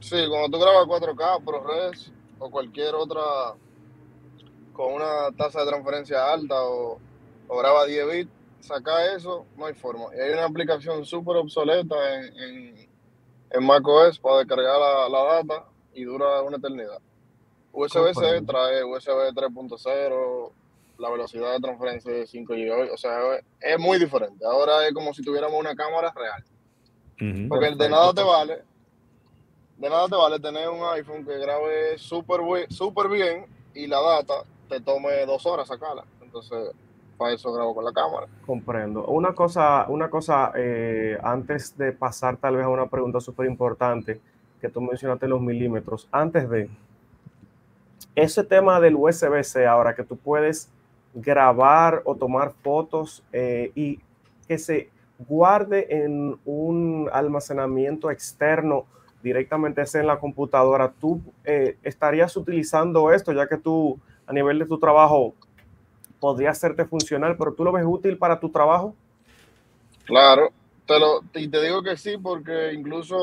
Sí, 0.00 0.16
cuando 0.28 0.56
tú 0.56 0.62
grabas 0.62 0.86
4K, 0.86 1.44
ProRes 1.44 2.12
o 2.38 2.50
cualquier 2.50 2.94
otra 2.94 3.22
con 4.72 4.94
una 4.94 5.30
tasa 5.36 5.60
de 5.60 5.66
transferencia 5.66 6.32
alta 6.32 6.62
o, 6.62 6.98
o 7.48 7.58
graba 7.58 7.84
10 7.84 8.12
bits, 8.12 8.30
saca 8.60 9.14
eso, 9.14 9.46
no 9.56 9.66
hay 9.66 9.74
forma. 9.74 10.06
Y 10.16 10.20
hay 10.20 10.32
una 10.32 10.44
aplicación 10.44 11.04
súper 11.04 11.36
obsoleta 11.36 11.94
en, 12.14 12.36
en, 12.38 12.88
en 13.50 13.64
macOS 13.64 14.18
para 14.18 14.38
descargar 14.38 14.78
la, 14.78 15.08
la 15.08 15.24
data 15.34 15.66
y 15.94 16.04
dura 16.04 16.42
una 16.42 16.56
eternidad. 16.56 16.98
USB-C 17.72 18.42
trae 18.42 18.84
USB 18.84 19.32
3.0, 19.34 20.52
la 21.02 21.10
velocidad 21.10 21.52
de 21.52 21.60
transferencia 21.60 22.12
de 22.12 22.26
5 22.26 22.54
GB, 22.54 22.92
o 22.92 22.96
sea, 22.96 23.18
es 23.60 23.78
muy 23.78 23.98
diferente. 23.98 24.44
Ahora 24.44 24.86
es 24.86 24.94
como 24.94 25.12
si 25.12 25.22
tuviéramos 25.22 25.58
una 25.58 25.74
cámara 25.74 26.12
real. 26.14 27.48
Porque 27.48 27.74
de 27.74 27.88
nada 27.88 28.12
te 28.12 28.22
vale, 28.22 28.62
de 29.78 29.90
nada 29.90 30.08
te 30.08 30.16
vale 30.16 30.40
tener 30.40 30.68
un 30.68 30.82
iPhone 30.94 31.24
que 31.24 31.38
grabe 31.38 31.98
súper 31.98 32.40
super 32.68 33.08
bien 33.08 33.46
y 33.74 33.86
la 33.86 34.00
data 34.00 34.44
te 34.68 34.80
tome 34.80 35.26
dos 35.26 35.44
horas 35.44 35.68
sacarla. 35.68 36.04
Entonces, 36.20 36.72
para 37.16 37.34
eso 37.34 37.52
grabo 37.52 37.74
con 37.74 37.84
la 37.84 37.92
cámara. 37.92 38.26
Comprendo. 38.46 39.04
Una 39.06 39.34
cosa, 39.34 39.86
una 39.88 40.08
cosa 40.08 40.52
eh, 40.56 41.18
antes 41.22 41.76
de 41.76 41.92
pasar 41.92 42.36
tal 42.36 42.56
vez 42.56 42.64
a 42.64 42.68
una 42.68 42.86
pregunta 42.86 43.20
súper 43.20 43.46
importante 43.46 44.20
que 44.60 44.68
tú 44.68 44.80
mencionaste 44.80 45.26
los 45.26 45.40
milímetros, 45.40 46.08
antes 46.12 46.48
de 46.48 46.70
ese 48.14 48.44
tema 48.44 48.80
del 48.80 48.96
USB-C, 48.96 49.66
ahora 49.66 49.94
que 49.94 50.04
tú 50.04 50.16
puedes 50.16 50.68
grabar 51.14 52.02
o 52.04 52.14
tomar 52.14 52.52
fotos 52.62 53.22
eh, 53.32 53.70
y 53.74 54.00
que 54.48 54.58
se 54.58 54.90
guarde 55.18 55.86
en 56.04 56.38
un 56.44 57.08
almacenamiento 57.12 58.10
externo 58.10 58.86
directamente 59.22 59.82
en 59.94 60.06
la 60.06 60.18
computadora, 60.18 60.92
¿tú 61.00 61.20
eh, 61.44 61.76
estarías 61.82 62.36
utilizando 62.36 63.12
esto 63.12 63.32
ya 63.32 63.46
que 63.46 63.56
tú 63.56 64.00
a 64.26 64.32
nivel 64.32 64.58
de 64.58 64.66
tu 64.66 64.78
trabajo 64.78 65.34
podría 66.18 66.50
hacerte 66.50 66.84
funcional, 66.84 67.36
pero 67.36 67.52
tú 67.52 67.64
lo 67.64 67.72
ves 67.72 67.84
útil 67.86 68.18
para 68.18 68.40
tu 68.40 68.50
trabajo? 68.50 68.94
Claro, 70.04 70.50
te 70.86 70.98
lo, 70.98 71.20
y 71.34 71.48
te 71.48 71.62
digo 71.62 71.82
que 71.82 71.96
sí, 71.96 72.16
porque 72.20 72.72
incluso 72.72 73.16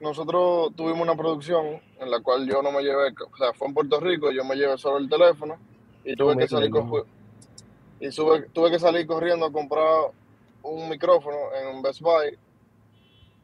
nosotros 0.00 0.74
tuvimos 0.76 1.02
una 1.02 1.14
producción 1.14 1.80
en 1.98 2.10
la 2.10 2.20
cual 2.20 2.48
yo 2.48 2.62
no 2.62 2.72
me 2.72 2.82
llevé, 2.82 3.12
o 3.30 3.36
sea, 3.36 3.52
fue 3.52 3.68
en 3.68 3.74
Puerto 3.74 4.00
Rico, 4.00 4.30
yo 4.30 4.44
me 4.44 4.56
llevé 4.56 4.78
solo 4.78 4.96
el 4.96 5.10
teléfono 5.10 5.58
y 6.04 6.16
tuve 6.16 6.36
que 6.36 6.48
salir 6.48 6.70
y 8.00 8.08
tuve 8.08 8.70
que 8.70 8.78
salir 8.78 9.06
corriendo 9.06 9.46
a 9.46 9.52
comprar 9.52 10.10
un 10.62 10.88
micrófono 10.88 11.36
en 11.54 11.82
Best 11.82 12.00
Buy 12.00 12.38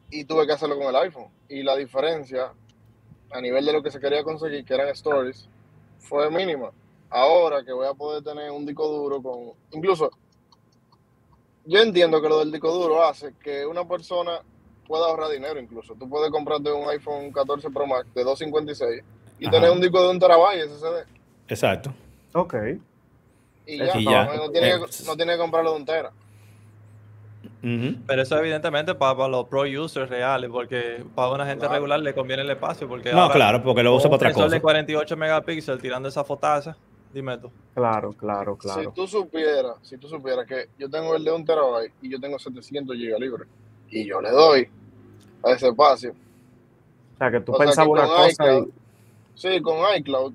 y 0.09 0.25
tuve 0.25 0.47
que 0.47 0.53
hacerlo 0.53 0.77
con 0.77 0.87
el 0.87 0.95
iPhone. 0.95 1.27
Y 1.47 1.61
la 1.61 1.75
diferencia 1.75 2.51
a 3.31 3.41
nivel 3.41 3.65
de 3.65 3.73
lo 3.73 3.83
que 3.83 3.91
se 3.91 3.99
quería 3.99 4.23
conseguir, 4.23 4.65
que 4.65 4.73
eran 4.73 4.89
stories, 4.89 5.47
fue 5.99 6.29
mínima. 6.31 6.71
Ahora 7.09 7.63
que 7.63 7.71
voy 7.71 7.87
a 7.87 7.93
poder 7.93 8.23
tener 8.23 8.51
un 8.51 8.65
disco 8.65 8.87
duro 8.87 9.21
con... 9.21 9.51
Incluso, 9.71 10.09
yo 11.65 11.79
entiendo 11.79 12.21
que 12.21 12.29
lo 12.29 12.39
del 12.39 12.51
disco 12.51 12.71
duro 12.71 13.03
hace 13.03 13.33
que 13.43 13.65
una 13.65 13.87
persona 13.87 14.41
puede 14.87 15.03
ahorrar 15.03 15.29
dinero 15.29 15.59
incluso. 15.59 15.93
Tú 15.95 16.09
puedes 16.09 16.31
comprarte 16.31 16.71
un 16.71 16.89
iPhone 16.89 17.31
14 17.31 17.69
Pro 17.69 17.85
Max 17.85 18.07
de 18.15 18.23
256 18.23 19.03
y 19.39 19.49
tener 19.49 19.69
un 19.69 19.81
disco 19.81 20.01
de 20.01 20.09
un 20.09 20.19
terabyte 20.19 20.67
SSD. 20.67 21.05
Exacto. 21.49 21.93
Ok. 22.33 22.55
Y 23.65 23.77
ya, 23.77 24.25
No, 24.35 24.49
tiene 24.49 24.71
que, 24.71 25.03
no 25.05 25.15
tiene 25.15 25.33
que 25.33 25.37
comprarlo 25.37 25.71
de 25.71 25.77
un 25.77 25.85
tera. 25.85 26.11
Pero 27.61 28.21
eso 28.21 28.37
evidentemente 28.37 28.95
para, 28.95 29.27
los 29.27 29.47
pro 29.47 29.63
users 29.63 30.09
reales, 30.09 30.49
porque 30.49 31.03
para 31.15 31.31
una 31.31 31.45
gente 31.45 31.67
regular 31.67 31.99
le 31.99 32.13
conviene 32.13 32.43
el 32.43 32.49
espacio. 32.49 32.87
Porque 32.87 33.11
no, 33.11 33.29
claro, 33.29 33.61
porque 33.63 33.83
lo 33.83 33.95
usa 33.95 34.09
para 34.09 34.15
otra 34.15 34.33
cosa. 34.33 34.47
de 34.47 34.61
48 34.61 35.17
megapíxeles 35.17 35.81
tirando 35.81 36.07
esa 36.07 36.23
fotaza, 36.23 36.77
dime 37.13 37.37
tú. 37.37 37.51
Claro, 37.73 38.13
claro, 38.13 38.55
claro. 38.55 38.81
Si 38.81 38.95
tú 38.95 39.07
supieras, 39.07 39.75
si 39.81 39.97
tú 39.97 40.07
supieras 40.07 40.45
que 40.45 40.69
yo 40.77 40.89
tengo 40.89 41.15
el 41.15 41.23
de 41.23 41.31
un 41.31 41.45
terabyte 41.45 41.93
y 42.01 42.09
yo 42.09 42.19
tengo 42.19 42.39
700 42.39 42.95
GB 42.95 43.19
libre 43.19 43.45
y 43.89 44.05
yo 44.05 44.21
le 44.21 44.31
doy 44.31 44.69
a 45.43 45.51
ese 45.51 45.67
espacio. 45.67 46.11
O 46.11 47.17
sea, 47.17 47.31
que 47.31 47.39
tú 47.41 47.53
pensabas 47.53 47.89
una 47.89 48.07
cosa. 48.07 48.65
Sí, 49.35 49.61
con 49.61 49.77
iCloud. 49.97 50.33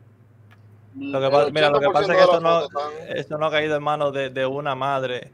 Lo 0.98 1.20
que 1.20 1.30
pasa, 1.30 1.50
mira, 1.50 1.70
lo 1.70 1.80
que 1.80 1.88
pasa 1.88 2.12
es 2.12 2.18
que 2.18 2.24
esto 2.24 2.40
no, 2.40 2.62
esto 3.08 3.38
no 3.38 3.46
ha 3.46 3.50
caído 3.50 3.76
en 3.76 3.82
manos 3.82 4.12
de, 4.12 4.30
de 4.30 4.44
una 4.46 4.74
madre 4.74 5.30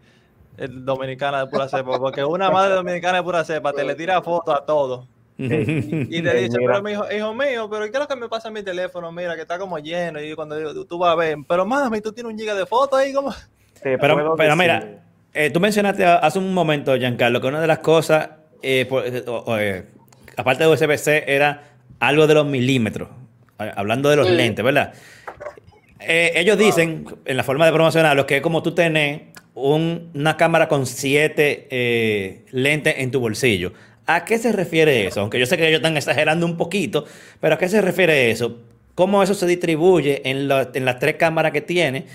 dominicana 0.56 1.40
de 1.40 1.46
pura 1.46 1.68
cepa, 1.68 1.98
porque 1.98 2.24
una 2.24 2.50
madre 2.50 2.74
dominicana 2.74 3.18
de 3.18 3.24
pura 3.24 3.44
cepa 3.44 3.72
te 3.72 3.84
le 3.84 3.94
tira 3.94 4.22
fotos 4.22 4.54
a 4.54 4.64
todo. 4.64 5.06
Y, 5.38 6.20
te 6.20 6.34
dice, 6.34 6.58
pero 6.58 6.82
mi 6.82 6.92
hijo, 6.92 7.04
hijo 7.16 7.32
mío, 7.32 7.68
pero 7.70 7.84
¿qué 7.84 7.92
es 7.92 7.98
lo 8.00 8.08
que 8.08 8.16
me 8.16 8.28
pasa 8.28 8.48
en 8.48 8.54
mi 8.54 8.62
teléfono? 8.64 9.12
Mira, 9.12 9.36
que 9.36 9.42
está 9.42 9.56
como 9.56 9.78
lleno. 9.78 10.20
Y 10.20 10.34
cuando 10.34 10.56
digo, 10.56 10.84
tú 10.84 10.98
vas 10.98 11.12
a 11.12 11.14
ver, 11.14 11.36
pero 11.48 11.64
mami, 11.64 12.00
tú 12.00 12.12
tienes 12.12 12.32
un 12.32 12.38
giga 12.38 12.56
de 12.56 12.66
fotos 12.66 12.98
ahí, 12.98 13.12
como. 13.12 13.32
Pero, 13.80 14.34
pero 14.36 14.56
mira, 14.56 15.04
eh, 15.32 15.50
tú 15.50 15.60
mencionaste 15.60 16.04
hace 16.04 16.40
un 16.40 16.52
momento, 16.52 16.96
Giancarlo, 16.96 17.40
que 17.40 17.46
una 17.46 17.60
de 17.60 17.68
las 17.68 17.78
cosas 17.78 18.30
eh, 18.62 18.88
eh, 18.90 19.84
aparte 20.36 20.64
de 20.64 20.70
USB-C, 20.70 21.24
era 21.26 21.62
algo 22.00 22.26
de 22.26 22.34
los 22.34 22.46
milímetros. 22.46 23.08
Hablando 23.58 24.08
de 24.08 24.16
los 24.16 24.30
lentes, 24.30 24.64
¿verdad? 24.64 24.94
Eh, 26.00 26.32
ellos 26.36 26.58
dicen, 26.58 27.06
en 27.24 27.36
la 27.36 27.42
forma 27.42 27.66
de 27.66 27.72
promocionarlos, 27.72 28.26
que 28.26 28.36
es 28.36 28.42
como 28.42 28.62
tú 28.62 28.74
tenés 28.74 29.22
una 29.54 30.36
cámara 30.36 30.68
con 30.68 30.86
siete 30.86 32.44
lentes 32.52 32.94
en 32.98 33.10
tu 33.10 33.20
bolsillo. 33.20 33.72
¿A 34.06 34.24
qué 34.24 34.38
se 34.38 34.52
refiere 34.52 35.06
eso? 35.06 35.20
Aunque 35.20 35.38
yo 35.38 35.46
sé 35.46 35.56
que 35.56 35.66
ellos 35.66 35.78
están 35.78 35.96
exagerando 35.96 36.46
un 36.46 36.56
poquito, 36.56 37.04
pero 37.40 37.56
¿a 37.56 37.58
qué 37.58 37.68
se 37.68 37.80
refiere 37.82 38.30
eso? 38.30 38.58
¿Cómo 38.94 39.22
eso 39.22 39.34
se 39.34 39.46
distribuye 39.46 40.22
en, 40.24 40.48
en 40.50 40.84
las 40.84 40.98
tres 40.98 41.16
cámaras 41.16 41.52
que 41.52 41.60
tiene? 41.60 42.06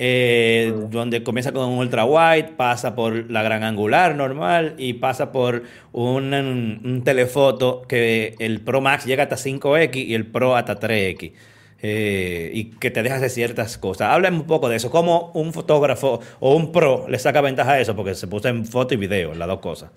Eh, 0.00 0.72
donde 0.90 1.24
comienza 1.24 1.50
con 1.50 1.68
un 1.70 1.78
ultra 1.80 2.04
wide, 2.04 2.50
pasa 2.56 2.94
por 2.94 3.28
la 3.32 3.42
gran 3.42 3.64
angular 3.64 4.14
normal 4.14 4.76
y 4.78 4.92
pasa 4.92 5.32
por 5.32 5.64
un, 5.90 7.02
telefoto 7.04 7.82
que 7.88 8.36
el 8.38 8.60
Pro 8.60 8.80
Max 8.80 9.06
llega 9.06 9.24
hasta 9.24 9.34
5X 9.34 9.96
y 9.96 10.14
el 10.14 10.24
Pro 10.24 10.54
hasta 10.54 10.78
3X. 10.78 11.32
Eh, 11.80 12.50
y 12.54 12.70
que 12.70 12.90
te 12.90 13.02
deja 13.02 13.16
hacer 13.16 13.30
ciertas 13.30 13.78
cosas. 13.78 14.10
Háblame 14.10 14.38
un 14.38 14.46
poco 14.46 14.68
de 14.68 14.76
eso. 14.76 14.90
¿Cómo 14.90 15.30
un 15.34 15.52
fotógrafo 15.52 16.20
o 16.40 16.56
un 16.56 16.72
pro 16.72 17.06
le 17.08 17.18
saca 17.18 17.40
ventaja 17.40 17.72
a 17.72 17.80
eso? 17.80 17.94
Porque 17.94 18.14
se 18.14 18.26
puso 18.26 18.48
en 18.48 18.66
foto 18.66 18.94
y 18.94 18.96
video, 18.96 19.34
las 19.34 19.46
dos 19.46 19.60
cosas. 19.60 19.90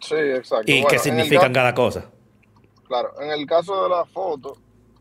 Sí, 0.00 0.14
exacto. 0.14 0.70
¿Y 0.70 0.84
qué 0.84 0.98
significan 0.98 1.52
cada 1.52 1.74
cosa? 1.74 2.08
Claro, 2.86 3.20
en 3.20 3.30
el 3.30 3.46
caso 3.46 3.82
de 3.82 3.88
la 3.88 4.04
foto, 4.04 4.56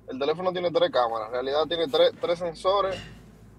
el 0.09 0.17
teléfono 0.17 0.51
tiene 0.51 0.71
tres 0.71 0.89
cámaras. 0.89 1.27
En 1.27 1.33
realidad 1.33 1.65
tiene 1.67 1.87
tres, 1.87 2.11
tres 2.19 2.39
sensores 2.39 2.97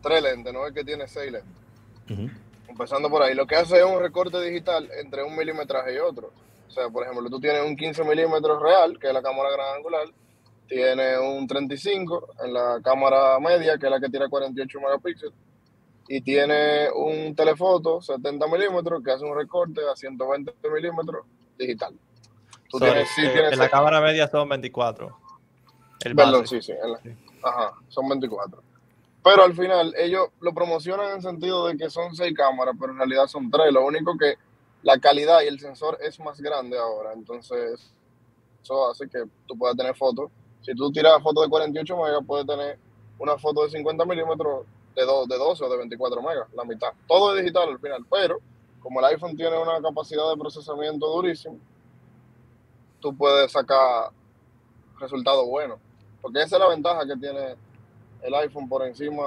tres 0.03 0.23
lentes, 0.23 0.53
no 0.53 0.66
es 0.66 0.73
que 0.73 0.85
tiene 0.85 1.07
seis 1.09 1.33
lentes. 1.33 2.29
Empezando 2.68 3.11
por 3.11 3.23
ahí. 3.23 3.35
Lo 3.35 3.47
que 3.47 3.57
hace 3.57 3.79
es 3.79 3.85
un 3.85 4.01
recorte 4.01 4.40
digital 4.40 4.88
entre 5.01 5.23
un 5.23 5.37
milimetraje 5.37 5.94
y 5.94 5.99
otro. 5.99 6.33
O 6.66 6.71
sea, 6.71 6.88
por 6.88 7.03
ejemplo, 7.05 7.29
tú 7.29 7.40
tienes 7.40 7.64
un 7.64 7.77
15 7.77 8.05
milímetros 8.05 8.62
real, 8.62 8.99
que 8.99 9.09
es 9.09 9.12
la 9.12 9.23
cámara 9.23 9.51
gran 9.51 9.77
angular, 9.77 10.07
tiene 10.68 11.18
un 11.18 11.46
35 11.46 12.28
en 12.44 12.52
la 12.52 12.81
cámara 12.83 13.38
media, 13.40 13.78
que 13.78 13.87
es 13.87 13.90
la 13.90 13.98
que 13.98 14.09
tiene 14.09 14.28
48 14.28 14.81
megapíxeles, 14.81 15.35
y 16.09 16.20
tiene 16.20 16.90
un 16.90 17.35
telefoto 17.35 18.00
70 18.00 18.46
milímetros 18.46 19.02
que 19.02 19.12
hace 19.12 19.24
un 19.24 19.37
recorte 19.37 19.81
a 19.90 19.96
120 19.96 20.52
milímetros 20.72 21.26
digital. 21.59 21.94
Tú 22.70 22.78
tienes, 22.78 23.09
sí, 23.14 23.22
eh, 23.24 23.48
en 23.50 23.59
la 23.59 23.68
cámara 23.68 24.00
media 24.00 24.28
son 24.28 24.48
24. 24.48 25.16
El 26.04 26.14
Perdón, 26.14 26.46
sí, 26.46 26.61
sí. 26.61 26.72
ajá, 27.42 27.72
son 27.88 28.09
24. 28.09 28.62
Pero 29.24 29.42
al 29.42 29.54
final 29.54 29.94
ellos 29.96 30.28
lo 30.40 30.52
promocionan 30.52 31.16
en 31.16 31.22
sentido 31.22 31.66
de 31.66 31.76
que 31.76 31.90
son 31.90 32.14
seis 32.14 32.35
cámaras, 32.37 32.74
pero 32.78 32.92
en 32.92 32.98
realidad 32.98 33.26
son 33.26 33.50
tres. 33.50 33.72
Lo 33.72 33.85
único 33.85 34.16
que 34.16 34.35
la 34.83 34.98
calidad 34.98 35.40
y 35.42 35.48
el 35.48 35.59
sensor 35.59 35.98
es 36.00 36.20
más 36.20 36.40
grande 36.40 36.78
ahora. 36.78 37.12
Entonces, 37.12 37.92
eso 38.62 38.90
hace 38.90 39.09
que 39.09 39.24
tú 39.46 39.59
puedas 39.59 39.76
tener 39.76 39.94
fotos 39.96 40.31
Si 40.62 40.75
tú 40.75 40.90
tiras 40.92 41.23
foto 41.23 41.42
de 41.42 41.49
48 41.49 41.97
megas, 41.97 42.21
puedes 42.27 42.47
tener 42.47 42.79
una 43.18 43.38
foto 43.38 43.64
de 43.64 43.71
50 43.71 44.05
milímetros 44.05 44.66
de, 44.94 45.03
de 45.03 45.38
12 45.38 45.64
o 45.64 45.68
de 45.68 45.77
24 45.77 46.23
megas, 46.23 46.49
la 46.55 46.64
mitad. 46.64 46.88
Todo 47.07 47.35
es 47.35 47.42
digital 47.42 47.68
al 47.71 47.79
final, 47.79 48.05
pero 48.11 48.38
como 48.81 49.01
el 49.01 49.07
iPhone 49.07 49.37
tiene 49.37 49.57
una 49.59 49.81
capacidad 49.81 50.29
de 50.31 50.37
procesamiento 50.37 51.07
durísimo, 51.07 51.59
tú 53.01 53.16
puedes 53.16 53.53
sacar 53.53 54.11
resultados 54.99 55.47
buenos. 55.47 55.79
Porque 56.21 56.42
esa 56.42 56.57
es 56.57 56.61
la 56.61 56.68
ventaja 56.68 57.07
que 57.07 57.16
tiene 57.16 57.57
el 58.23 58.35
iPhone 58.35 58.68
por 58.68 58.85
encima 58.87 59.23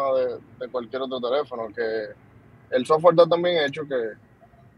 de, 0.60 0.68
cualquier 0.70 1.04
otro 1.04 1.20
teléfono, 1.20 1.68
que 1.74 2.08
el 2.70 2.86
software 2.86 3.16
está 3.16 3.28
también 3.28 3.64
hecho 3.66 3.84
que 3.88 4.14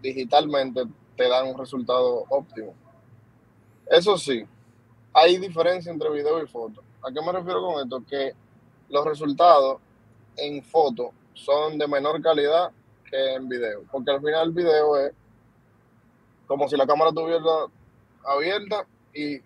digitalmente 0.02 0.84
te 1.16 1.28
dan 1.28 1.48
un 1.48 1.58
resultado 1.58 2.26
óptimo. 2.30 2.74
Eso 3.88 4.18
sí, 4.18 4.46
hay 5.14 5.38
diferencia 5.38 5.92
entre 5.92 6.10
video 6.10 6.44
y 6.44 6.48
foto. 6.48 6.84
¿A 7.02 7.12
qué 7.12 7.22
me 7.22 7.32
refiero 7.32 7.62
con 7.62 7.84
esto? 7.84 8.04
Que 8.10 8.34
los 8.90 9.06
resultados 9.06 9.80
en 10.38 10.64
foto 10.64 11.12
son 11.34 11.78
de 11.78 11.88
menor 11.88 12.22
calidad 12.22 12.72
que 13.10 13.36
en 13.36 13.48
video, 13.48 13.84
porque 13.92 14.12
al 14.12 14.20
final 14.20 14.48
el 14.48 14.54
video 14.54 14.98
es 14.98 15.14
como 16.48 16.68
si 16.68 16.76
la 16.76 16.88
cámara 16.88 17.10
estuviera 17.10 17.42
abierta 18.26 18.86
y 19.14 19.40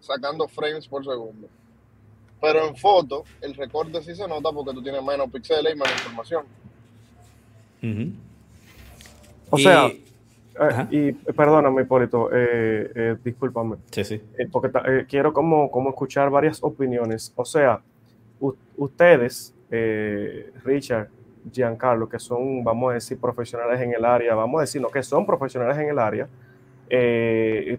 sacando 0.00 0.46
frames 0.48 0.86
por 0.86 1.04
segundo. 1.04 1.48
Pero 2.40 2.66
en 2.66 2.76
foto, 2.76 3.24
el 3.40 3.54
recorte 3.54 4.02
sí 4.02 4.14
se 4.14 4.28
nota 4.28 4.52
porque 4.52 4.74
tú 4.74 4.82
tienes 4.82 5.02
menos 5.02 5.30
píxeles 5.30 5.72
y 5.72 5.76
menos 5.76 5.92
información. 5.92 6.44
O 9.50 9.58
sea, 9.58 9.90
eh, 10.60 10.86
y 10.90 11.12
perdóname, 11.12 11.82
Hipólito, 11.82 12.30
eh, 12.32 12.90
eh, 12.94 13.16
discúlpame. 13.22 13.76
Sí, 13.90 14.04
sí. 14.04 14.20
Eh, 14.38 14.48
porque 14.50 14.70
quiero 15.08 15.32
como, 15.32 15.70
como 15.70 15.90
escuchar 15.90 16.30
varias 16.30 16.62
opiniones. 16.62 17.32
O 17.36 17.44
sea, 17.44 17.80
ustedes, 18.76 19.54
Richard, 20.64 21.08
Giancarlo, 21.52 22.08
que 22.08 22.18
son, 22.18 22.64
vamos 22.64 22.90
a 22.90 22.94
decir, 22.94 23.18
profesionales 23.18 23.80
en 23.80 23.92
el 23.92 24.04
área, 24.04 24.34
vamos 24.34 24.58
a 24.58 24.62
decir, 24.62 24.80
no, 24.80 24.88
que 24.88 25.02
son 25.02 25.24
profesionales 25.24 25.78
en 25.78 25.88
el 25.88 25.98
área, 25.98 26.28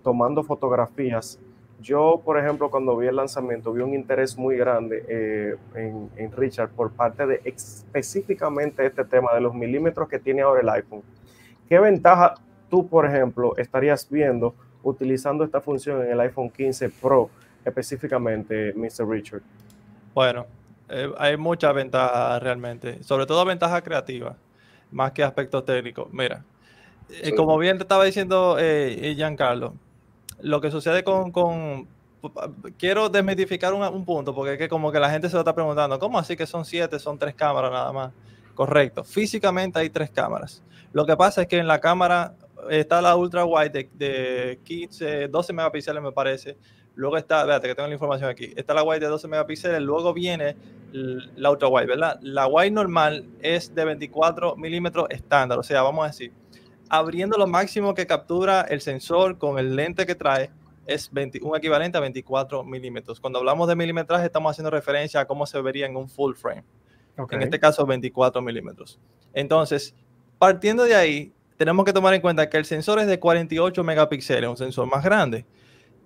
tomando 0.04 0.44
fotografías 0.44 1.40
yo, 1.80 2.22
por 2.26 2.40
ejemplo, 2.40 2.72
cuando 2.72 2.98
vi 2.98 3.08
el 3.08 3.16
lanzamiento, 3.16 3.72
vi 3.72 3.82
un 3.82 3.94
interés 3.94 4.38
muy 4.38 4.58
grande 4.58 5.06
eh, 5.08 5.56
en, 5.76 6.32
Richard 6.32 6.70
por 6.70 6.92
parte 6.92 7.28
de 7.28 7.42
específicamente 7.44 8.86
este 8.86 9.06
tema 9.06 9.34
de 9.34 9.42
los 9.42 9.54
milímetros 9.54 10.10
que 10.10 10.18
tiene 10.18 10.42
ahora 10.42 10.62
el 10.62 10.70
iPhone. 10.70 11.04
¿Qué 11.70 11.80
ventaja 11.80 12.34
tú, 12.70 12.88
por 12.88 13.06
ejemplo, 13.06 13.56
estarías 13.58 14.08
viendo 14.10 14.54
utilizando 14.84 15.44
esta 15.44 15.62
función 15.62 16.02
en 16.04 16.12
el 16.12 16.20
iPhone 16.22 16.50
15 16.50 16.90
Pro 16.90 17.30
específicamente, 17.66 18.74
Mr. 18.74 19.08
Richard? 19.08 19.42
Bueno, 20.14 20.46
eh, 20.90 21.12
hay 21.18 21.36
muchas 21.36 21.74
ventajas 21.74 22.42
realmente, 22.42 23.04
sobre 23.04 23.26
todo 23.26 23.44
ventajas 23.46 23.82
creativas, 23.82 24.36
más 24.92 25.12
que 25.12 25.24
aspectos 25.24 25.66
técnicos. 25.66 26.08
Mira, 26.12 26.44
eh, 27.10 27.36
como 27.36 27.58
bien 27.58 27.78
te 27.78 27.84
estaba 27.84 28.06
diciendo 28.06 28.58
Giancarlo, 28.58 29.74
lo 30.40 30.62
que 30.62 30.72
sucede 30.72 31.04
con, 31.04 31.32
con 31.32 31.88
quiero 32.78 33.10
desmitificar 33.10 33.74
un, 33.74 33.84
un, 33.84 34.06
punto, 34.06 34.34
porque 34.34 34.54
es 34.54 34.58
que 34.58 34.70
como 34.70 34.92
que 34.92 35.00
la 35.00 35.10
gente 35.10 35.30
se 35.30 35.36
lo 35.36 35.42
está 35.42 35.54
preguntando, 35.54 36.00
¿cómo 36.00 36.18
así 36.18 36.36
que 36.36 36.46
son 36.46 36.66
siete, 36.66 37.00
son 37.00 37.18
tres 37.18 37.36
cámaras 37.36 37.72
nada 37.72 37.92
más? 37.92 38.12
Correcto, 38.56 39.04
físicamente 39.04 39.80
hay 39.80 39.90
tres 39.90 40.10
cámaras. 40.10 40.64
Lo 40.94 41.06
que 41.06 41.16
pasa 41.16 41.44
es 41.44 41.48
que 41.48 41.60
en 41.60 41.68
la 41.68 41.80
cámara 41.80 42.34
está 42.70 43.02
la 43.02 43.16
ultra 43.16 43.46
wide 43.46 43.90
de, 43.94 44.60
15, 44.64 45.28
12 45.28 45.54
megapíxeles 45.54 46.02
me 46.02 46.12
parece. 46.12 46.58
Luego 46.96 47.18
está, 47.18 47.42
espérate 47.42 47.68
que 47.68 47.76
tengo 47.76 47.88
la 47.88 47.94
información 47.94 48.30
aquí, 48.30 48.54
está 48.56 48.74
la 48.74 48.84
wide 48.84 49.02
de 49.02 49.08
12 49.08 49.28
megapíxeles, 49.28 49.82
luego 49.82 50.14
viene 50.14 50.56
la 50.92 51.52
ultra 51.52 51.68
wide, 51.68 51.86
¿verdad? 51.86 52.20
La 52.22 52.48
wide 52.48 52.72
normal 52.72 53.26
es 53.42 53.74
de 53.76 53.86
24 53.86 54.56
milímetros 54.56 55.08
estándar, 55.12 55.60
o 55.60 55.64
sea, 55.64 55.84
vamos 55.84 56.06
a 56.06 56.08
decir, 56.08 56.34
abriendo 56.90 57.38
lo 57.38 57.46
máximo 57.46 57.94
que 57.94 58.08
captura 58.08 58.62
el 58.62 58.82
sensor 58.82 59.38
con 59.38 59.60
el 59.60 59.76
lente 59.76 60.08
que 60.08 60.16
trae, 60.16 60.50
es 60.88 61.12
un 61.12 61.56
equivalente 61.56 61.98
a 61.98 62.02
24 62.02 62.64
milímetros. 62.64 63.20
Cuando 63.20 63.40
hablamos 63.40 63.68
de 63.68 63.76
milimetraje, 63.76 64.26
estamos 64.26 64.52
haciendo 64.52 64.72
referencia 64.72 65.20
a 65.20 65.26
cómo 65.26 65.46
se 65.46 65.62
vería 65.62 65.86
en 65.86 65.98
un 65.98 66.10
full 66.10 66.34
frame. 66.34 66.64
En 67.30 67.42
este 67.42 67.60
caso, 67.60 67.86
24 67.86 68.42
milímetros. 68.42 69.00
Entonces, 69.34 69.94
partiendo 70.40 70.84
de 70.84 70.96
ahí, 70.96 71.34
tenemos 71.58 71.86
que 71.86 71.94
tomar 71.94 72.14
en 72.14 72.22
cuenta 72.22 72.50
que 72.50 72.58
el 72.58 72.66
sensor 72.66 73.00
es 73.00 73.08
de 73.08 73.20
48 73.20 73.84
megapíxeles, 73.84 74.50
un 74.50 74.58
sensor 74.58 74.88
más 74.88 75.04
grande. 75.04 75.46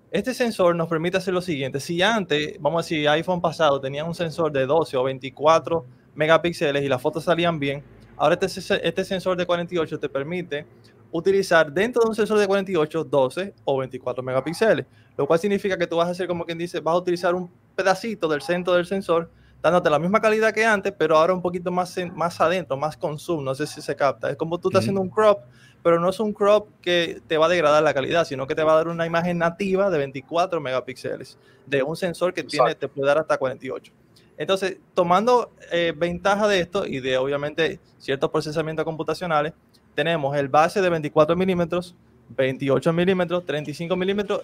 Este 0.09 0.33
sensor 0.33 0.75
nos 0.75 0.87
permite 0.87 1.17
hacer 1.17 1.33
lo 1.33 1.41
siguiente. 1.41 1.79
Si 1.79 2.01
antes, 2.01 2.55
vamos 2.59 2.79
a 2.79 2.83
decir, 2.83 3.07
iPhone 3.07 3.41
pasado 3.41 3.79
tenía 3.79 4.03
un 4.03 4.15
sensor 4.15 4.51
de 4.51 4.65
12 4.65 4.97
o 4.97 5.03
24 5.03 5.85
megapíxeles 6.15 6.83
y 6.83 6.89
las 6.89 7.01
fotos 7.01 7.23
salían 7.23 7.59
bien, 7.59 7.83
Ahora 8.21 8.37
este, 8.39 8.87
este 8.87 9.03
sensor 9.03 9.35
de 9.35 9.47
48 9.47 9.99
te 9.99 10.07
permite 10.07 10.67
utilizar 11.11 11.73
dentro 11.73 12.03
de 12.03 12.09
un 12.09 12.15
sensor 12.15 12.37
de 12.37 12.45
48 12.45 13.03
12 13.03 13.55
o 13.65 13.77
24 13.79 14.21
megapíxeles, 14.21 14.85
lo 15.17 15.25
cual 15.25 15.39
significa 15.39 15.75
que 15.75 15.87
tú 15.87 15.95
vas 15.95 16.07
a 16.07 16.11
hacer 16.11 16.27
como 16.27 16.45
quien 16.45 16.59
dice, 16.59 16.81
vas 16.81 16.93
a 16.93 16.97
utilizar 16.99 17.33
un 17.33 17.49
pedacito 17.75 18.27
del 18.27 18.43
centro 18.43 18.75
del 18.75 18.85
sensor 18.85 19.31
dándote 19.61 19.89
la 19.89 19.99
misma 19.99 20.19
calidad 20.21 20.53
que 20.53 20.65
antes, 20.65 20.93
pero 20.97 21.17
ahora 21.17 21.33
un 21.33 21.41
poquito 21.41 21.71
más, 21.71 21.95
más 22.15 22.41
adentro, 22.41 22.77
más 22.77 22.97
con 22.97 23.19
zoom, 23.19 23.43
no 23.43 23.53
sé 23.53 23.67
si 23.67 23.81
se 23.81 23.95
capta. 23.95 24.29
Es 24.29 24.37
como 24.37 24.59
tú 24.59 24.69
estás 24.69 24.81
haciendo 24.81 25.01
un 25.01 25.09
crop, 25.09 25.41
pero 25.83 25.99
no 25.99 26.09
es 26.09 26.19
un 26.19 26.33
crop 26.33 26.69
que 26.81 27.21
te 27.27 27.37
va 27.37 27.45
a 27.45 27.49
degradar 27.49 27.83
la 27.83 27.93
calidad, 27.93 28.25
sino 28.25 28.47
que 28.47 28.55
te 28.55 28.63
va 28.63 28.73
a 28.73 28.75
dar 28.77 28.87
una 28.87 29.05
imagen 29.05 29.37
nativa 29.37 29.89
de 29.89 29.97
24 29.97 30.59
megapíxeles 30.61 31.37
de 31.65 31.83
un 31.83 31.95
sensor 31.95 32.33
que 32.33 32.43
tiene, 32.43 32.75
te 32.75 32.87
puede 32.87 33.07
dar 33.07 33.19
hasta 33.19 33.37
48. 33.37 33.91
Entonces, 34.37 34.77
tomando 34.93 35.51
eh, 35.71 35.93
ventaja 35.95 36.47
de 36.47 36.59
esto 36.59 36.85
y 36.87 36.99
de 36.99 37.17
obviamente 37.17 37.79
ciertos 37.99 38.29
procesamientos 38.31 38.83
computacionales, 38.85 39.53
tenemos 39.93 40.35
el 40.35 40.47
base 40.47 40.81
de 40.81 40.89
24 40.89 41.35
milímetros, 41.35 41.95
28 42.29 42.93
milímetros, 42.93 43.45
35 43.45 43.95
milímetros 43.95 44.41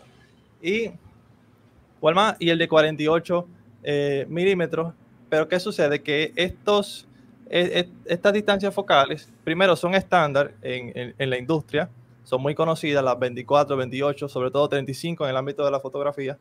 y, 0.61 0.91
¿cuál 1.99 2.15
más? 2.15 2.35
y 2.39 2.49
el 2.49 2.57
de 2.57 2.67
48 2.67 3.47
eh, 3.83 4.25
milímetros. 4.29 4.93
Pero 5.29 5.47
¿qué 5.47 5.59
sucede? 5.59 6.01
Que 6.01 6.31
estos, 6.35 7.07
e, 7.49 7.79
e, 7.79 7.89
estas 8.05 8.33
distancias 8.33 8.73
focales, 8.73 9.31
primero, 9.43 9.75
son 9.75 9.95
estándar 9.95 10.53
en, 10.61 11.13
en, 11.17 11.29
la 11.29 11.37
industria, 11.37 11.89
son 12.23 12.41
muy 12.41 12.55
conocidas, 12.55 13.03
las 13.03 13.17
24, 13.19 13.75
28, 13.75 14.29
sobre 14.29 14.51
todo 14.51 14.67
35 14.69 15.25
en 15.25 15.29
el 15.31 15.37
ámbito 15.37 15.63
de 15.65 15.71
la 15.71 15.79
fotografía. 15.79 16.37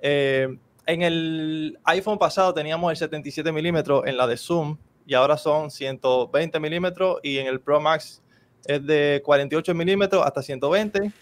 Eh, 0.00 0.56
en 0.86 1.02
el 1.02 1.78
iPhone 1.84 2.18
pasado 2.18 2.52
teníamos 2.52 2.90
el 2.90 2.96
77 2.96 3.52
milímetros 3.52 4.04
en 4.06 4.16
la 4.16 4.26
de 4.26 4.36
Zoom 4.36 4.76
y 5.06 5.14
ahora 5.14 5.36
son 5.36 5.70
120 5.70 6.58
milímetros 6.58 7.20
y 7.22 7.38
en 7.38 7.46
el 7.46 7.60
Pro 7.60 7.80
Max 7.80 8.20
es 8.66 8.84
de 8.84 9.22
48 9.24 9.74
milímetros 9.74 10.24
hasta 10.24 10.42
120 10.42 11.12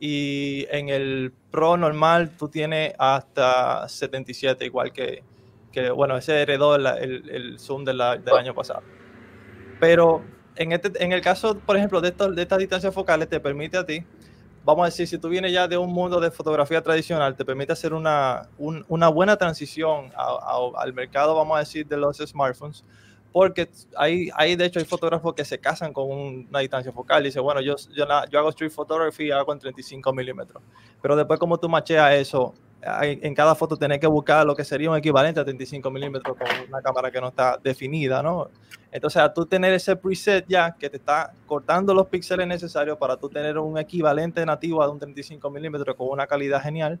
y 0.00 0.66
en 0.70 0.90
el 0.90 1.32
Pro 1.50 1.78
normal 1.78 2.30
tú 2.38 2.48
tienes 2.48 2.92
hasta 2.98 3.88
77 3.88 4.66
igual 4.66 4.92
que, 4.92 5.22
que 5.76 5.90
bueno, 5.90 6.16
ese 6.16 6.40
heredó 6.40 6.74
el, 6.74 6.86
el, 6.86 7.58
Zoom 7.58 7.84
del 7.84 8.00
año 8.00 8.54
pasado. 8.54 8.82
Pero 9.78 10.24
en, 10.54 10.72
este, 10.72 10.90
en 11.04 11.12
el 11.12 11.20
caso, 11.20 11.58
por 11.58 11.76
ejemplo, 11.76 12.00
de, 12.00 12.12
de 12.12 12.42
estas 12.42 12.58
distancias 12.58 12.94
focales 12.94 13.28
te 13.28 13.38
permite 13.40 13.76
a 13.76 13.84
ti 13.84 14.02
vamos 14.64 14.82
a 14.82 14.86
decir, 14.86 15.06
si 15.06 15.16
tú 15.16 15.28
vienes 15.28 15.52
ya 15.52 15.68
de 15.68 15.78
un 15.78 15.92
mundo 15.92 16.18
de 16.18 16.28
fotografía 16.32 16.82
tradicional, 16.82 17.36
te 17.36 17.44
permite 17.44 17.72
hacer 17.72 17.94
una, 17.94 18.48
una 18.58 19.08
buena 19.08 19.36
transición 19.36 20.10
al 20.16 20.92
mercado, 20.92 21.36
vamos 21.36 21.56
a 21.56 21.60
decir, 21.60 21.86
de 21.86 21.96
los 21.96 22.16
smartphones, 22.16 22.84
porque 23.32 23.68
hay, 23.96 24.28
hay, 24.34 24.56
de 24.56 24.64
hecho, 24.64 24.80
hay 24.80 24.84
fotógrafos 24.84 25.34
que 25.34 25.44
se 25.44 25.60
casan 25.60 25.92
con 25.92 26.10
una 26.10 26.58
distancia 26.58 26.90
focal 26.90 27.22
y 27.22 27.26
dicen, 27.26 27.44
bueno, 27.44 27.60
yo, 27.60 27.76
yo, 27.94 28.06
yo 28.28 28.38
hago 28.40 28.48
street 28.48 28.72
photography 28.72 29.26
y 29.26 29.30
hago 29.30 29.52
en 29.52 29.60
35 29.60 30.12
milímetros, 30.12 30.60
pero 31.00 31.14
después 31.14 31.38
como 31.38 31.60
tú 31.60 31.68
macheas 31.68 32.14
eso, 32.14 32.52
en 33.02 33.34
cada 33.34 33.54
foto 33.54 33.76
tenés 33.76 33.98
que 33.98 34.06
buscar 34.06 34.46
lo 34.46 34.54
que 34.54 34.64
sería 34.64 34.90
un 34.90 34.96
equivalente 34.96 35.40
a 35.40 35.44
35 35.44 35.90
milímetros 35.90 36.36
con 36.36 36.46
una 36.68 36.80
cámara 36.80 37.10
que 37.10 37.20
no 37.20 37.28
está 37.28 37.58
definida, 37.62 38.22
¿no? 38.22 38.48
Entonces, 38.92 39.20
a 39.20 39.32
tú 39.32 39.44
tener 39.44 39.72
ese 39.74 39.96
preset 39.96 40.46
ya 40.48 40.74
que 40.78 40.88
te 40.88 40.96
está 40.96 41.32
cortando 41.46 41.92
los 41.92 42.06
píxeles 42.06 42.46
necesarios 42.46 42.96
para 42.96 43.16
tú 43.16 43.28
tener 43.28 43.58
un 43.58 43.76
equivalente 43.76 44.44
nativo 44.46 44.82
a 44.82 44.88
un 44.88 44.98
35 44.98 45.50
milímetros 45.50 45.96
con 45.96 46.08
una 46.08 46.26
calidad 46.26 46.62
genial, 46.62 46.98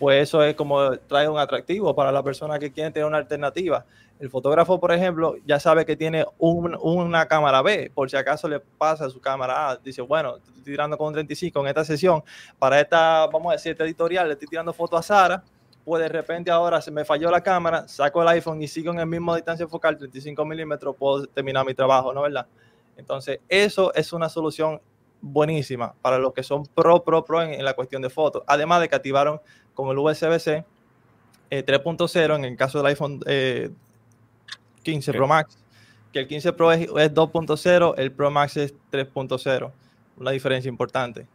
pues 0.00 0.22
eso 0.22 0.42
es 0.42 0.54
como 0.56 0.96
trae 0.96 1.28
un 1.28 1.38
atractivo 1.38 1.94
para 1.94 2.10
la 2.10 2.22
persona 2.22 2.58
que 2.58 2.72
quiere 2.72 2.90
tener 2.90 3.06
una 3.06 3.18
alternativa. 3.18 3.84
El 4.18 4.30
fotógrafo, 4.30 4.80
por 4.80 4.92
ejemplo, 4.92 5.36
ya 5.44 5.60
sabe 5.60 5.84
que 5.84 5.94
tiene 5.94 6.24
una 6.38 7.26
cámara 7.26 7.60
B, 7.60 7.92
por 7.94 8.10
si 8.10 8.16
acaso 8.16 8.48
le 8.48 8.60
pasa 8.60 9.04
a 9.04 9.10
su 9.10 9.20
cámara 9.20 9.70
A, 9.70 9.76
dice, 9.76 10.00
bueno, 10.00 10.38
estoy 10.38 10.62
tirando 10.62 10.96
con 10.96 11.08
un 11.08 11.12
35 11.12 11.60
en 11.60 11.66
esta 11.66 11.84
sesión, 11.84 12.24
para 12.58 12.80
esta, 12.80 13.26
vamos 13.26 13.50
a 13.50 13.52
decir, 13.56 13.72
este 13.72 13.84
editorial, 13.84 14.26
le 14.26 14.32
estoy 14.32 14.48
tirando 14.48 14.72
foto 14.72 14.96
a 14.96 15.02
Sara, 15.02 15.44
pues 15.84 16.02
de 16.02 16.08
repente 16.08 16.50
ahora 16.50 16.80
se 16.80 16.90
me 16.90 17.04
falló 17.04 17.30
la 17.30 17.42
cámara, 17.42 17.86
saco 17.86 18.22
el 18.22 18.28
iPhone 18.28 18.62
y 18.62 18.68
sigo 18.68 18.92
en 18.92 19.00
el 19.00 19.06
mismo 19.06 19.34
distancia 19.34 19.68
focal, 19.68 19.98
35 19.98 20.44
milímetros, 20.46 20.96
puedo 20.96 21.26
terminar 21.26 21.66
mi 21.66 21.74
trabajo, 21.74 22.14
¿no? 22.14 22.22
¿Verdad? 22.22 22.46
Entonces, 22.96 23.40
eso 23.48 23.92
es 23.94 24.14
una 24.14 24.30
solución 24.30 24.80
buenísima 25.20 25.94
para 26.00 26.18
los 26.18 26.32
que 26.32 26.42
son 26.42 26.66
pro, 26.66 27.02
pro, 27.02 27.24
pro 27.24 27.42
en, 27.42 27.64
la 27.64 27.74
cuestión 27.74 28.02
de 28.02 28.10
fotos. 28.10 28.42
Además 28.46 28.80
de 28.80 28.88
que 28.88 28.96
activaron 28.96 29.40
con 29.80 29.90
el 29.90 29.98
USB-C 29.98 30.64
3.0 31.50 32.36
en 32.36 32.44
el 32.44 32.56
caso 32.56 32.78
del 32.78 32.86
iPhone 32.88 33.20
15 34.82 35.12
Pro 35.12 35.26
Max, 35.26 35.58
que 36.12 36.20
el 36.20 36.28
15 36.28 36.52
Pro 36.52 36.72
es, 36.72 36.88
2.0, 36.88 37.94
el 37.96 38.12
Pro 38.12 38.30
Max 38.30 38.56
es 38.56 38.74
3.0, 38.92 39.72
una 40.16 40.30
diferencia 40.30 40.68
importante. 40.68 41.26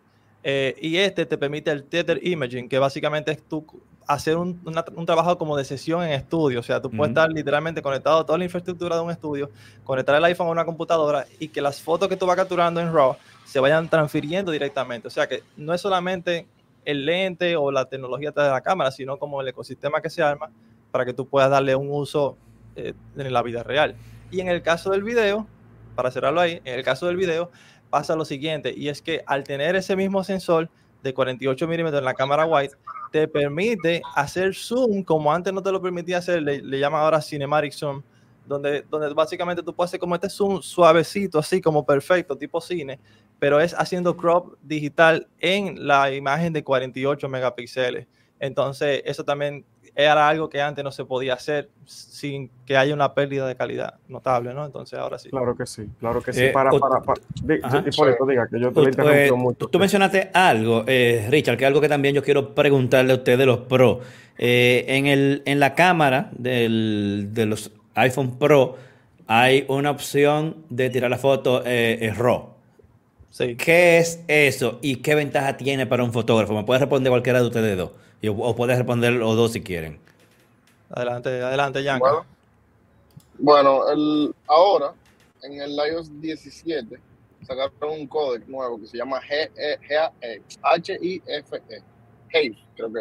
y 0.44 0.98
este 0.98 1.26
te 1.26 1.38
permite 1.38 1.72
el 1.72 1.84
Tether 1.84 2.26
Imaging, 2.26 2.70
que 2.70 2.80
básicamente 2.80 3.32
es 3.32 3.44
tu 3.44 3.66
hacer 4.08 4.38
un, 4.38 4.60
un, 4.96 5.06
trabajo 5.06 5.38
como 5.38 5.58
de 5.58 5.66
sesión 5.66 6.04
en 6.04 6.12
estudio. 6.12 6.60
O 6.60 6.64
sea, 6.64 6.82
tú 6.82 6.90
puedes 6.90 7.10
estar 7.10 7.32
literalmente 7.32 7.82
conectado 7.82 8.20
a 8.20 8.26
toda 8.26 8.38
la 8.38 8.44
infraestructura 8.44 8.96
de 8.96 9.02
un 9.02 9.12
estudio, 9.12 9.50
conectar 9.84 10.16
el 10.16 10.24
iPhone 10.26 10.48
a 10.48 10.52
una 10.52 10.66
computadora 10.66 11.26
y 11.40 11.48
que 11.48 11.62
las 11.62 11.82
fotos 11.82 12.08
que 12.08 12.18
tú 12.18 12.26
vas 12.26 12.36
capturando 12.36 12.80
en 12.80 12.94
RAW 12.94 13.16
se 13.46 13.60
vayan 13.60 13.90
transfiriendo 13.90 14.52
directamente. 14.52 15.08
O 15.08 15.12
sea, 15.12 15.28
que 15.28 15.44
no 15.58 15.74
es 15.74 15.82
solamente 15.82 16.46
el 16.86 17.06
lente 17.06 17.56
o 17.56 17.72
la 17.72 17.86
tecnología 17.86 18.32
de 18.32 18.50
la 18.50 18.62
cámara, 18.62 18.92
sino 18.92 19.18
como 19.18 19.42
el 19.42 19.48
ecosistema 19.48 20.02
que 20.02 20.10
se 20.10 20.22
arma 20.22 20.52
para 20.92 21.06
que 21.06 21.14
tú 21.14 21.28
puedas 21.28 21.50
darle 21.50 21.76
un 21.76 21.90
uso 21.92 22.38
eh, 22.76 22.94
en 23.18 23.34
la 23.34 23.42
vida 23.42 23.64
real. 23.64 23.96
Y 24.32 24.40
en 24.40 24.48
el 24.48 24.62
caso 24.62 24.92
del 24.92 25.04
video, 25.04 25.48
para 25.96 26.12
cerrarlo 26.12 26.42
ahí, 26.42 26.62
en 26.64 26.76
el 26.76 26.84
caso 26.84 27.08
del 27.08 27.18
video 27.18 27.52
pasa 27.90 28.16
lo 28.16 28.26
siguiente, 28.26 28.74
y 28.76 28.90
es 28.90 29.02
que 29.02 29.24
al 29.26 29.44
tener 29.44 29.76
ese 29.76 29.96
mismo 29.96 30.24
sensor 30.24 30.70
de 31.04 31.14
48 31.14 31.68
milímetros 31.68 32.00
en 32.00 32.06
la 32.06 32.14
cámara 32.14 32.46
wide, 32.46 32.72
te 33.12 33.28
permite 33.28 34.02
hacer 34.16 34.54
zoom 34.54 35.04
como 35.04 35.32
antes 35.32 35.54
no 35.54 35.62
te 35.62 35.72
lo 35.72 35.82
permitía 35.82 36.18
hacer, 36.18 36.42
le, 36.42 36.80
llaman 36.80 37.02
ahora 37.02 37.22
cinematic 37.22 37.72
zoom, 37.72 38.02
donde, 38.46 38.84
donde 38.90 39.14
básicamente 39.14 39.64
tú 39.64 39.74
puedes 39.74 39.92
hacer 39.92 40.00
como 40.00 40.16
este 40.16 40.30
zoom 40.30 40.62
suavecito, 40.62 41.40
así 41.40 41.62
como 41.62 41.86
perfecto, 41.86 42.36
tipo 42.36 42.60
cine, 42.60 43.00
pero 43.40 43.60
es 43.60 43.74
haciendo 43.74 44.18
crop 44.18 44.56
digital 44.62 45.28
en 45.40 45.88
la 45.88 46.12
imagen 46.14 46.54
de 46.54 46.64
48 46.64 47.30
megapíxeles. 47.30 48.08
Entonces, 48.40 49.02
eso 49.06 49.24
también 49.24 49.66
era 49.96 50.28
algo 50.28 50.50
que 50.50 50.62
antes 50.62 50.84
no 50.84 50.92
se 50.92 51.06
podía 51.06 51.34
hacer 51.36 51.70
sin 51.86 52.50
que 52.66 52.76
haya 52.76 52.94
una 52.94 53.14
pérdida 53.14 53.48
de 53.48 53.56
calidad 53.56 53.96
notable, 54.10 54.54
¿no? 54.54 54.66
Entonces 54.66 55.00
ahora 55.00 55.18
sí. 55.18 55.30
Claro 55.30 55.56
que 55.56 55.66
sí, 55.66 55.90
claro 56.00 56.22
que 56.22 56.34
sí. 56.34 56.44
Eh, 56.44 56.52
para, 56.52 56.70
para, 56.72 57.02
para, 57.02 57.22
diga 57.42 58.48
que 58.48 58.60
yo 58.60 58.74
te 58.74 58.82
lo 58.82 58.92
pues, 58.92 59.32
mucho. 59.32 59.68
Tú 59.68 59.80
mencionaste 59.80 60.32
algo, 60.34 60.84
eh, 60.86 61.28
Richard, 61.30 61.58
que 61.58 61.64
es 61.64 61.68
algo 61.68 61.80
que 61.80 61.88
también 61.88 62.14
yo 62.14 62.22
quiero 62.22 62.54
preguntarle 62.54 63.14
a 63.14 63.16
ustedes, 63.16 63.46
los 63.46 63.60
Pro. 63.60 64.02
Eh, 64.38 64.84
en, 64.90 65.06
el, 65.06 65.44
en 65.46 65.62
la 65.62 65.76
cámara 65.76 66.30
del, 66.34 67.30
de 67.32 67.46
los 67.46 67.72
iPhone 67.94 68.38
Pro 68.38 68.76
hay 69.28 69.64
una 69.70 69.92
opción 69.92 70.58
de 70.70 70.90
tirar 70.90 71.10
la 71.10 71.18
foto 71.18 71.64
RAW. 71.64 72.55
Sí. 73.36 73.58
¿Qué 73.58 73.98
es 73.98 74.24
eso 74.30 74.80
y 74.82 75.02
qué 75.02 75.14
ventaja 75.14 75.58
tiene 75.58 75.86
para 75.86 76.06
un 76.06 76.14
fotógrafo? 76.14 76.54
¿Me 76.54 76.64
puede 76.64 76.80
responder 76.80 77.12
cualquiera 77.12 77.42
de 77.42 77.48
ustedes 77.48 77.78
dos? 77.78 77.92
o 78.30 78.56
puedes 78.56 78.78
responder 78.78 79.12
los 79.12 79.36
dos 79.36 79.52
si 79.52 79.62
quieren. 79.62 80.00
Adelante, 80.90 81.42
adelante, 81.42 81.84
Jan. 81.84 82.00
Bueno, 83.38 83.92
el, 83.92 84.34
ahora 84.48 84.94
en 85.44 85.60
el 85.60 85.72
iOS 85.72 86.22
17 86.22 86.98
sacaron 87.46 88.00
un 88.00 88.08
código 88.08 88.46
nuevo 88.48 88.80
que 88.80 88.88
se 88.88 88.98
llama 88.98 89.20
-E, 89.20 90.40
H-I-F-E, 90.62 91.84
HIF, 92.32 92.58
creo 92.78 92.94
que 92.94 93.00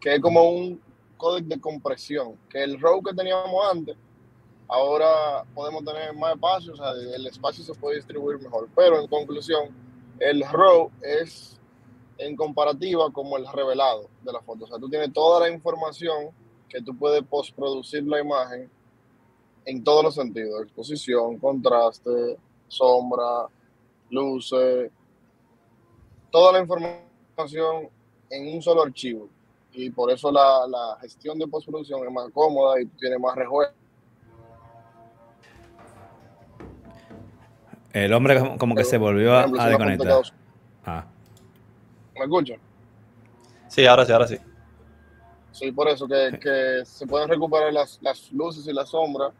que 0.00 0.14
es 0.14 0.20
como 0.20 0.50
un 0.50 0.80
código 1.16 1.48
de 1.48 1.60
compresión, 1.60 2.36
que 2.48 2.62
el 2.62 2.80
RAW 2.80 3.02
que 3.02 3.12
teníamos 3.12 3.60
antes, 3.72 3.96
ahora 4.68 5.44
podemos 5.54 5.84
tener 5.84 6.14
más 6.14 6.34
espacio, 6.34 6.72
o 6.72 6.76
sea, 6.76 6.90
el 6.92 7.26
espacio 7.26 7.64
se 7.64 7.74
puede 7.74 7.96
distribuir 7.96 8.40
mejor, 8.40 8.68
pero 8.74 9.00
en 9.00 9.06
conclusión, 9.06 9.68
el 10.18 10.42
RAW 10.42 10.90
es 11.02 11.60
en 12.18 12.36
comparativa 12.36 13.10
como 13.12 13.36
el 13.36 13.46
revelado 13.46 14.08
de 14.22 14.32
la 14.32 14.40
foto. 14.40 14.64
O 14.64 14.68
sea, 14.68 14.78
tú 14.78 14.88
tienes 14.88 15.12
toda 15.12 15.40
la 15.40 15.54
información 15.54 16.30
que 16.68 16.80
tú 16.80 16.96
puedes 16.96 17.22
postproducir 17.24 18.04
la 18.04 18.20
imagen 18.20 18.70
en 19.64 19.82
todos 19.82 20.04
los 20.04 20.14
sentidos, 20.14 20.62
exposición, 20.62 21.38
contraste, 21.38 22.38
sombra, 22.68 23.48
luces, 24.10 24.90
toda 26.30 26.52
la 26.52 26.60
información 26.60 27.88
en 28.30 28.54
un 28.54 28.62
solo 28.62 28.82
archivo. 28.82 29.28
Y 29.72 29.90
por 29.90 30.10
eso 30.10 30.30
la, 30.30 30.66
la 30.68 30.98
gestión 31.00 31.38
de 31.38 31.48
postproducción 31.48 32.04
es 32.04 32.12
más 32.12 32.30
cómoda 32.30 32.80
y 32.80 32.86
tiene 32.86 33.18
más 33.18 33.34
rejuego. 33.34 33.72
El 37.94 38.12
hombre 38.12 38.58
como 38.58 38.74
que 38.74 38.84
se 38.84 38.98
volvió 38.98 39.34
a, 39.34 39.46
desconectar. 39.46 40.22
Ah. 40.84 41.06
¿Me 42.14 42.24
escuchan? 42.24 42.58
Sí, 43.68 43.86
ahora 43.86 44.04
sí, 44.04 44.12
ahora 44.12 44.26
sí. 44.26 44.36
Sí, 45.52 45.70
por 45.70 45.88
eso 45.88 46.08
que, 46.08 46.82
se 46.84 47.06
pueden 47.06 47.28
recuperar 47.28 47.72
las, 47.72 48.00
luces 48.32 48.66
y 48.66 48.72
las 48.72 48.90
sombras 48.90 49.32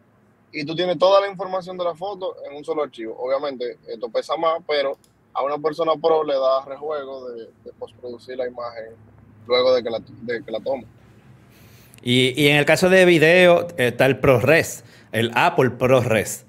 y 0.52 0.64
tú 0.64 0.76
tienes 0.76 0.96
toda 0.98 1.20
la 1.20 1.28
información 1.28 1.76
de 1.76 1.82
la 1.82 1.96
foto 1.96 2.36
en 2.48 2.56
un 2.56 2.64
solo 2.64 2.84
archivo. 2.84 3.16
Obviamente, 3.18 3.78
esto 3.88 4.08
pesa 4.08 4.36
más, 4.36 4.60
pero 4.68 4.96
a 5.32 5.42
una 5.42 5.58
persona 5.58 5.92
pro 6.00 6.22
le 6.22 6.34
da 6.34 6.64
rejuego 6.64 7.30
de, 7.30 7.46
de 7.64 7.72
postproducir 7.76 8.36
la 8.36 8.46
imagen 8.46 8.94
luego 9.48 9.74
de 9.74 9.82
que 9.82 9.90
la, 9.90 9.98
de 10.22 10.44
que 10.44 10.50
la 10.52 10.60
toma. 10.60 10.84
Y, 12.02 12.40
y, 12.40 12.48
en 12.48 12.56
el 12.58 12.64
caso 12.64 12.88
de 12.88 13.04
video 13.04 13.66
está 13.76 14.06
el 14.06 14.20
ProRes, 14.20 14.84
el 15.10 15.32
Apple 15.34 15.70
ProRes. 15.70 16.46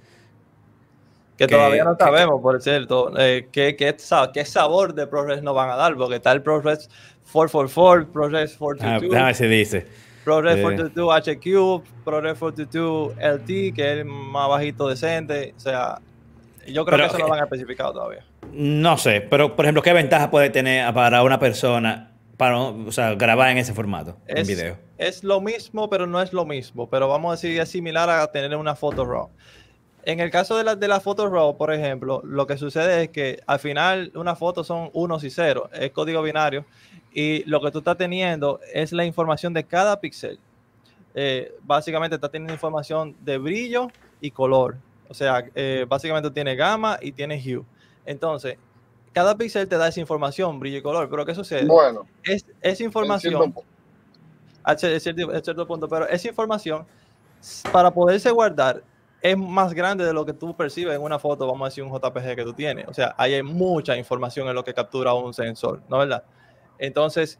Que, 1.37 1.47
todavía 1.47 1.83
no 1.83 1.97
sabemos, 1.97 2.41
por 2.41 2.61
cierto, 2.61 3.11
eh, 3.19 3.49
qué, 3.51 3.75
qué, 3.75 3.95
qué, 4.33 4.45
sabor 4.45 4.93
de 4.93 5.05
ProRes 5.05 5.43
nos 5.43 5.53
van 5.53 5.69
a 5.69 5.75
dar, 5.75 5.95
porque 5.95 6.15
está 6.15 6.31
el 6.31 6.41
ProRes 6.41 6.89
444, 7.31 8.11
ProRes 8.11 8.55
422. 8.57 9.21
Ah, 9.21 9.33
se 9.33 9.47
dice. 9.47 9.85
ProRes 10.23 10.61
422 10.61 11.13
HQ, 11.13 12.03
ProRes 12.03 12.39
422 12.39 13.15
LT, 13.17 13.75
que 13.75 13.91
es 13.91 13.97
el 13.99 14.05
más 14.05 14.49
bajito 14.49 14.87
decente. 14.87 15.53
O 15.57 15.59
sea, 15.59 15.99
yo 16.67 16.85
creo 16.85 16.97
que 16.97 17.05
eso 17.05 17.19
no 17.19 17.27
lo 17.27 17.33
han 17.33 17.43
especificado 17.43 17.93
todavía. 17.93 18.25
No 18.51 18.97
sé, 18.97 19.21
pero 19.21 19.55
por 19.55 19.65
ejemplo, 19.65 19.81
¿qué 19.81 19.93
ventaja 19.93 20.31
puede 20.31 20.49
tener 20.49 20.93
para 20.93 21.21
una 21.23 21.39
persona 21.39 22.11
para 22.37 22.59
o 22.59 22.91
sea, 22.91 23.15
grabar 23.15 23.49
en 23.51 23.57
ese 23.57 23.73
formato, 23.73 24.17
en 24.27 24.47
video? 24.47 24.77
Es 24.97 25.23
lo 25.23 25.41
mismo, 25.41 25.89
pero 25.89 26.07
no 26.07 26.21
es 26.21 26.33
lo 26.33 26.45
mismo. 26.45 26.89
Pero 26.89 27.07
vamos 27.07 27.29
a 27.29 27.31
decir, 27.33 27.59
es 27.59 27.69
similar 27.69 28.09
a 28.09 28.25
tener 28.31 28.55
una 28.55 28.75
foto 28.75 29.05
RAW. 29.05 29.29
En 30.05 30.19
el 30.19 30.29
caso 30.29 30.55
de 30.55 30.63
la, 30.63 30.75
de 30.75 30.87
la 30.87 30.99
foto 30.99 31.27
RAW, 31.27 31.57
por 31.57 31.73
ejemplo, 31.73 32.21
lo 32.23 32.45
que 32.45 32.57
sucede 32.57 33.03
es 33.03 33.09
que 33.09 33.41
al 33.47 33.57
final 33.57 34.11
una 34.13 34.35
foto 34.35 34.63
son 34.63 34.91
unos 34.93 35.23
y 35.23 35.31
ceros, 35.31 35.67
es 35.73 35.91
código 35.91 36.21
binario, 36.21 36.63
y 37.11 37.43
lo 37.45 37.59
que 37.59 37.71
tú 37.71 37.79
estás 37.79 37.97
teniendo 37.97 38.59
es 38.71 38.91
la 38.91 39.03
información 39.03 39.51
de 39.53 39.63
cada 39.63 39.99
píxel. 39.99 40.37
Eh, 41.15 41.55
básicamente 41.63 42.15
está 42.15 42.29
teniendo 42.29 42.53
información 42.53 43.15
de 43.21 43.39
brillo 43.39 43.87
y 44.21 44.29
color. 44.29 44.75
O 45.09 45.13
sea, 45.13 45.43
eh, 45.55 45.85
básicamente 45.87 46.29
tiene 46.29 46.55
gamma 46.55 46.99
y 47.01 47.11
tiene 47.11 47.41
hue. 47.43 47.63
Entonces, 48.05 48.57
cada 49.11 49.35
píxel 49.35 49.67
te 49.67 49.77
da 49.77 49.87
esa 49.87 50.01
información, 50.01 50.59
brillo 50.59 50.77
y 50.77 50.81
color. 50.83 51.09
Pero 51.09 51.25
¿qué 51.25 51.33
sucede? 51.33 51.65
Bueno, 51.65 52.05
es, 52.23 52.45
esa 52.61 52.83
información, 52.83 53.55
a 54.61 54.77
cierto 54.77 55.65
punto, 55.65 55.87
pero 55.87 56.07
esa 56.07 56.27
información, 56.27 56.85
para 57.71 57.89
poderse 57.89 58.29
guardar, 58.29 58.83
es 59.31 59.35
más 59.35 59.73
grande 59.73 60.05
de 60.05 60.13
lo 60.13 60.23
que 60.23 60.33
tú 60.33 60.55
percibes 60.55 60.95
en 60.95 61.01
una 61.01 61.17
foto, 61.17 61.47
vamos 61.47 61.65
a 61.65 61.69
decir 61.69 61.83
un 61.83 61.91
JPG 61.91 62.35
que 62.35 62.43
tú 62.43 62.53
tienes. 62.53 62.87
O 62.87 62.93
sea, 62.93 63.15
hay 63.17 63.41
mucha 63.41 63.97
información 63.97 64.47
en 64.47 64.53
lo 64.53 64.63
que 64.63 64.71
captura 64.71 65.15
un 65.15 65.33
sensor, 65.33 65.81
¿no 65.89 65.97
verdad? 65.97 66.23
Entonces, 66.77 67.39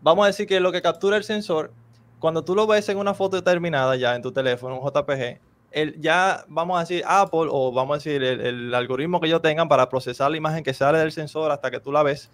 vamos 0.00 0.24
a 0.24 0.28
decir 0.28 0.46
que 0.46 0.58
lo 0.60 0.72
que 0.72 0.80
captura 0.80 1.18
el 1.18 1.24
sensor, 1.24 1.74
cuando 2.20 2.42
tú 2.42 2.54
lo 2.54 2.66
ves 2.66 2.88
en 2.88 2.96
una 2.96 3.12
foto 3.12 3.36
determinada 3.36 3.96
ya 3.96 4.14
en 4.14 4.22
tu 4.22 4.32
teléfono, 4.32 4.80
un 4.80 4.88
JPG, 4.88 5.38
el, 5.72 6.00
ya 6.00 6.42
vamos 6.48 6.78
a 6.78 6.80
decir 6.80 7.04
Apple 7.06 7.48
o 7.50 7.70
vamos 7.70 7.96
a 7.96 7.98
decir 7.98 8.22
el, 8.22 8.40
el 8.40 8.74
algoritmo 8.74 9.20
que 9.20 9.26
ellos 9.26 9.42
tengan 9.42 9.68
para 9.68 9.90
procesar 9.90 10.30
la 10.30 10.38
imagen 10.38 10.64
que 10.64 10.72
sale 10.72 10.98
del 10.98 11.12
sensor 11.12 11.50
hasta 11.50 11.70
que 11.70 11.80
tú 11.80 11.92
la 11.92 12.02
ves, 12.02 12.30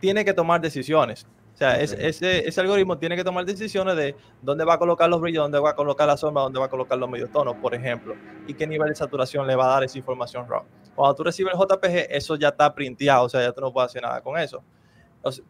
tiene 0.00 0.24
que 0.24 0.34
tomar 0.34 0.60
decisiones. 0.60 1.24
O 1.54 1.56
sea, 1.56 1.80
ese, 1.80 2.48
ese, 2.48 2.60
algoritmo 2.60 2.98
tiene 2.98 3.14
que 3.14 3.22
tomar 3.22 3.44
decisiones 3.44 3.94
de 3.94 4.16
dónde 4.42 4.64
va 4.64 4.74
a 4.74 4.78
colocar 4.78 5.08
los 5.08 5.20
brillos, 5.20 5.44
dónde 5.44 5.60
va 5.60 5.70
a 5.70 5.76
colocar 5.76 6.08
la 6.08 6.16
sombra, 6.16 6.42
dónde 6.42 6.58
va 6.58 6.66
a 6.66 6.68
colocar 6.68 6.98
los 6.98 7.08
medios 7.08 7.30
tonos, 7.30 7.54
por 7.62 7.76
ejemplo, 7.76 8.16
y 8.48 8.54
qué 8.54 8.66
nivel 8.66 8.88
de 8.88 8.96
saturación 8.96 9.46
le 9.46 9.54
va 9.54 9.66
a 9.66 9.68
dar 9.68 9.84
esa 9.84 9.96
información 9.96 10.48
RAW. 10.48 10.64
Cuando 10.96 11.14
tú 11.14 11.22
recibes 11.22 11.54
el 11.54 11.60
JPG, 11.60 12.06
eso 12.10 12.34
ya 12.34 12.48
está 12.48 12.74
printeado, 12.74 13.26
o 13.26 13.28
sea, 13.28 13.40
ya 13.40 13.52
tú 13.52 13.60
no 13.60 13.72
puedes 13.72 13.88
hacer 13.88 14.02
nada 14.02 14.20
con 14.20 14.36
eso. 14.36 14.64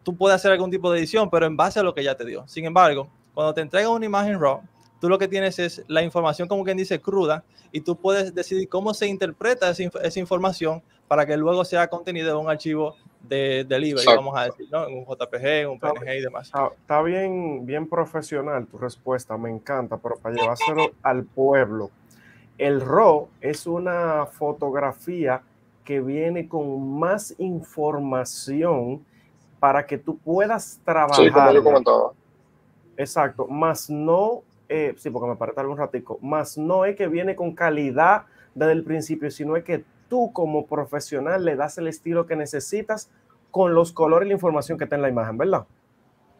tú 0.03 0.15
puedes 0.15 0.35
hacer 0.35 0.51
algún 0.51 0.69
tipo 0.69 0.91
de 0.91 0.99
edición, 0.99 1.27
pero 1.27 1.47
en 1.47 1.57
base 1.57 1.79
a 1.79 1.83
lo 1.83 1.95
que 1.95 2.03
ya 2.03 2.13
te 2.13 2.23
dio. 2.23 2.47
Sin 2.47 2.65
embargo, 2.65 3.09
cuando 3.33 3.55
te 3.55 3.61
entregan 3.61 3.89
una 3.89 4.05
imagen 4.05 4.39
RAW, 4.39 4.61
tú 5.01 5.09
lo 5.09 5.17
que 5.17 5.27
tienes 5.27 5.57
es 5.57 5.83
la 5.87 6.03
información, 6.03 6.47
como 6.47 6.63
quien 6.63 6.77
dice, 6.77 7.01
cruda, 7.01 7.43
y 7.71 7.81
tú 7.81 7.95
puedes 7.95 8.35
decidir 8.35 8.69
cómo 8.69 8.93
se 8.93 9.07
interpreta 9.07 9.71
esa, 9.71 9.83
esa 10.03 10.19
información 10.19 10.83
para 11.07 11.25
que 11.25 11.35
luego 11.35 11.65
sea 11.65 11.87
contenido 11.87 12.29
en 12.29 12.45
un 12.45 12.49
archivo 12.51 12.95
de 13.27 13.65
delivery, 13.67 14.05
vamos 14.05 14.37
a 14.37 14.45
decir, 14.45 14.67
¿no? 14.71 14.87
En 14.87 14.97
un 14.97 15.05
JPG, 15.05 15.69
un 15.69 15.79
PNG 15.79 16.17
y 16.17 16.21
demás. 16.21 16.51
Está, 16.81 17.01
bien, 17.01 17.65
bien 17.65 17.87
profesional 17.87 18.65
tu 18.67 18.77
respuesta, 18.77 19.37
me 19.37 19.49
encanta, 19.49 19.97
pero 19.97 20.17
para 20.17 20.35
llevárselo 20.35 20.91
al 21.01 21.23
pueblo, 21.23 21.91
el 22.57 22.81
RAW 22.81 23.27
es 23.41 23.67
una 23.67 24.25
fotografía 24.25 25.41
que 25.83 26.01
viene 26.01 26.47
con 26.47 26.97
más 26.99 27.35
información 27.37 29.05
para 29.59 29.85
que 29.85 29.97
tú 29.97 30.17
puedas 30.17 30.79
trabajar. 30.83 31.23
Exacto, 32.97 33.47
más 33.47 33.89
no, 33.89 34.43
eh, 34.69 34.93
sí, 34.97 35.09
porque 35.09 35.27
me 35.27 35.35
parece 35.35 35.59
algún 35.59 35.77
ratico, 35.77 36.17
más 36.21 36.57
no 36.57 36.85
es 36.85 36.95
que 36.95 37.07
viene 37.07 37.35
con 37.35 37.53
calidad 37.53 38.23
desde 38.53 38.71
el 38.71 38.83
principio, 38.83 39.29
sino 39.29 39.55
es 39.57 39.63
que 39.63 39.83
tú 40.07 40.31
como 40.33 40.65
profesional 40.65 41.43
le 41.45 41.55
das 41.55 41.77
el 41.77 41.87
estilo 41.87 42.25
que 42.25 42.35
necesitas 42.35 43.09
con 43.51 43.73
los 43.73 43.91
colores 43.91 44.25
y 44.25 44.29
la 44.29 44.35
información 44.35 44.77
que 44.77 44.83
está 44.83 44.95
en 44.95 45.01
la 45.01 45.09
imagen, 45.09 45.37
¿verdad? 45.37 45.65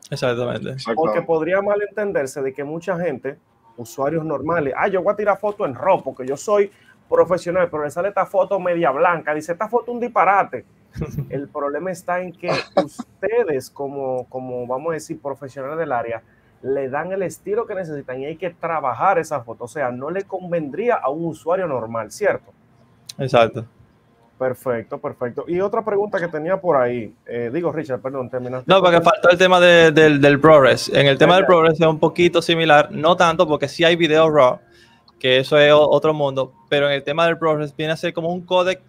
Exactamente. 0.09 0.76
Porque 0.95 1.22
podría 1.22 1.61
malentenderse 1.61 2.41
de 2.41 2.53
que 2.53 2.63
mucha 2.63 2.99
gente, 2.99 3.38
usuarios 3.78 4.24
normales, 4.24 4.74
ah, 4.78 4.88
yo 4.88 5.01
voy 5.01 5.13
a 5.13 5.16
tirar 5.16 5.39
foto 5.39 5.66
en 5.66 5.74
rojo 5.74 6.03
porque 6.03 6.28
yo 6.28 6.38
soy 6.38 6.72
profesional, 7.09 7.70
pero 7.70 7.84
le 7.84 7.91
sale 7.91 8.09
esta 8.09 8.26
foto 8.26 8.59
media 8.59 8.91
blanca, 8.91 9.34
dice, 9.34 9.53
esta 9.53 9.68
foto 9.68 9.91
un 9.91 9.99
disparate. 9.99 10.66
El 11.30 11.47
problema 11.49 11.91
está 11.91 12.22
en 12.22 12.32
que 12.32 12.51
ustedes, 12.84 13.70
como, 13.70 14.26
como 14.30 14.66
vamos 14.68 14.91
a 14.91 14.93
decir, 14.93 15.20
profesionales 15.20 15.78
del 15.78 15.91
área, 15.91 16.24
le 16.61 16.89
dan 16.89 17.11
el 17.11 17.22
estilo 17.22 17.68
que 17.68 17.76
necesitan 17.76 18.20
y 18.20 18.26
hay 18.26 18.38
que 18.38 18.49
trabajar 18.49 19.20
esa 19.20 19.41
foto. 19.41 19.66
O 19.66 19.68
sea, 19.68 19.91
no 19.91 20.09
le 20.09 20.24
convendría 20.24 20.95
a 20.95 21.09
un 21.09 21.26
usuario 21.26 21.68
normal, 21.68 22.11
¿cierto? 22.11 22.53
Exacto. 23.18 23.66
Perfecto, 24.38 24.97
perfecto. 24.97 25.45
Y 25.47 25.61
otra 25.61 25.84
pregunta 25.84 26.20
que 26.20 26.28
tenía 26.28 26.59
por 26.59 26.76
ahí, 26.76 27.13
eh, 27.26 27.49
digo 27.53 27.72
Richard, 27.72 28.01
perdón, 28.01 28.30
terminaste. 28.30 28.70
No, 28.70 28.82
porque 28.82 28.99
faltó 28.99 29.30
el 29.30 29.38
tema 29.38 29.61
del, 29.61 30.20
del 30.20 30.39
ProRes. 30.41 30.89
En 30.89 31.07
el 31.07 31.18
tema 31.18 31.36
del 31.36 31.45
ProRes 31.45 31.80
es 31.80 31.88
un 31.88 31.99
poquito 31.99 32.41
similar, 32.41 32.91
no 32.91 33.16
tanto 33.16 33.47
porque 33.47 33.70
sí 33.70 33.86
hay 33.86 33.95
video 33.95 34.30
RAW, 34.30 34.59
que 35.20 35.38
eso 35.38 35.57
es 35.57 35.72
otro 35.74 36.13
mundo, 36.13 36.53
pero 36.68 36.88
en 36.88 36.93
el 36.93 37.03
tema 37.03 37.26
del 37.26 37.38
ProRes 37.38 37.74
viene 37.78 37.93
a 37.93 37.97
ser 37.97 38.13
como 38.13 38.30
un 38.34 38.41
codec 38.41 38.82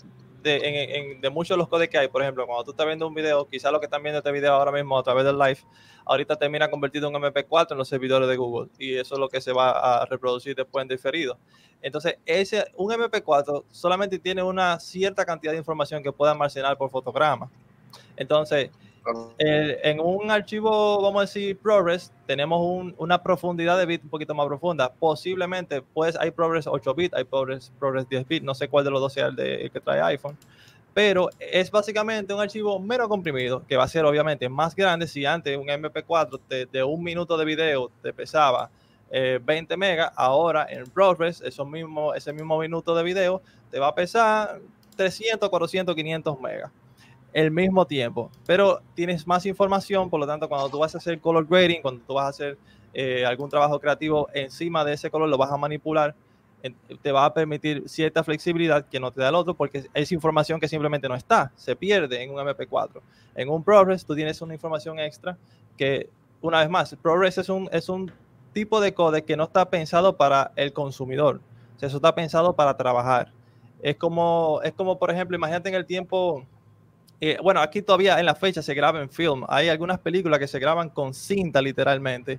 de, 0.51 1.31
muchos 1.31 1.55
de 1.55 1.59
los 1.59 1.69
codecs 1.69 1.91
que 1.91 1.99
hay. 1.99 2.09
Por 2.09 2.23
ejemplo, 2.23 2.47
cuando 2.47 2.65
tú 2.65 2.71
estás 2.71 2.87
viendo 2.87 3.07
un 3.07 3.15
video, 3.15 3.47
quizás 3.49 3.73
lo 3.73 3.81
que 3.81 3.87
están 3.87 4.03
viendo 4.03 4.19
este 4.19 4.33
video 4.33 4.53
ahora 4.55 4.73
mismo 4.73 4.99
a 4.99 5.03
través 5.03 5.25
del 5.25 5.39
live, 5.39 5.59
ahorita 6.05 6.37
termina 6.37 6.71
convertido 6.71 7.09
en 7.09 7.17
un 7.17 7.23
MP4 7.23 7.73
en 7.73 7.79
los 7.79 7.89
servidores 7.89 8.29
de 8.29 8.37
Google 8.37 8.71
y 8.79 8.95
eso 8.95 9.15
es 9.15 9.21
lo 9.21 9.29
que 9.29 9.41
se 9.41 9.53
va 9.53 10.01
a 10.03 10.07
reproducir 10.07 10.55
después 10.55 10.83
en 10.83 10.89
diferido. 10.89 11.39
Entonces, 11.83 12.19
ese, 12.25 12.65
un 12.77 12.91
MP4 12.93 13.65
solamente 13.71 14.19
tiene 14.19 14.43
una 14.43 14.81
cierta 14.81 15.25
cantidad 15.25 15.53
de 15.53 15.59
información 15.59 16.03
que 16.03 16.13
puede 16.13 16.33
almacenar 16.33 16.77
por 16.79 16.91
fotograma. 16.91 17.51
Entonces, 18.17 18.71
en 19.39 20.01
un 20.01 20.31
archivo, 20.31 21.01
vamos 21.01 21.19
a 21.19 21.21
decir, 21.23 21.59
ProRes, 21.59 22.13
tenemos 22.27 22.93
una 22.97 23.23
profundidad 23.23 23.79
de 23.79 23.87
bit 23.87 24.05
un 24.05 24.11
poquito 24.11 24.35
más 24.35 24.47
profunda. 24.47 24.93
Posiblemente, 24.93 25.83
pues 25.83 26.17
hay 26.17 26.31
ProRes 26.31 26.67
8 26.67 26.95
bit, 26.95 27.15
hay 27.15 27.25
ProRes, 27.25 27.73
ProRes 27.79 28.09
10 28.09 28.29
bit, 28.29 28.43
no 28.43 28.55
sé 28.55 28.69
cuál 28.69 28.85
de 28.85 28.91
los 28.91 29.01
dos 29.01 29.13
sea 29.13 29.27
el, 29.27 29.37
de, 29.37 29.71
que 29.73 29.81
trae 29.81 30.01
iPhone. 30.03 30.37
Pero 30.95 31.29
es 31.39 31.71
básicamente 31.71 32.33
un 32.33 32.41
archivo 32.41 32.79
menos 32.79 33.09
comprimido, 33.09 33.63
que 33.67 33.77
va 33.77 33.85
a 33.85 33.89
ser 33.89 34.05
obviamente 34.05 34.49
más 34.49 34.75
grande 34.75 35.07
si 35.07 35.27
antes 35.27 35.57
un 35.57 35.67
MP4 35.67 36.69
de, 36.71 36.83
un 36.83 37.03
minuto 37.03 37.37
de 37.37 37.45
video 37.45 37.91
te 38.03 38.13
pesaba 38.13 38.71
20 39.11 39.49
eh, 39.51 39.77
megas, 39.77 40.13
ahora 40.17 40.67
en 40.69 40.85
mismo, 41.71 42.15
ese 42.15 42.33
mismo 42.33 42.59
minuto 42.59 42.95
de 42.95 43.03
video 43.03 43.43
te 43.71 43.79
va 43.79 43.89
a 43.89 43.95
pesar 43.95 44.59
300, 44.97 45.49
400, 45.49 45.95
500 45.95 46.41
megas 46.41 46.73
el 47.37 47.51
mismo 47.51 47.87
tiempo, 47.87 48.31
pero 48.47 48.81
tienes 48.95 49.27
más 49.27 49.45
información, 49.45 50.09
por 50.09 50.19
lo 50.19 50.27
tanto, 50.27 50.49
cuando 50.49 50.71
tú 50.71 50.79
vas 50.79 50.95
a 50.95 50.99
hacer 50.99 51.21
color 51.21 51.47
grading, 51.47 51.83
cuando 51.83 52.03
tú 52.07 52.15
vas 52.15 52.25
a 52.25 52.29
hacer 52.29 52.59
eh, 52.95 53.27
algún 53.27 53.51
trabajo 53.51 53.79
creativo 53.79 54.27
encima 54.33 54.83
de 54.87 54.95
ese 54.95 55.11
color, 55.11 55.29
lo 55.29 55.37
vas 55.37 55.53
a 55.53 55.59
manipular, 55.59 56.15
te 57.03 57.13
va 57.13 57.27
a 57.27 57.35
permitir 57.35 57.87
cierta 57.91 58.25
flexibilidad 58.25 58.87
que 58.87 58.99
no 58.99 59.11
te 59.11 59.21
da 59.21 59.29
el 59.29 59.35
otro, 59.35 59.53
porque 59.53 59.85
es 59.93 60.13
información 60.13 60.59
que 60.59 60.67
simplemente 60.67 61.11
no 61.11 61.15
está, 61.15 61.53
se 61.57 61.77
pierde 61.77 62.23
en 62.23 62.31
un 62.31 62.39
MP4. 62.39 63.03
En 63.35 63.51
un 63.51 63.63
ProRes 63.63 64.07
tú 64.07 64.15
tienes 64.15 64.41
una 64.41 64.55
información 64.55 64.99
extra 64.99 65.37
que, 65.77 66.09
una 66.41 66.61
vez 66.61 66.71
más, 66.71 66.97
ProRes 67.03 67.37
es 67.37 67.51
un, 67.51 67.69
es 67.71 67.91
un 67.91 68.11
tipo 68.55 68.81
de 68.81 68.95
código 68.95 69.27
que 69.27 69.37
no 69.37 69.45
está 69.45 69.69
pensado 69.69 70.17
para 70.17 70.53
el 70.57 70.73
consumidor, 70.73 71.43
eso 71.83 71.97
está 71.97 72.15
pensado 72.15 72.55
para 72.57 72.79
trabajar. 72.79 73.31
Es 73.83 73.97
como, 73.97 74.63
es 74.65 74.73
como, 74.73 74.99
por 74.99 75.11
ejemplo, 75.11 75.37
imagínate 75.37 75.69
en 75.69 75.75
el 75.75 75.85
tiempo 75.85 76.47
eh, 77.21 77.39
bueno, 77.43 77.61
aquí 77.61 77.83
todavía 77.83 78.19
en 78.19 78.27
la 78.27 78.35
fecha 78.35 78.63
se 78.63 78.75
graba 78.75 79.01
en 79.01 79.09
film. 79.09 79.45
Hay 79.49 79.69
algunas 79.69 79.99
películas 79.99 80.39
que 80.39 80.47
se 80.47 80.59
graban 80.59 80.91
con 80.91 81.15
cinta, 81.15 81.63
literalmente. 81.63 82.39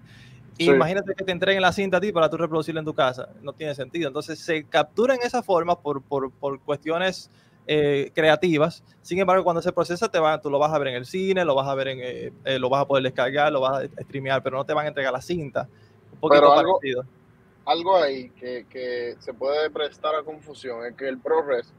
Imagínate 0.60 1.14
que 1.14 1.24
te 1.24 1.32
entreguen 1.32 1.62
la 1.62 1.72
cinta 1.72 1.98
a 1.98 2.02
ti 2.02 2.12
para 2.12 2.30
tú 2.30 2.38
reproducirla 2.38 2.80
en 2.80 2.86
tu 2.86 2.94
casa. 2.94 3.30
No 3.42 3.54
tiene 3.54 3.76
sentido. 3.76 4.08
Entonces 4.08 4.40
se 4.40 4.64
captura 4.64 5.16
en 5.16 5.22
esa 5.22 5.44
forma 5.44 5.80
por, 5.80 6.02
por, 6.02 6.32
por 6.32 6.60
cuestiones 6.62 7.30
eh, 7.68 8.12
creativas. 8.14 8.84
Sin 9.02 9.20
embargo, 9.20 9.44
cuando 9.44 9.62
se 9.62 9.72
procesa, 9.72 10.10
te 10.10 10.20
tú 10.42 10.50
lo 10.50 10.58
vas 10.60 10.74
a 10.74 10.80
ver 10.80 10.90
en 10.90 10.96
el 10.96 11.06
cine, 11.06 11.46
lo 11.46 11.54
vas 11.54 11.68
a 11.68 11.76
ver 11.76 11.90
en, 11.90 12.00
eh, 12.02 12.60
lo 12.60 12.70
vas 12.70 12.84
a 12.84 12.88
poder 12.88 13.04
descargar, 13.04 13.52
lo 13.52 13.62
vas 13.62 13.84
a 13.84 14.04
streamear, 14.04 14.42
pero 14.42 14.58
no 14.58 14.66
te 14.66 14.74
van 14.74 14.86
a 14.86 14.90
entregar 14.90 15.14
la 15.14 15.22
cinta. 15.22 15.68
Un 16.14 16.20
poquito 16.20 16.42
pero 16.42 16.54
algo, 16.54 16.80
parecido. 16.80 17.06
Algo 17.66 17.98
ahí 17.98 18.30
que, 18.30 18.66
que 18.70 19.16
se 19.20 19.34
puede 19.34 19.70
prestar 19.70 20.16
a 20.16 20.24
confusión 20.24 20.86
es 20.86 20.96
que 20.96 21.08
el 21.08 21.20
ProRes 21.20 21.74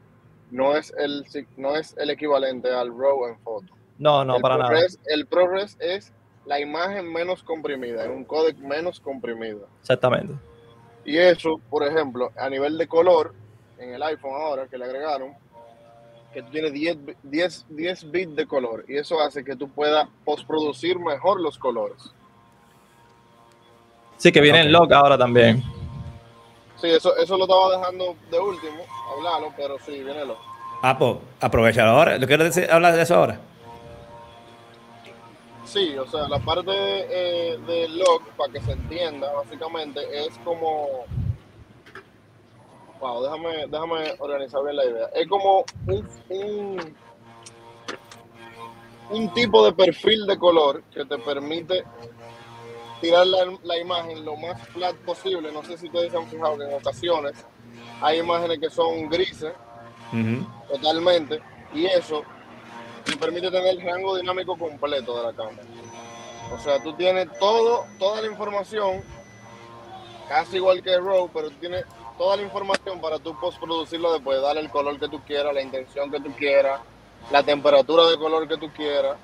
no 0.50 0.76
es 0.76 0.92
el, 0.98 1.24
no 1.56 1.76
es 1.76 1.96
el 1.98 2.10
equivalente 2.10 2.70
al 2.70 2.88
RAW 2.88 3.28
en 3.28 3.38
foto. 3.40 3.66
No, 3.98 4.24
no, 4.24 4.38
para 4.38 4.56
nada. 4.56 4.78
El 5.06 5.26
ProRes 5.26 5.76
es 5.80 6.12
la 6.46 6.60
imagen 6.60 7.12
menos 7.12 7.42
comprimida, 7.42 8.04
en 8.04 8.12
un 8.12 8.24
codec 8.24 8.56
menos 8.58 9.00
comprimido. 9.00 9.68
Exactamente. 9.80 10.34
Y 11.04 11.18
eso, 11.18 11.60
por 11.70 11.86
ejemplo, 11.86 12.32
a 12.36 12.48
nivel 12.48 12.78
de 12.78 12.86
color, 12.86 13.34
en 13.78 13.94
el 13.94 14.02
iPhone 14.02 14.32
ahora 14.34 14.66
que 14.66 14.78
le 14.78 14.84
agregaron, 14.84 15.34
que 16.32 16.42
tú 16.42 16.50
tienes 16.50 16.72
10, 16.72 16.98
10, 17.22 17.66
10 17.70 18.10
bits 18.10 18.36
de 18.36 18.46
color 18.46 18.84
y 18.86 18.96
eso 18.96 19.20
hace 19.20 19.44
que 19.44 19.56
tú 19.56 19.68
puedas 19.68 20.08
postproducir 20.24 20.98
mejor 20.98 21.40
los 21.40 21.58
colores. 21.58 22.12
Sí, 24.18 24.32
que 24.32 24.40
viene 24.40 24.60
en 24.60 24.72
log 24.72 24.92
ahora 24.92 25.16
también. 25.16 25.62
Sí, 26.80 26.88
eso, 26.88 27.16
eso 27.16 27.36
lo 27.36 27.44
estaba 27.44 27.76
dejando 27.76 28.14
de 28.30 28.38
último, 28.38 28.84
hablarlo, 29.16 29.52
pero 29.56 29.76
sí, 29.84 30.02
viene 30.02 30.24
lo. 30.24 30.36
Ah, 30.82 30.96
pues 30.96 31.16
aprovecha 31.40 31.88
ahora. 31.88 32.18
¿Lo 32.18 32.26
quieres 32.26 32.54
decir, 32.54 32.70
hablar 32.70 32.94
de 32.94 33.02
eso 33.02 33.16
ahora? 33.16 33.40
Sí, 35.64 35.98
o 35.98 36.06
sea, 36.06 36.28
la 36.28 36.38
parte 36.38 36.70
eh, 36.72 37.58
del 37.66 37.98
log, 37.98 38.22
para 38.36 38.52
que 38.52 38.60
se 38.60 38.72
entienda, 38.72 39.32
básicamente 39.32 40.00
es 40.26 40.38
como. 40.44 41.04
Wow, 43.00 43.22
déjame, 43.24 43.66
déjame 43.66 44.14
organizar 44.18 44.62
bien 44.62 44.76
la 44.76 44.84
idea. 44.84 45.06
Es 45.14 45.28
como 45.28 45.64
un, 45.86 46.08
un, 46.30 46.96
un 49.10 49.34
tipo 49.34 49.64
de 49.64 49.72
perfil 49.72 50.26
de 50.26 50.38
color 50.38 50.82
que 50.92 51.04
te 51.04 51.18
permite 51.18 51.84
tirar 53.00 53.26
la, 53.26 53.78
imagen 53.78 54.24
lo 54.24 54.36
más 54.36 54.60
flat 54.68 54.96
posible. 54.96 55.52
No 55.52 55.62
sé 55.62 55.76
si 55.78 55.86
ustedes 55.86 56.10
se 56.10 56.18
han 56.18 56.28
fijado 56.28 56.58
que 56.58 56.64
en 56.64 56.74
ocasiones 56.74 57.32
hay 58.00 58.18
imágenes 58.18 58.58
que 58.58 58.70
son 58.70 59.08
grises 59.08 59.52
totalmente 60.68 61.40
y 61.74 61.86
eso 61.86 62.22
te 63.04 63.16
permite 63.16 63.50
tener 63.50 63.78
el 63.78 63.80
rango 63.82 64.16
dinámico 64.16 64.56
completo 64.56 65.16
de 65.16 65.22
la 65.24 65.32
cámara. 65.32 65.62
O 66.54 66.58
sea, 66.58 66.82
tú 66.82 66.94
tienes 66.94 67.28
todo, 67.38 67.84
toda 67.98 68.22
la 68.22 68.28
información, 68.28 69.02
casi 70.28 70.56
igual 70.56 70.82
que 70.82 70.98
RAW, 70.98 71.28
pero 71.32 71.50
tú 71.50 71.56
tienes 71.56 71.84
toda 72.16 72.36
la 72.36 72.42
información 72.42 73.00
para 73.00 73.18
tú 73.18 73.38
postproducirlo 73.38 74.14
después, 74.14 74.40
darle 74.40 74.62
el 74.62 74.70
color 74.70 74.98
que 74.98 75.08
tú 75.08 75.20
quieras, 75.26 75.54
la 75.54 75.62
intención 75.62 76.10
que 76.10 76.20
tú 76.20 76.32
quieras, 76.32 76.80
la 77.30 77.42
temperatura 77.42 78.06
de 78.06 78.16
color 78.16 78.48
que 78.48 78.56
tú 78.56 78.70
quieras 78.72 79.16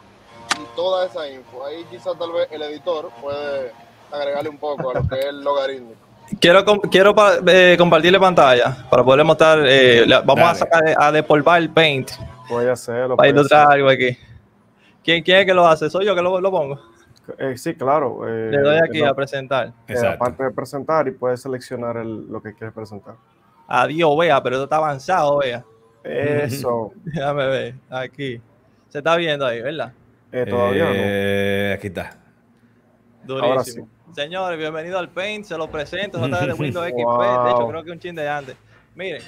y 0.60 0.76
toda 0.76 1.06
esa 1.06 1.28
info. 1.28 1.64
Ahí 1.64 1.84
quizás 1.90 2.18
tal 2.18 2.32
vez 2.32 2.48
el 2.50 2.62
editor 2.62 3.10
puede 3.20 3.72
agregarle 4.10 4.48
un 4.48 4.58
poco 4.58 4.90
a 4.90 4.94
lo 4.94 5.08
que 5.08 5.18
es 5.18 5.24
el 5.26 5.42
logarítmico. 5.42 6.00
Quiero, 6.40 6.64
quiero 6.90 7.14
eh, 7.46 7.76
compartirle 7.78 8.18
pantalla 8.18 8.86
para 8.88 9.04
poderle 9.04 9.24
mostrar. 9.24 9.60
Eh, 9.66 10.06
vamos 10.24 10.44
a 10.44 10.54
sacar 10.54 10.82
a 10.96 11.12
despolvar 11.12 11.60
el 11.60 11.70
paint. 11.70 12.10
Voy 12.48 12.66
a 12.66 12.72
hacerlo. 12.72 13.16
Para 13.16 13.28
ilustrar 13.28 13.72
algo 13.72 13.88
aquí. 13.88 14.16
¿Quién, 15.02 15.22
¿Quién 15.22 15.38
es 15.38 15.46
que 15.46 15.54
lo 15.54 15.66
hace? 15.66 15.90
¿Soy 15.90 16.06
yo 16.06 16.14
que 16.14 16.22
lo, 16.22 16.40
lo 16.40 16.50
pongo? 16.50 16.80
Eh, 17.38 17.56
sí, 17.56 17.74
claro. 17.74 18.26
Le 18.26 18.58
doy 18.58 18.78
aquí 18.78 19.02
a 19.02 19.14
presentar. 19.14 19.72
aparte 20.08 20.44
de 20.44 20.50
presentar 20.50 21.08
y 21.08 21.10
puedes 21.12 21.42
seleccionar 21.42 21.96
el, 21.98 22.26
lo 22.30 22.42
que 22.42 22.54
quieres 22.54 22.74
presentar. 22.74 23.14
Adiós, 23.66 24.16
vea, 24.18 24.42
pero 24.42 24.56
esto 24.56 24.64
está 24.64 24.76
avanzado, 24.76 25.38
vea. 25.38 25.64
Eso. 26.02 26.92
Déjame 27.04 27.46
ver, 27.46 27.74
aquí. 27.90 28.40
Se 28.88 28.98
está 28.98 29.16
viendo 29.16 29.46
ahí, 29.46 29.60
¿verdad? 29.60 29.92
Eh, 30.36 30.46
todavía 30.46 30.86
no. 30.86 30.90
Eh, 30.92 31.74
aquí 31.78 31.86
está. 31.86 32.18
Durísimo. 33.22 33.88
Señores, 34.12 34.58
bienvenido 34.58 34.98
al 34.98 35.08
Paint, 35.08 35.44
se 35.44 35.56
lo 35.56 35.70
presento, 35.70 36.18
de 36.18 36.52
Windows 36.54 36.86
XP, 36.88 37.44
de 37.44 37.50
hecho 37.52 37.68
creo 37.68 37.84
que 37.84 37.90
un 37.92 38.00
chin 38.00 38.16
de 38.16 38.28
antes. 38.28 38.56
Miren, 38.96 39.22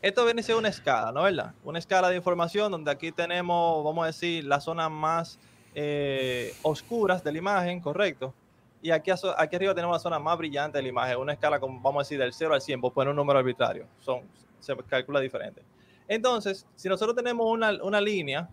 esto 0.00 0.24
viene 0.24 0.42
a 0.42 0.44
ser 0.44 0.54
una 0.54 0.68
escala, 0.68 1.10
¿no 1.10 1.24
verdad? 1.24 1.52
Una 1.64 1.80
escala 1.80 2.10
de 2.10 2.16
información 2.16 2.70
donde 2.70 2.92
aquí 2.92 3.10
tenemos, 3.10 3.82
vamos 3.82 4.04
a 4.04 4.06
decir, 4.06 4.44
las 4.44 4.62
zonas 4.62 4.88
más 4.88 5.40
eh, 5.74 6.54
oscuras 6.62 7.24
de 7.24 7.32
la 7.32 7.38
imagen, 7.38 7.80
correcto. 7.80 8.32
Y 8.80 8.92
aquí, 8.92 9.10
aquí 9.10 9.56
arriba 9.56 9.74
tenemos 9.74 9.96
la 9.96 10.00
zona 10.00 10.20
más 10.20 10.38
brillante 10.38 10.78
de 10.78 10.82
la 10.82 10.88
imagen, 10.90 11.16
una 11.16 11.32
escala, 11.32 11.58
como 11.58 11.80
vamos 11.80 12.02
a 12.02 12.04
decir, 12.04 12.20
del 12.20 12.32
0 12.32 12.54
al 12.54 12.60
100, 12.60 12.80
pues 12.80 12.92
poner 12.92 13.10
un 13.10 13.16
número 13.16 13.40
arbitrario, 13.40 13.88
son, 13.98 14.20
se 14.60 14.76
calcula 14.88 15.18
diferente. 15.18 15.60
Entonces, 16.06 16.68
si 16.76 16.88
nosotros 16.88 17.16
tenemos 17.16 17.50
una, 17.50 17.72
una 17.82 18.00
línea 18.00 18.48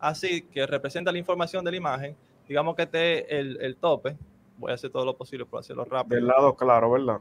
así 0.00 0.42
que 0.42 0.66
representa 0.66 1.12
la 1.12 1.18
información 1.18 1.64
de 1.64 1.70
la 1.70 1.76
imagen, 1.76 2.16
digamos 2.48 2.74
que 2.74 2.82
este 2.82 3.18
es 3.38 3.56
el, 3.60 3.76
tope, 3.76 4.16
voy 4.56 4.72
a 4.72 4.74
hacer 4.74 4.90
todo 4.90 5.04
lo 5.04 5.16
posible 5.16 5.44
por 5.44 5.60
hacerlo 5.60 5.84
rápido. 5.84 6.16
Del 6.16 6.26
lado 6.26 6.54
claro, 6.54 6.90
¿verdad? 6.90 7.18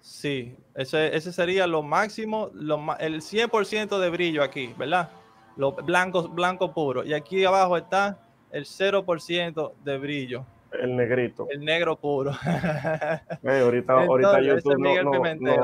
Sí, 0.00 0.56
ese, 0.74 1.14
ese 1.14 1.32
sería 1.32 1.66
lo 1.66 1.82
máximo, 1.82 2.50
lo, 2.54 2.76
el 2.98 3.20
100% 3.20 3.98
de 3.98 4.10
brillo 4.10 4.42
aquí, 4.42 4.74
¿verdad? 4.78 5.10
Los 5.56 5.76
blancos, 5.76 6.34
blanco 6.34 6.72
puro. 6.72 7.04
Y 7.04 7.12
aquí 7.12 7.44
abajo 7.44 7.76
está 7.76 8.18
el 8.50 8.64
0% 8.64 9.72
de 9.84 9.98
brillo. 9.98 10.46
El 10.72 10.96
negrito. 10.96 11.48
El 11.50 11.64
negro 11.64 11.96
puro. 11.96 12.30
ahorita, 13.44 13.92
ahorita 13.92 14.40
YouTube 14.40 14.78
no, 14.78 15.02
no, 15.02 15.62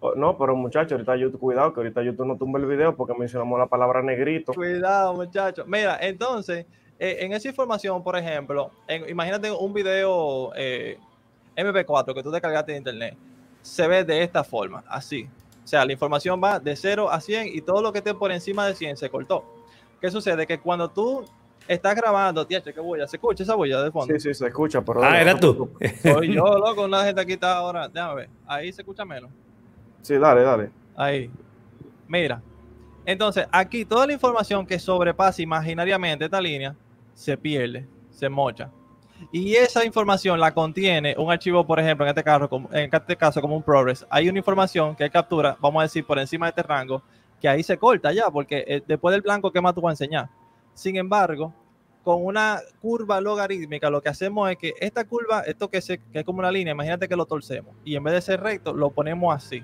pero 0.00 0.56
muchachos, 0.56 0.92
ahorita 0.92 1.16
YouTube, 1.16 1.40
cuidado, 1.40 1.72
que 1.72 1.80
ahorita 1.80 2.02
YouTube 2.02 2.26
no 2.26 2.36
tumba 2.36 2.58
el 2.58 2.66
video 2.66 2.96
porque 2.96 3.14
mencionamos 3.14 3.58
la 3.58 3.66
palabra 3.66 4.02
negrito. 4.02 4.52
Cuidado, 4.52 5.14
muchachos. 5.14 5.66
Mira, 5.66 5.98
entonces, 6.00 6.66
eh, 6.98 7.18
en 7.20 7.32
esa 7.32 7.48
información, 7.48 8.02
por 8.02 8.16
ejemplo, 8.16 8.70
imagínate 9.08 9.50
un 9.50 9.72
video 9.72 10.52
eh, 10.56 10.98
MP4 11.56 12.14
que 12.14 12.22
tú 12.22 12.30
descargaste 12.30 12.72
de 12.72 12.78
internet 12.78 13.16
se 13.62 13.86
ve 13.86 14.04
de 14.04 14.22
esta 14.22 14.44
forma, 14.44 14.84
así. 14.88 15.28
O 15.64 15.66
sea, 15.66 15.84
la 15.84 15.92
información 15.92 16.40
va 16.42 16.58
de 16.58 16.74
0 16.74 17.10
a 17.10 17.20
100 17.20 17.48
y 17.54 17.60
todo 17.60 17.82
lo 17.82 17.92
que 17.92 17.98
esté 17.98 18.14
por 18.14 18.32
encima 18.32 18.66
de 18.66 18.74
100 18.74 18.96
se 18.96 19.10
cortó. 19.10 19.44
¿Qué 20.00 20.10
sucede? 20.10 20.46
Que 20.46 20.58
cuando 20.58 20.88
tú 20.88 21.24
estás 21.68 21.94
grabando, 21.94 22.46
tía, 22.46 22.60
¿qué 22.62 22.80
bulla? 22.80 23.06
¿Se 23.06 23.16
escucha 23.16 23.42
esa 23.42 23.54
bulla 23.54 23.82
de 23.82 23.90
fondo? 23.90 24.12
Sí, 24.14 24.20
sí, 24.20 24.34
se 24.34 24.46
escucha, 24.46 24.82
pero... 24.82 25.02
Ah, 25.02 25.20
era 25.20 25.38
tú. 25.38 25.70
Soy 26.02 26.34
yo, 26.34 26.44
loco, 26.58 26.84
una 26.84 27.04
gente 27.04 27.20
aquí 27.20 27.34
está 27.34 27.58
ahora. 27.58 27.86
Déjame 27.88 28.14
ver. 28.14 28.30
Ahí 28.46 28.72
se 28.72 28.82
escucha 28.82 29.04
menos. 29.04 29.30
Sí, 30.02 30.16
dale, 30.16 30.42
dale. 30.42 30.70
Ahí. 30.96 31.30
Mira. 32.08 32.42
Entonces, 33.06 33.46
aquí 33.50 33.84
toda 33.84 34.06
la 34.06 34.12
información 34.12 34.66
que 34.66 34.78
sobrepasa 34.78 35.40
imaginariamente 35.42 36.26
esta 36.26 36.40
línea 36.40 36.76
se 37.14 37.36
pierde, 37.36 37.88
se 38.10 38.28
mocha 38.28 38.70
y 39.32 39.54
esa 39.54 39.84
información 39.84 40.40
la 40.40 40.52
contiene 40.52 41.14
un 41.18 41.30
archivo, 41.30 41.66
por 41.66 41.78
ejemplo, 41.78 42.04
en 42.04 42.10
este 42.10 42.24
caso, 42.24 42.48
en 42.72 42.90
este 42.92 43.16
caso 43.16 43.40
como 43.40 43.56
un 43.56 43.62
progress, 43.62 44.06
hay 44.08 44.28
una 44.28 44.38
información 44.38 44.94
que 44.96 45.08
captura, 45.10 45.56
vamos 45.60 45.80
a 45.80 45.82
decir, 45.84 46.04
por 46.04 46.18
encima 46.18 46.46
de 46.46 46.50
este 46.50 46.62
rango, 46.62 47.02
que 47.40 47.48
ahí 47.48 47.62
se 47.62 47.76
corta 47.78 48.12
ya, 48.12 48.30
porque 48.30 48.64
eh, 48.66 48.82
después 48.86 49.12
del 49.12 49.22
blanco, 49.22 49.50
¿qué 49.50 49.60
más 49.60 49.74
tú 49.74 49.80
vas 49.80 49.90
a 49.90 50.04
enseñar? 50.04 50.28
Sin 50.74 50.96
embargo, 50.96 51.52
con 52.02 52.24
una 52.24 52.60
curva 52.80 53.20
logarítmica, 53.20 53.90
lo 53.90 54.00
que 54.00 54.08
hacemos 54.08 54.50
es 54.50 54.56
que 54.56 54.74
esta 54.80 55.04
curva, 55.04 55.40
esto 55.40 55.68
que, 55.68 55.80
se, 55.80 55.98
que 55.98 56.20
es 56.20 56.24
como 56.24 56.38
una 56.38 56.50
línea, 56.50 56.72
imagínate 56.72 57.08
que 57.08 57.16
lo 57.16 57.26
torcemos, 57.26 57.74
y 57.84 57.96
en 57.96 58.02
vez 58.02 58.14
de 58.14 58.20
ser 58.22 58.40
recto, 58.40 58.72
lo 58.72 58.90
ponemos 58.90 59.34
así. 59.34 59.62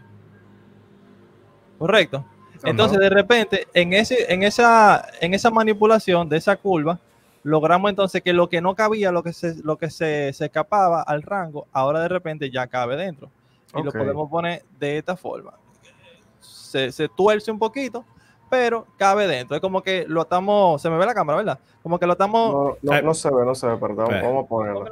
¿Correcto? 1.79 2.24
Entonces, 2.64 2.99
de 2.99 3.11
repente, 3.11 3.66
en, 3.74 3.93
ese, 3.93 4.33
en, 4.33 4.43
esa, 4.43 5.07
en 5.20 5.35
esa 5.35 5.51
manipulación 5.51 6.29
de 6.29 6.39
esa 6.39 6.57
curva, 6.57 6.99
logramos 7.43 7.91
entonces 7.91 8.22
que 8.22 8.33
lo 8.33 8.49
que 8.49 8.61
no 8.61 8.74
cabía, 8.74 9.12
lo 9.12 9.22
que 9.22 9.33
se, 9.33 9.55
lo 9.62 9.77
que 9.77 9.91
se, 9.91 10.31
escapaba 10.31 11.03
al 11.03 11.22
rango, 11.22 11.66
ahora 11.72 12.01
de 12.01 12.09
repente 12.09 12.51
ya 12.51 12.66
cabe 12.66 12.97
dentro. 12.97 13.31
Y 13.74 13.83
lo 13.83 13.93
podemos 13.93 14.31
poner 14.31 14.64
de 14.79 14.99
esta 14.99 15.16
forma. 15.16 15.53
Se, 16.41 16.91
se, 16.93 17.09
tuerce 17.09 17.51
un 17.51 17.59
poquito, 17.59 18.05
pero 18.49 18.87
cabe 18.97 19.27
dentro. 19.27 19.55
Es 19.55 19.61
como 19.61 19.83
que 19.83 20.07
lo 20.09 20.22
estamos. 20.22 20.81
Se 20.81 20.89
me 20.89 20.97
ve 20.97 21.05
la 21.05 21.14
cámara, 21.14 21.37
¿verdad? 21.37 21.59
Como 21.83 21.99
que 21.99 22.07
lo 22.07 22.12
estamos. 22.12 22.79
No, 22.83 23.03
no, 23.03 23.14
se 23.14 23.31
ve, 23.31 23.45
no 23.45 23.55
se 23.55 23.66
ve, 23.66 23.77
perdón. 23.77 24.09
Vamos 24.09 24.45
a 24.45 24.49
ponerlo. 24.49 24.87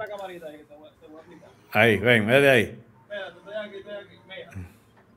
ahí, 1.73 1.97
ven, 1.99 2.27
ve 2.27 2.41
de 2.41 2.51
ahí. 2.51 2.85
Espérate, 3.03 3.39
estoy 3.39 3.55
aquí, 3.55 3.77
estoy 3.77 3.95
aquí. 3.95 4.19
Mira, 4.29 4.69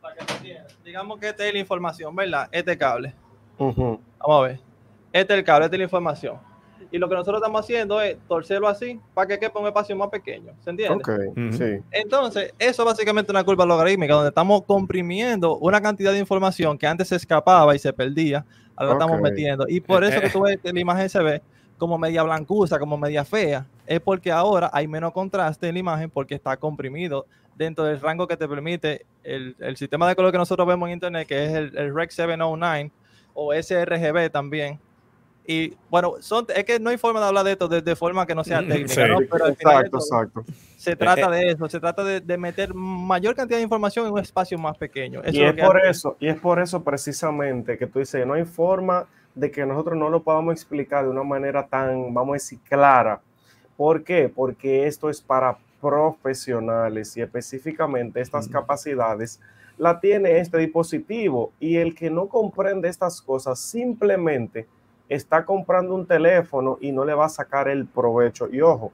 para 0.02 0.16
que 0.16 0.34
entiendas. 0.34 0.77
Digamos 0.88 1.20
que 1.20 1.28
esta 1.28 1.46
es 1.46 1.52
la 1.52 1.60
información, 1.60 2.16
¿verdad? 2.16 2.48
Este 2.50 2.78
cable. 2.78 3.14
Vamos 3.60 4.00
a 4.22 4.40
ver. 4.40 4.60
Este 5.12 5.34
es 5.34 5.40
el 5.40 5.44
cable, 5.44 5.66
esta 5.66 5.76
es 5.76 5.80
la 5.80 5.84
información 5.84 6.40
y 6.92 6.98
lo 6.98 7.10
que 7.10 7.16
nosotros 7.16 7.40
estamos 7.42 7.62
haciendo 7.62 8.00
es 8.02 8.18
torcerlo 8.28 8.68
así 8.68 8.98
para 9.14 9.28
que 9.28 9.40
quepa 9.40 9.60
un 9.60 9.68
espacio 9.68 9.96
más 9.96 10.10
pequeño. 10.10 10.54
¿Se 10.64 10.70
entiende? 10.70 10.96
Ok, 10.96 11.10
sí. 11.52 11.84
Entonces, 11.92 12.54
eso 12.60 12.84
es 12.84 12.86
básicamente 12.86 13.32
una 13.32 13.44
curva 13.44 13.66
logarítmica 13.66 14.14
donde 14.14 14.30
estamos 14.30 14.64
comprimiendo 14.64 15.58
una 15.58 15.82
cantidad 15.82 16.12
de 16.12 16.20
información 16.20 16.78
que 16.78 16.88
antes 16.88 17.10
se 17.10 17.16
escapaba 17.16 17.76
y 17.76 17.80
se 17.80 17.92
perdía, 17.92 18.46
ahora 18.76 18.94
la 18.94 19.00
estamos 19.00 19.22
metiendo. 19.22 19.66
Y 19.68 19.82
por 19.82 20.04
eso 20.04 20.22
que 20.22 20.30
tú 20.30 20.42
ves 20.42 20.60
que 20.62 20.72
la 20.72 20.80
imagen 20.80 21.10
se 21.10 21.22
ve 21.22 21.42
como 21.78 21.98
media 21.98 22.24
blancuza, 22.24 22.80
como 22.80 22.98
media 22.98 23.26
fea, 23.26 23.66
es 23.86 24.00
porque 24.00 24.32
ahora 24.32 24.70
hay 24.74 24.88
menos 24.88 25.12
contraste 25.12 25.68
en 25.68 25.76
la 25.76 25.80
imagen 25.80 26.10
porque 26.10 26.36
está 26.36 26.58
comprimido 26.58 27.26
dentro 27.58 27.86
del 27.86 28.00
rango 28.00 28.28
que 28.28 28.38
te 28.38 28.48
permite 28.48 29.06
el, 29.24 29.56
el 29.60 29.78
sistema 29.78 30.08
de 30.08 30.16
color 30.16 30.32
que 30.32 30.38
nosotros 30.38 30.68
vemos 30.68 30.88
en 30.88 30.94
internet, 30.94 31.28
que 31.28 31.46
es 31.46 31.54
el, 31.54 31.78
el 31.78 31.96
REC 31.96 32.12
709 32.12 32.92
o 33.34 33.54
sRGB 33.54 34.32
también, 34.32 34.80
y 35.50 35.74
bueno, 35.90 36.16
son, 36.20 36.46
es 36.54 36.66
que 36.66 36.78
no 36.78 36.90
hay 36.90 36.98
forma 36.98 37.22
de 37.22 37.28
hablar 37.28 37.46
de 37.46 37.54
esto 37.54 37.70
de, 37.70 37.96
forma 37.96 38.28
que 38.28 38.36
no 38.36 38.44
sea 38.44 38.60
técnica, 38.68 39.08
¿no? 39.08 39.20
Pero 39.32 39.48
exacto, 39.48 39.98
exacto. 39.98 40.46
Se 40.76 40.94
trata 40.98 41.32
de 41.32 41.52
eso, 41.52 41.70
se 41.70 41.80
trata 41.80 42.04
de, 42.04 42.38
meter 42.38 42.74
mayor 42.74 43.34
cantidad 43.34 43.58
de 43.58 43.64
información 43.64 44.06
en 44.06 44.12
un 44.12 44.20
espacio 44.20 44.58
más 44.60 44.78
pequeño. 44.78 45.22
y 45.32 45.42
es, 45.42 45.54
por 45.54 45.80
eso, 45.86 46.18
y 46.20 46.28
es 46.28 46.38
por 46.38 46.60
eso 46.60 46.84
precisamente 46.84 47.78
que 47.78 47.88
tú 47.88 48.00
dices, 48.00 48.28
no 48.28 48.34
hay 48.34 48.44
forma 48.44 49.08
de 49.36 49.50
que 49.50 49.66
nosotros 49.66 49.98
no 49.98 50.10
lo 50.10 50.22
podamos 50.22 50.54
explicar 50.54 51.06
de 51.06 51.12
una 51.12 51.24
manera 51.24 51.66
tan, 51.66 52.14
vamos 52.14 52.32
a 52.32 52.34
decir, 52.34 52.60
clara. 52.68 53.22
¿Por 53.78 54.04
qué? 54.04 54.28
Porque 54.28 54.86
esto 54.86 55.10
es 55.10 55.22
para 55.22 55.58
profesionales 55.88 57.16
y 57.16 57.22
específicamente 57.22 58.20
estas 58.20 58.50
capacidades 58.50 59.40
la 59.78 60.02
tiene 60.02 60.40
este 60.40 60.58
dispositivo 60.58 61.54
y 61.62 61.78
el 61.78 61.96
que 61.96 62.10
no 62.10 62.28
comprende 62.28 62.90
estas 62.90 63.22
cosas 63.22 63.58
simplemente 63.58 64.68
está 65.08 65.46
comprando 65.46 65.96
un 65.96 66.06
teléfono 66.06 66.78
y 66.82 66.92
no 66.92 67.06
le 67.06 67.14
va 67.14 67.28
a 67.28 67.30
sacar 67.30 67.70
el 67.70 67.86
provecho. 67.86 68.50
Y 68.52 68.60
ojo, 68.60 68.92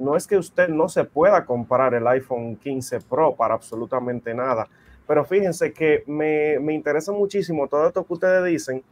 no 0.00 0.16
es 0.16 0.26
que 0.26 0.36
usted 0.36 0.68
no 0.68 0.88
se 0.88 1.04
pueda 1.04 1.44
comprar 1.44 1.94
el 1.94 2.04
iPhone 2.08 2.56
15 2.56 3.02
Pro 3.02 3.36
para 3.36 3.54
absolutamente 3.54 4.34
nada, 4.34 4.66
pero 5.06 5.24
fíjense 5.24 5.72
que 5.72 6.02
me, 6.08 6.58
me 6.58 6.74
interesa 6.74 7.12
muchísimo 7.12 7.68
todo 7.68 7.86
esto 7.86 8.04
que 8.04 8.14
ustedes 8.14 8.44
dicen 8.46 8.82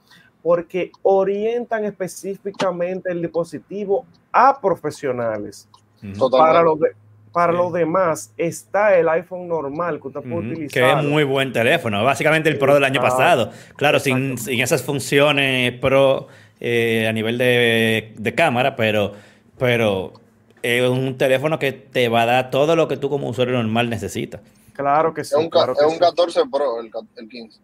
porque 0.40 0.92
orientan 1.02 1.84
específicamente 1.84 3.10
el 3.10 3.22
dispositivo 3.22 4.06
a 4.30 4.60
profesionales. 4.60 5.68
Para 6.30 6.62
los, 6.62 6.78
para 7.34 7.52
los 7.52 7.72
demás 7.72 8.32
está 8.36 8.96
el 8.96 9.08
iPhone 9.08 9.48
normal 9.48 10.00
que 10.00 10.06
usted 10.06 10.20
puede 10.20 10.52
utilizar. 10.52 10.70
Que 10.70 11.00
es 11.00 11.04
muy 11.04 11.24
buen 11.24 11.52
teléfono. 11.52 12.04
Básicamente 12.04 12.48
el 12.48 12.58
Pro 12.58 12.74
del 12.74 12.84
año 12.84 13.00
pasado. 13.00 13.50
Claro, 13.74 13.98
sin, 13.98 14.38
sin, 14.38 14.60
esas 14.60 14.84
funciones 14.84 15.72
Pro 15.80 16.28
eh, 16.60 17.08
a 17.08 17.12
nivel 17.12 17.36
de, 17.36 18.34
cámara, 18.36 18.76
pero, 18.76 19.14
pero 19.58 20.12
es 20.62 20.88
un 20.88 21.18
teléfono 21.18 21.58
que 21.58 21.72
te 21.72 22.08
va 22.08 22.22
a 22.22 22.26
dar 22.26 22.50
todo 22.50 22.76
lo 22.76 22.86
que 22.86 22.96
tú 22.96 23.10
como 23.10 23.28
usuario 23.28 23.54
normal 23.54 23.90
necesitas. 23.90 24.40
Claro 24.72 25.12
que 25.12 25.24
sí. 25.24 25.34
Es 25.36 25.40
un, 25.40 25.46
es 25.46 25.92
un 25.92 25.98
14 25.98 26.42
Pro, 26.52 26.80
el, 26.80 26.92
15. 27.28 27.58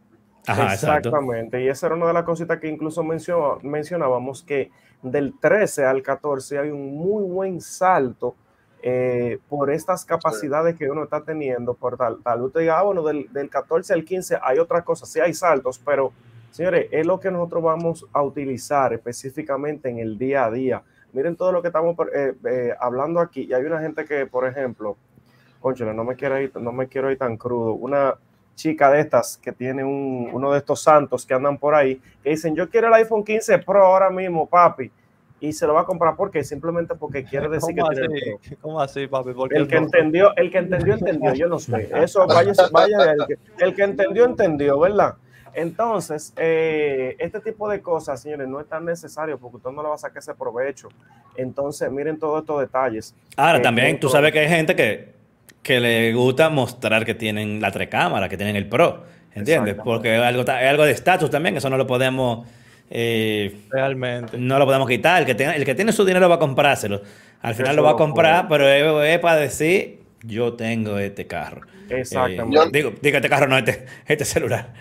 Exactamente, 0.73 1.63
y 1.63 1.69
esa 1.69 1.87
era 1.87 1.95
una 1.95 2.09
de 2.09 2.15
las 2.15 2.25
cositas 2.25 2.59
que 2.59 2.67
incluso 2.67 3.05
mencionábamos, 3.05 4.43
que 4.43 4.73
del 5.01 5.39
13 5.39 5.85
al 5.85 6.03
14 6.03 6.59
hay 6.59 6.71
un 6.71 6.97
muy 6.97 7.23
buen 7.23 7.61
salto 7.61 8.35
eh, 8.83 9.39
por 9.49 9.71
estas 9.71 10.05
capacidades 10.05 10.77
que 10.77 10.91
uno 10.91 11.05
está 11.05 11.23
teniendo, 11.23 11.75
por 11.75 11.97
tal, 11.97 12.23
tal 12.23 12.43
usted 12.43 12.61
diga, 12.61 12.79
ah, 12.79 12.83
bueno, 12.83 13.03
del, 13.03 13.33
del 13.33 13.49
14 13.51 13.93
al 13.93 14.05
15 14.05 14.39
hay 14.43 14.59
otras 14.59 14.85
cosas, 14.85 15.09
sí 15.11 15.21
hay 15.21 15.35
saltos, 15.35 15.79
pero 15.79 16.13
Señores, 16.51 16.89
es 16.91 17.07
lo 17.07 17.21
que 17.21 17.31
nosotros 17.31 17.63
vamos 17.63 18.07
a 18.13 18.23
utilizar 18.23 18.93
específicamente 18.93 19.89
en 19.89 20.01
el 20.01 20.19
día 20.19 20.47
a 20.47 20.51
día. 20.51 20.83
Miren 21.13 21.37
todo 21.37 21.53
lo 21.53 21.63
que 21.63 21.69
estamos 21.69 21.95
eh, 22.13 22.35
eh, 22.45 22.75
hablando 22.81 23.21
aquí. 23.21 23.47
Y 23.49 23.53
hay 23.53 23.65
una 23.65 23.81
gente 23.81 24.05
que, 24.05 24.27
por 24.27 24.47
ejemplo, 24.47 24.97
conchale, 25.61 25.95
no 25.95 26.03
me 26.03 26.17
quiero 26.17 26.41
ir, 26.41 26.55
no 26.57 26.73
me 26.73 26.89
quiero 26.89 27.11
ir 27.11 27.19
tan 27.19 27.37
crudo. 27.37 27.75
Una 27.75 28.15
chica 28.57 28.91
de 28.91 29.01
estas 29.01 29.37
que 29.37 29.53
tiene 29.53 29.85
uno 29.85 30.51
de 30.51 30.59
estos 30.59 30.83
santos 30.83 31.25
que 31.25 31.35
andan 31.35 31.57
por 31.57 31.75
ahí, 31.75 32.01
que 32.23 32.31
dicen, 32.31 32.55
yo 32.57 32.69
quiero 32.69 32.89
el 32.89 32.95
iPhone 32.95 33.25
15 33.25 33.59
Pro 33.59 33.87
ahora 33.87 34.11
mismo, 34.11 34.47
papi. 34.47 34.91
Y 35.41 35.53
se 35.55 35.67
lo 35.67 35.75
va 35.75 35.83
a 35.83 35.85
comprar 35.85 36.17
porque 36.17 36.45
simplemente 36.45 36.95
porque 36.95 37.25
quiere 37.25 37.49
decir 37.51 37.75
que 37.75 37.83
tiene 37.95 38.19
el. 38.19 38.59
¿Cómo 38.59 38.81
así, 38.81 39.07
papi? 39.07 39.31
El 39.51 39.67
que 39.67 39.77
entendió, 39.77 40.37
el 40.37 40.51
que 40.51 40.59
entendió, 40.59 40.95
entendió. 40.95 41.35
Yo 41.35 41.49
no 41.49 41.59
sé. 41.59 41.89
Eso 41.95 42.27
vaya, 42.27 42.53
vaya 42.71 43.13
el 43.13 43.27
que, 43.27 43.65
el 43.65 43.75
que 43.75 43.83
entendió, 43.83 44.25
entendió, 44.25 44.79
¿verdad? 44.79 45.15
Entonces, 45.55 46.33
eh, 46.37 47.17
este 47.19 47.41
tipo 47.41 47.69
de 47.69 47.81
cosas, 47.81 48.21
señores, 48.23 48.49
no 48.49 48.61
es 48.61 48.69
tan 48.69 48.85
necesario 48.85 49.39
porque 49.39 49.57
usted 49.57 49.71
no 49.71 49.83
le 49.83 49.89
va 49.89 49.95
a 49.95 49.99
sacar 49.99 50.19
ese 50.19 50.35
provecho. 50.35 50.89
Entonces, 51.37 51.91
miren 51.91 52.19
todos 52.19 52.43
estos 52.43 52.61
detalles. 52.61 53.15
Ahora, 53.37 53.59
eh, 53.59 53.63
también 53.63 53.99
tú 53.99 54.09
sabes 54.09 54.33
que 54.33 54.41
hay 54.41 54.49
gente 54.49 54.77
que, 54.77 55.13
que 55.63 55.81
le 55.81 56.13
gusta 56.15 56.51
mostrar 56.51 57.05
que 57.05 57.15
tienen 57.15 57.61
la 57.61 57.71
tres 57.71 57.89
cámaras, 57.89 58.29
que 58.29 58.37
tienen 58.37 58.57
el 58.57 58.69
Pro, 58.69 59.05
¿entiendes? 59.35 59.77
Porque 59.83 60.17
es 60.17 60.23
algo, 60.23 60.45
algo 60.49 60.85
de 60.85 60.93
estatus 60.93 61.31
también, 61.31 61.57
eso 61.57 61.71
no 61.71 61.77
lo 61.77 61.87
podemos... 61.87 62.47
Eh, 62.91 63.67
Realmente. 63.71 64.37
No 64.37 64.59
lo 64.59 64.67
podemos 64.67 64.89
quitar. 64.89 65.21
El 65.21 65.27
que, 65.27 65.35
tiene, 65.35 65.57
el 65.57 65.65
que 65.65 65.75
tiene 65.75 65.93
su 65.93 66.05
dinero 66.05 66.29
va 66.29 66.35
a 66.35 66.39
comprárselo. 66.39 67.01
Al 67.41 67.55
final 67.55 67.77
lo 67.77 67.85
va 67.85 67.93
a 67.93 67.97
comprar, 67.97 68.49
pero 68.49 68.69
es, 68.69 69.19
para 69.21 69.37
decir, 69.37 70.01
yo 70.23 70.55
tengo 70.55 70.99
este 70.99 71.27
carro. 71.27 71.63
Exactamente. 71.89 72.69
digo, 72.73 72.93
digo, 73.01 73.17
este 73.17 73.29
carro 73.29 73.47
no, 73.47 73.57
este, 73.57 73.87
este 74.07 74.25
celular. 74.25 74.75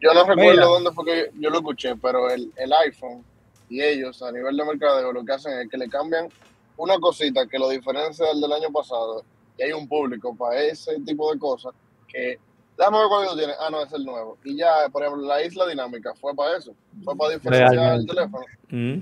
Yo 0.00 0.12
no 0.12 0.24
recuerdo 0.24 0.68
dónde 0.68 0.90
fue 0.92 1.04
que 1.04 1.30
yo 1.38 1.50
lo 1.50 1.58
escuché, 1.58 1.94
pero 1.96 2.28
el, 2.30 2.52
el, 2.56 2.72
iPhone 2.72 3.24
y 3.70 3.80
ellos 3.80 4.22
a 4.22 4.32
nivel 4.32 4.56
de 4.56 4.64
mercadeo 4.64 5.12
lo 5.12 5.24
que 5.24 5.32
hacen 5.32 5.58
es 5.60 5.70
que 5.70 5.78
le 5.78 5.88
cambian 5.88 6.28
una 6.76 6.98
cosita 6.98 7.46
que 7.46 7.58
lo 7.58 7.70
diferencia 7.70 8.26
del 8.26 8.40
del 8.40 8.52
año 8.52 8.70
pasado, 8.70 9.24
y 9.56 9.62
hay 9.62 9.72
un 9.72 9.88
público 9.88 10.36
para 10.36 10.60
ese 10.60 11.00
tipo 11.06 11.32
de 11.32 11.38
cosas, 11.38 11.72
que 12.08 12.38
déjame 12.76 12.98
ver 12.98 13.08
cuál 13.08 13.36
tiene, 13.36 13.52
ah, 13.60 13.68
no, 13.70 13.82
es 13.82 13.92
el 13.92 14.04
nuevo. 14.04 14.38
Y 14.44 14.56
ya, 14.56 14.88
por 14.92 15.02
ejemplo, 15.02 15.26
la 15.26 15.42
isla 15.42 15.66
dinámica 15.66 16.14
fue 16.20 16.34
para 16.34 16.58
eso, 16.58 16.74
fue 17.04 17.16
para 17.16 17.34
diferenciar 17.34 17.94
el 17.94 18.06
teléfono. 18.06 18.44
Mm. 18.70 18.98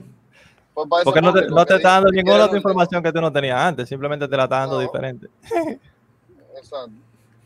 Porque 0.75 1.21
no 1.21 1.35
te, 1.35 1.47
no 1.49 1.67
te 1.67 1.77
está 1.77 1.91
dando 1.91 2.11
ninguna 2.11 2.47
otra 2.47 2.57
información 2.57 3.03
que 3.03 3.13
tú 3.13 3.21
no 3.21 3.31
tenías 3.31 3.61
antes, 3.61 3.89
simplemente 3.89 4.27
te 4.27 4.37
la 4.37 4.45
está 4.45 4.61
dando 4.61 4.79
diferente. 4.79 5.29
Exacto. 6.57 6.93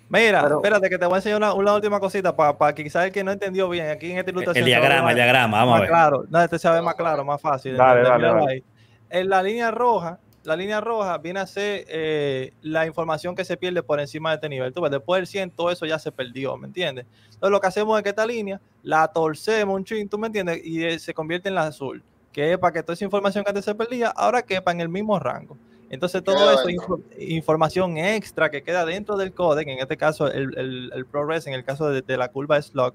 Mira, 0.08 0.46
espérate 0.46 0.88
que 0.88 0.98
te 0.98 1.06
voy 1.06 1.14
a 1.14 1.16
enseñar 1.16 1.38
una, 1.38 1.52
una 1.52 1.74
última 1.74 1.98
cosita 1.98 2.34
para 2.36 2.74
que 2.74 2.84
quizás 2.84 3.06
el 3.06 3.12
que 3.12 3.24
no 3.24 3.32
entendió 3.32 3.68
bien 3.68 3.88
aquí 3.88 4.12
en 4.12 4.18
esta 4.18 4.30
ilustración. 4.30 4.62
El 4.62 4.66
diagrama, 4.66 5.10
el 5.10 5.16
diagrama, 5.16 5.58
vamos 5.58 5.76
a 5.76 5.80
ver. 5.80 5.88
Claro, 5.88 6.24
no, 6.28 6.40
este 6.40 6.58
se 6.58 6.70
ve 6.70 6.80
más 6.80 6.94
claro, 6.94 7.24
más 7.24 7.40
fácil. 7.40 7.76
Dale, 7.76 8.02
dale, 8.02 8.62
En 9.10 9.28
la 9.28 9.42
línea 9.42 9.72
roja, 9.72 10.20
la 10.46 10.56
línea 10.56 10.80
roja 10.80 11.18
viene 11.18 11.40
a 11.40 11.46
ser 11.46 11.84
eh, 11.88 12.52
la 12.62 12.86
información 12.86 13.34
que 13.34 13.44
se 13.44 13.56
pierde 13.56 13.82
por 13.82 13.98
encima 14.00 14.30
de 14.30 14.36
este 14.36 14.48
nivel. 14.48 14.72
Tú 14.72 14.80
ves, 14.80 14.92
después 14.92 15.18
del 15.18 15.26
100, 15.26 15.50
todo 15.50 15.70
eso 15.70 15.84
ya 15.86 15.98
se 15.98 16.12
perdió, 16.12 16.56
¿me 16.56 16.68
entiendes? 16.68 17.06
Entonces 17.24 17.50
lo 17.50 17.60
que 17.60 17.66
hacemos 17.66 17.98
es 17.98 18.04
que 18.04 18.10
esta 18.10 18.24
línea 18.24 18.60
la 18.82 19.08
torcemos 19.08 19.74
un 19.74 19.84
chin, 19.84 20.08
¿tú 20.08 20.18
me 20.18 20.28
entiendes? 20.28 20.60
Y 20.64 20.84
eh, 20.84 20.98
se 20.98 21.12
convierte 21.12 21.48
en 21.48 21.56
la 21.56 21.66
azul, 21.66 22.02
que 22.32 22.52
es 22.52 22.58
para 22.58 22.72
que 22.72 22.82
toda 22.82 22.94
esa 22.94 23.04
información 23.04 23.42
que 23.42 23.50
antes 23.50 23.64
se 23.64 23.74
perdía, 23.74 24.08
ahora 24.08 24.42
quepa 24.42 24.70
en 24.70 24.80
el 24.80 24.88
mismo 24.88 25.18
rango. 25.18 25.58
Entonces 25.90 26.22
todo 26.22 26.52
eso 26.52 26.68
es 26.68 27.28
información 27.28 27.96
extra 27.98 28.50
que 28.50 28.62
queda 28.62 28.84
dentro 28.84 29.16
del 29.16 29.32
códec, 29.32 29.68
en 29.68 29.78
este 29.78 29.96
caso 29.96 30.30
el, 30.30 30.56
el, 30.56 30.90
el 30.94 31.06
ProRes, 31.06 31.46
en 31.46 31.54
el 31.54 31.64
caso 31.64 31.90
de, 31.90 32.16
la 32.16 32.28
curva 32.28 32.60
slug. 32.60 32.94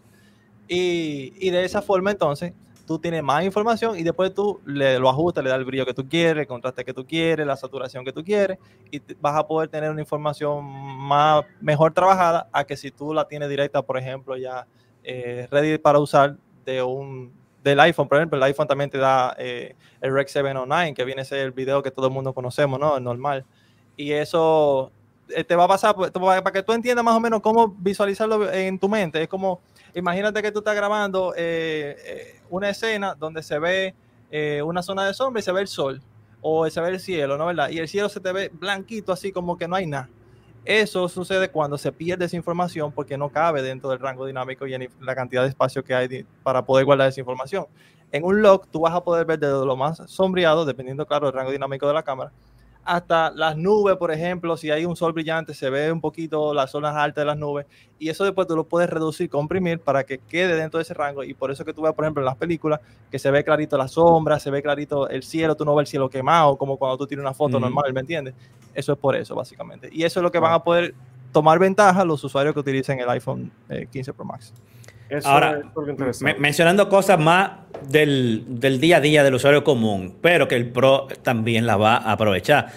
Y, 0.68 1.34
y, 1.40 1.50
de 1.50 1.66
esa 1.66 1.82
forma 1.82 2.12
entonces 2.12 2.54
tú 2.86 3.00
tienes 3.00 3.24
más 3.24 3.44
información 3.44 3.98
y 3.98 4.04
después 4.04 4.34
tú 4.34 4.60
le, 4.66 5.00
lo 5.00 5.10
ajustas, 5.10 5.44
le 5.44 5.50
das 5.50 5.60
el 5.60 5.66
brillo 5.66 5.86
que 5.86 5.94
tú 5.94 6.08
quieres, 6.08 6.42
el 6.42 6.48
contraste 6.48 6.84
que 6.84 6.94
tú 6.94 7.06
quieres, 7.06 7.46
la 7.46 7.56
saturación 7.56 8.04
que 8.06 8.12
tú 8.12 8.24
quieres 8.24 8.58
y 8.92 9.02
vas 9.20 9.36
a 9.36 9.48
poder 9.48 9.70
tener 9.70 9.90
una 9.90 10.02
información 10.02 10.64
más, 10.64 11.44
mejor 11.60 11.94
trabajada 11.94 12.50
a 12.52 12.64
que 12.64 12.78
si 12.78 12.92
tú 12.92 13.14
la 13.14 13.28
tienes 13.28 13.50
directa, 13.50 13.82
por 13.82 13.98
ejemplo, 13.98 14.38
ya 14.38 14.68
eh, 15.04 15.48
ready 15.50 15.78
para 15.78 16.00
usar 16.00 16.38
de 16.66 16.84
un, 16.84 17.32
del 17.64 17.80
iPhone, 17.80 18.08
por 18.08 18.18
ejemplo, 18.18 18.38
el 18.38 18.44
iPhone 18.44 18.68
también 18.68 18.90
te 18.90 18.98
da 18.98 19.36
eh, 19.38 19.76
el 20.02 20.14
Rec 20.14 20.28
709, 20.28 20.94
que 20.94 21.06
viene 21.06 21.22
a 21.22 21.26
ser 21.26 21.40
el 21.40 21.52
video 21.52 21.82
que 21.82 21.92
todo 21.92 22.08
el 22.08 22.14
mundo 22.14 22.34
conocemos, 22.34 22.80
¿no? 22.80 22.98
El 22.98 23.04
normal. 23.04 23.46
Y 23.96 24.12
eso 24.12 24.92
eh, 25.30 25.44
te 25.44 25.56
va 25.56 25.66
a 25.66 25.68
pasar, 25.68 25.96
pues, 25.96 26.12
para 26.12 26.52
que 26.52 26.64
tú 26.64 26.74
entiendas 26.74 27.06
más 27.06 27.16
o 27.16 27.20
menos 27.20 27.42
cómo 27.42 27.68
visualizarlo 27.68 28.52
en 28.52 28.80
tu 28.80 28.90
mente. 28.90 29.22
Es 29.22 29.28
como, 29.28 29.62
imagínate 29.96 30.42
que 30.42 30.52
tú 30.52 30.60
estás 30.60 30.76
grabando 30.76 31.34
eh, 31.36 32.40
una 32.50 32.70
escena 32.70 33.16
donde 33.16 33.44
se 33.44 33.60
ve 33.60 33.96
una 34.64 34.82
zona 34.82 35.06
de 35.06 35.14
sombra 35.14 35.42
y 35.42 35.44
se 35.44 35.52
ve 35.52 35.62
el 35.62 35.68
sol, 35.68 36.02
o 36.42 36.70
se 36.70 36.80
ve 36.82 36.90
el 36.90 37.00
cielo, 37.00 37.38
¿no? 37.38 37.46
¿Verdad? 37.46 37.70
Y 37.70 37.80
el 37.80 37.88
cielo 37.88 38.10
se 38.10 38.20
te 38.20 38.32
ve 38.32 38.50
blanquito, 38.54 39.12
así 39.12 39.32
como 39.32 39.58
que 39.58 39.68
no 39.68 39.76
hay 39.76 39.86
nada. 39.86 40.10
Eso 40.64 41.10
sucede 41.10 41.50
cuando 41.50 41.78
se 41.78 41.92
pierde 41.92 42.26
esa 42.26 42.36
información 42.36 42.92
porque 42.92 43.18
no 43.18 43.30
cabe 43.30 43.62
dentro 43.62 43.90
del 43.90 44.00
rango 44.00 44.26
dinámico 44.26 44.68
y 44.68 44.74
en 44.76 44.90
la 45.02 45.16
cantidad 45.16 45.42
de 45.42 45.50
espacio 45.50 45.84
que 45.84 45.96
hay 45.96 46.26
para 46.44 46.64
poder 46.64 46.86
guardar 46.86 47.10
esa 47.10 47.20
información. 47.20 47.66
En 48.12 48.24
un 48.24 48.42
log 48.42 48.68
tú 48.68 48.82
vas 48.82 48.94
a 48.94 49.04
poder 49.04 49.26
ver 49.26 49.40
desde 49.40 49.66
lo 49.66 49.76
más 49.76 50.02
sombreado, 50.06 50.66
dependiendo, 50.66 51.06
claro, 51.06 51.28
del 51.28 51.36
rango 51.36 51.52
dinámico 51.52 51.88
de 51.88 51.94
la 51.94 52.04
cámara, 52.04 52.32
hasta 52.84 53.32
las 53.32 53.58
nubes, 53.58 53.96
por 53.98 54.12
ejemplo, 54.12 54.58
si 54.58 54.72
hay 54.72 54.86
un 54.86 54.96
sol 54.96 55.14
brillante, 55.14 55.54
se 55.54 55.70
ve 55.70 55.92
un 55.92 56.02
poquito 56.02 56.54
las 56.54 56.72
zonas 56.72 56.96
altas 56.96 57.22
de 57.22 57.26
las 57.26 57.38
nubes 57.38 57.66
y 58.00 58.10
eso 58.10 58.24
después 58.24 58.48
tú 58.48 58.56
lo 58.56 58.64
puedes 58.64 58.90
reducir, 58.90 59.30
comprimir 59.30 59.80
para 59.80 60.04
que 60.04 60.18
quede 60.18 60.56
dentro 60.56 60.80
de 60.80 60.84
ese 60.84 60.94
rango 60.94 61.24
y 61.24 61.34
por 61.34 61.52
eso 61.52 61.64
que 61.64 61.74
tú 61.74 61.84
ves, 61.84 61.94
por 61.94 62.06
ejemplo, 62.06 62.22
en 62.22 62.26
las 62.26 62.38
películas 62.38 62.80
que 63.12 63.20
se 63.20 63.30
ve 63.30 63.44
clarito 63.44 63.78
la 63.78 63.88
sombra, 63.88 64.40
se 64.40 64.50
ve 64.50 64.62
clarito 64.62 65.08
el 65.10 65.24
cielo, 65.24 65.56
tú 65.56 65.64
no 65.64 65.76
ves 65.76 65.84
el 65.84 65.92
cielo 65.92 66.10
quemado 66.10 66.58
como 66.58 66.78
cuando 66.78 66.98
tú 66.98 67.08
tienes 67.08 67.24
una 67.24 67.34
foto 67.34 67.60
normal, 67.60 67.94
¿me 67.94 68.00
entiendes? 68.00 68.34
Eso 68.74 68.94
es 68.94 68.98
por 68.98 69.16
eso, 69.16 69.36
básicamente. 69.36 69.90
Y 69.92 70.04
eso 70.04 70.20
es 70.20 70.24
lo 70.24 70.32
que 70.32 70.40
van 70.40 70.54
a 70.54 70.64
poder 70.64 70.96
tomar 71.32 71.60
ventaja 71.60 72.04
los 72.04 72.24
usuarios 72.24 72.54
que 72.54 72.60
utilicen 72.60 73.00
el 73.00 73.10
iPhone 73.10 73.52
15 73.92 74.12
eh, 74.12 74.14
Pro 74.14 74.26
Max. 74.26 74.54
Ahora, 75.24 75.62
mencionando 76.38 76.88
cosas 76.88 77.20
más 77.20 77.52
del, 77.90 78.46
del, 78.48 78.80
día 78.80 78.98
a 78.98 79.02
día 79.02 79.24
del 79.24 79.36
usuario 79.36 79.64
común, 79.64 80.16
pero 80.22 80.48
que 80.48 80.56
el 80.56 80.70
Pro 80.70 81.08
también 81.22 81.66
la 81.66 81.76
va 81.76 81.98
a 81.98 82.14
aprovechar. 82.14 82.68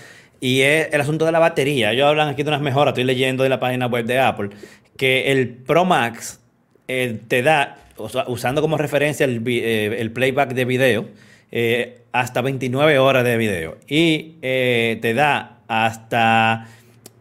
Y 0.41 0.63
es 0.63 0.93
el 0.93 1.01
asunto 1.01 1.25
de 1.25 1.33
la 1.33 1.39
batería. 1.39 1.93
Ellos 1.93 2.07
hablan 2.07 2.29
aquí 2.29 2.43
de 2.43 2.49
unas 2.49 2.61
mejoras, 2.61 2.93
estoy 2.93 3.05
leyendo 3.05 3.45
de 3.45 3.49
la 3.49 3.61
página 3.61 3.87
web 3.87 4.05
de 4.05 4.19
Apple, 4.19 4.51
que 4.97 5.33
el 5.33 5.49
Pro 5.49 5.85
Max 5.85 6.41
eh, 6.89 7.21
te 7.29 7.43
da, 7.43 7.79
usando 8.27 8.61
como 8.61 8.77
referencia 8.77 9.25
el, 9.25 9.43
eh, 9.47 9.97
el 9.99 10.11
playback 10.11 10.55
de 10.55 10.65
video, 10.65 11.09
eh, 11.53 12.01
hasta 12.13 12.43
29 12.43 12.99
horas 12.99 13.25
de 13.25 13.37
video. 13.37 13.79
Y 13.87 14.37
te 14.41 15.15
da 15.15 15.59
hasta 15.69 16.67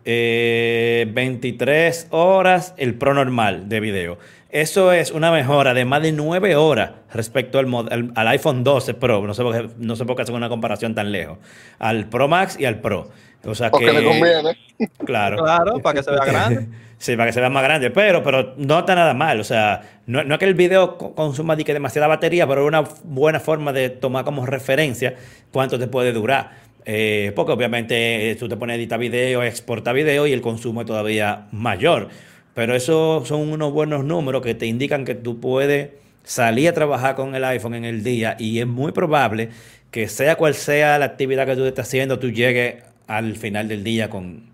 23 0.04 2.08
horas 2.10 2.74
el 2.78 2.96
Pro 2.96 3.14
normal 3.14 3.70
de 3.70 3.80
video. 3.80 4.18
Eso 4.54 4.92
es 4.92 5.10
una 5.10 5.32
mejora 5.32 5.74
de 5.74 5.84
más 5.84 6.04
de 6.04 6.12
9 6.12 6.56
horas 6.56 6.92
respecto 7.12 7.58
al, 7.58 8.12
al, 8.14 8.28
iPhone 8.28 8.64
12 8.64 8.94
Pro. 8.94 9.26
No 9.26 9.34
sé, 9.34 9.42
por 9.42 9.52
qué, 9.52 9.68
no 9.80 9.96
sé 9.96 10.06
por 10.06 10.16
qué 10.16 10.22
hacen 10.22 10.36
una 10.36 10.48
comparación 10.48 10.94
tan 10.94 11.12
lejos. 11.12 11.40
Al 11.80 12.08
Pro 12.08 12.28
Max 12.28 12.58
y 12.60 12.66
al 12.66 12.80
Pro. 12.80 13.10
O 13.46 13.56
sea 13.56 13.72
Porque 13.72 13.88
que, 13.88 13.94
le 13.94 14.04
conviene. 14.04 14.58
Claro. 15.06 15.38
Claro, 15.38 15.80
para 15.80 15.98
que 15.98 16.04
se 16.04 16.12
vea 16.12 16.24
grande. 16.24 16.68
sí, 17.00 17.16
para 17.16 17.30
que 17.30 17.34
se 17.34 17.40
vea 17.40 17.50
más 17.50 17.64
grande. 17.64 17.90
Pero, 17.90 18.22
pero 18.22 18.54
no 18.58 18.78
está 18.78 18.94
nada 18.94 19.16
mal. 19.16 19.40
O 19.40 19.44
sea, 19.44 19.82
no, 20.06 20.24
no 20.24 20.36
es 20.36 20.40
que 20.40 20.46
el 20.46 20.54
video 20.54 21.00
consuma 21.00 21.56
demasiada 21.56 22.06
batería, 22.06 22.46
pero 22.46 22.62
es 22.62 22.68
una 22.68 22.84
buena 23.06 23.40
forma 23.40 23.74
de 23.74 23.90
tomar 23.90 24.24
como 24.24 24.46
referencia 24.46 25.16
cuánto 25.52 25.80
te 25.80 25.88
puede 25.88 26.14
durar. 26.14 26.52
Eh, 26.86 27.32
porque 27.36 27.54
obviamente 27.54 28.30
eh, 28.30 28.36
tú 28.36 28.48
te 28.48 28.56
pones 28.56 28.76
a 28.76 28.78
editar 28.78 29.00
video, 29.00 29.42
exporta 29.42 29.94
video 29.94 30.28
y 30.28 30.34
el 30.34 30.42
consumo 30.42 30.82
es 30.82 30.88
todavía 30.88 31.48
mayor. 31.52 32.10
Pero 32.54 32.76
esos 32.76 33.28
son 33.28 33.52
unos 33.52 33.74
buenos 33.74 34.04
números 34.04 34.42
que 34.42 34.54
te 34.54 34.68
indican 34.68 35.06
que 35.06 35.16
tú 35.16 35.40
puedes 35.40 35.90
salir 36.24 36.70
a 36.70 36.74
trabajar 36.74 37.16
con 37.16 37.36
el 37.36 37.44
iPhone 37.44 37.74
en 37.76 37.86
el 37.86 38.04
día 38.04 38.36
y 38.40 38.60
es 38.60 38.68
muy 38.68 38.92
probable 38.92 39.50
que 39.92 40.08
sea 40.08 40.36
cual 40.36 40.56
sea 40.56 40.98
la 40.98 41.06
actividad 41.06 41.46
que 41.46 41.56
tú 41.56 41.66
estés 41.66 41.86
haciendo, 41.86 42.18
tú 42.18 42.32
llegues 42.32 42.84
al 43.08 43.36
final 43.36 43.68
del 43.68 43.84
día 43.84 44.10
con, 44.10 44.50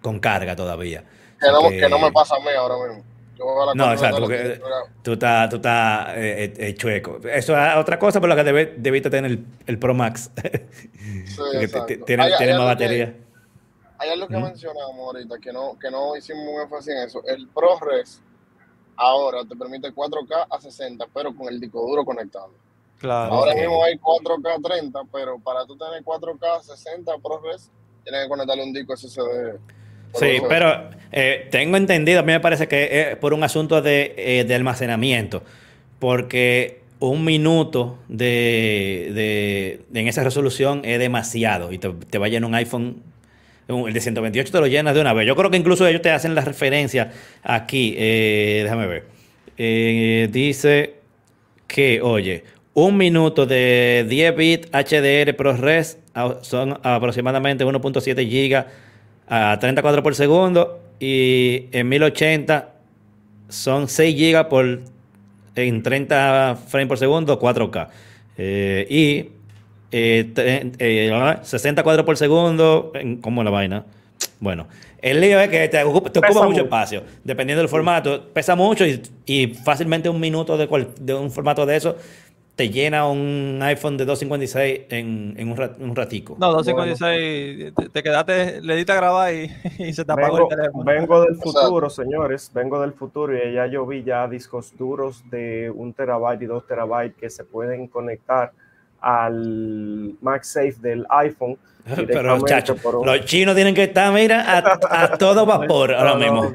con 0.00 0.18
carga 0.18 0.56
todavía. 0.56 1.04
Que 1.40 1.88
no, 1.88 1.98
me 1.98 2.10
pasa 2.10 2.36
a 2.36 2.40
mí 2.40 2.46
ahora 2.56 2.74
mismo. 2.88 3.04
no, 3.74 3.92
exacto, 3.92 4.20
porque 4.20 4.60
tú 5.02 5.12
estás, 5.12 5.50
tú 5.50 5.56
estás 5.56 6.08
eh, 6.16 6.54
eh, 6.56 6.74
chueco. 6.74 7.20
Eso 7.30 7.56
es 7.56 7.76
otra 7.76 7.98
cosa 7.98 8.20
por 8.20 8.28
la 8.28 8.36
que 8.36 8.44
debiste 8.78 9.10
tener 9.10 9.38
el, 9.66 9.78
Pro 9.78 9.94
Max. 9.94 10.30
Sí, 11.26 11.42
tiene, 12.06 12.24
más 12.54 12.64
batería 12.64 13.14
hay 13.98 14.10
algo 14.10 14.28
que 14.28 14.36
mencionamos 14.36 14.96
ahorita, 14.96 15.38
que 15.38 15.52
no, 15.52 15.76
que 15.78 15.90
no 15.90 16.16
hicimos 16.16 16.44
un 16.46 16.60
énfasis 16.62 16.88
en 16.88 16.98
eso. 16.98 17.22
El 17.26 17.48
ProRes 17.48 18.22
ahora 18.96 19.40
te 19.48 19.56
permite 19.56 19.92
4K 19.92 20.46
a 20.50 20.60
60, 20.60 21.06
pero 21.12 21.34
con 21.34 21.48
el 21.48 21.60
disco 21.60 21.80
duro 21.80 22.04
conectado. 22.04 22.52
Claro. 22.98 23.32
Ahora 23.32 23.54
mismo 23.54 23.82
hay 23.84 23.96
4K 23.96 24.62
30, 24.62 25.00
pero 25.12 25.38
para 25.38 25.66
tú 25.66 25.76
tener 25.76 26.02
4K 26.04 26.62
60 26.62 27.12
ProRes, 27.18 27.70
tienes 28.04 28.22
que 28.22 28.28
conectarle 28.28 28.64
un 28.64 28.72
disco 28.72 28.96
SSD. 28.96 29.58
Sí, 30.14 30.38
pero 30.48 30.90
eh, 31.12 31.48
tengo 31.50 31.76
entendido, 31.76 32.20
a 32.20 32.22
mí 32.22 32.32
me 32.32 32.40
parece 32.40 32.66
que 32.66 33.10
es 33.10 33.16
por 33.16 33.34
un 33.34 33.44
asunto 33.44 33.82
de, 33.82 34.14
eh, 34.16 34.54
almacenamiento, 34.54 35.42
porque 35.98 36.82
un 36.98 37.24
minuto 37.24 37.98
de, 38.08 39.84
en 39.92 40.08
esa 40.08 40.24
resolución 40.24 40.82
es 40.84 40.98
demasiado 40.98 41.72
y 41.72 41.78
te, 41.78 41.90
te 41.90 42.18
vaya 42.18 42.38
en 42.38 42.44
un 42.44 42.54
iPhone 42.54 43.02
el 43.68 43.92
de 43.92 44.00
128 44.00 44.50
te 44.50 44.60
lo 44.60 44.66
llenas 44.66 44.94
de 44.94 45.00
una 45.00 45.12
vez. 45.12 45.26
Yo 45.26 45.36
creo 45.36 45.50
que 45.50 45.58
incluso 45.58 45.86
ellos 45.86 46.02
te 46.02 46.10
hacen 46.10 46.34
la 46.34 46.40
referencia 46.40 47.12
aquí. 47.42 47.94
Eh, 47.96 48.60
déjame 48.64 48.86
ver. 48.86 49.04
Eh, 49.58 50.28
dice 50.32 50.94
que, 51.66 52.00
oye, 52.00 52.44
un 52.74 52.96
minuto 52.96 53.44
de 53.44 54.06
10 54.08 54.36
bits 54.36 54.68
HDR 54.72 55.34
ProRes 55.36 55.98
son 56.42 56.78
aproximadamente 56.82 57.64
1.7 57.64 58.24
GB 58.24 58.64
a 59.28 59.58
34 59.58 60.02
por 60.02 60.14
segundo 60.14 60.80
y 60.98 61.66
en 61.72 61.88
1080 61.88 62.72
son 63.48 63.88
6 63.88 64.16
GB 64.16 64.48
por 64.48 64.80
en 65.56 65.82
30 65.82 66.58
frames 66.68 66.88
por 66.88 66.98
segundo 66.98 67.38
4K. 67.38 67.88
Eh, 68.38 68.86
y 68.88 69.37
eh, 69.90 70.32
eh, 70.78 71.36
60 71.42 71.82
cuadros 71.82 72.04
por 72.04 72.16
segundo, 72.16 72.92
¿cómo 73.20 73.42
la 73.42 73.50
vaina? 73.50 73.84
Bueno, 74.40 74.66
el 75.00 75.20
lío 75.20 75.40
es 75.40 75.48
que 75.48 75.68
te, 75.68 75.82
ocupa, 75.82 76.10
mucho 76.44 76.62
espacio. 76.62 77.02
Dependiendo 77.24 77.60
del 77.60 77.68
formato, 77.68 78.28
pesa 78.32 78.54
mucho 78.54 78.84
y, 79.26 79.46
fácilmente 79.48 80.08
un 80.08 80.20
minuto 80.20 80.56
de, 80.56 80.86
de, 81.00 81.14
un 81.14 81.30
formato 81.30 81.66
de 81.66 81.76
eso 81.76 81.96
te 82.58 82.70
llena 82.70 83.06
un 83.06 83.60
iPhone 83.62 83.96
de 83.96 84.04
256 84.04 84.86
en, 84.88 85.34
en 85.38 85.48
un, 85.48 85.94
ratico. 85.94 86.36
No, 86.40 86.50
256, 86.50 87.72
te, 87.92 88.02
quedaste, 88.02 88.60
le 88.60 88.74
diste 88.74 88.90
a 88.90 88.96
grabar 88.96 89.32
y, 89.32 89.48
se 89.92 90.04
te 90.04 90.10
apagó 90.10 90.38
el 90.40 90.48
teléfono. 90.48 90.84
Vengo 90.84 91.22
del 91.22 91.36
futuro, 91.36 91.88
señores, 91.88 92.50
vengo 92.52 92.80
del 92.80 92.94
futuro 92.94 93.32
y 93.32 93.52
ya 93.52 93.68
yo 93.68 93.86
vi 93.86 94.02
ya 94.02 94.26
discos 94.26 94.76
duros 94.76 95.22
de 95.30 95.70
un 95.72 95.94
terabyte 95.94 96.42
y 96.42 96.46
dos 96.46 96.66
terabytes 96.66 97.16
que 97.16 97.30
se 97.30 97.44
pueden 97.44 97.86
conectar 97.86 98.50
al 99.00 100.14
MagSafe 100.20 100.74
del 100.80 101.06
iPhone. 101.10 101.58
Pero 102.06 102.36
los 103.04 103.24
chinos 103.24 103.54
tienen 103.54 103.74
que 103.74 103.84
estar, 103.84 104.12
mira, 104.12 104.44
a, 104.90 105.16
todo 105.16 105.46
vapor 105.46 105.94
ahora 105.94 106.16
mismo. 106.16 106.52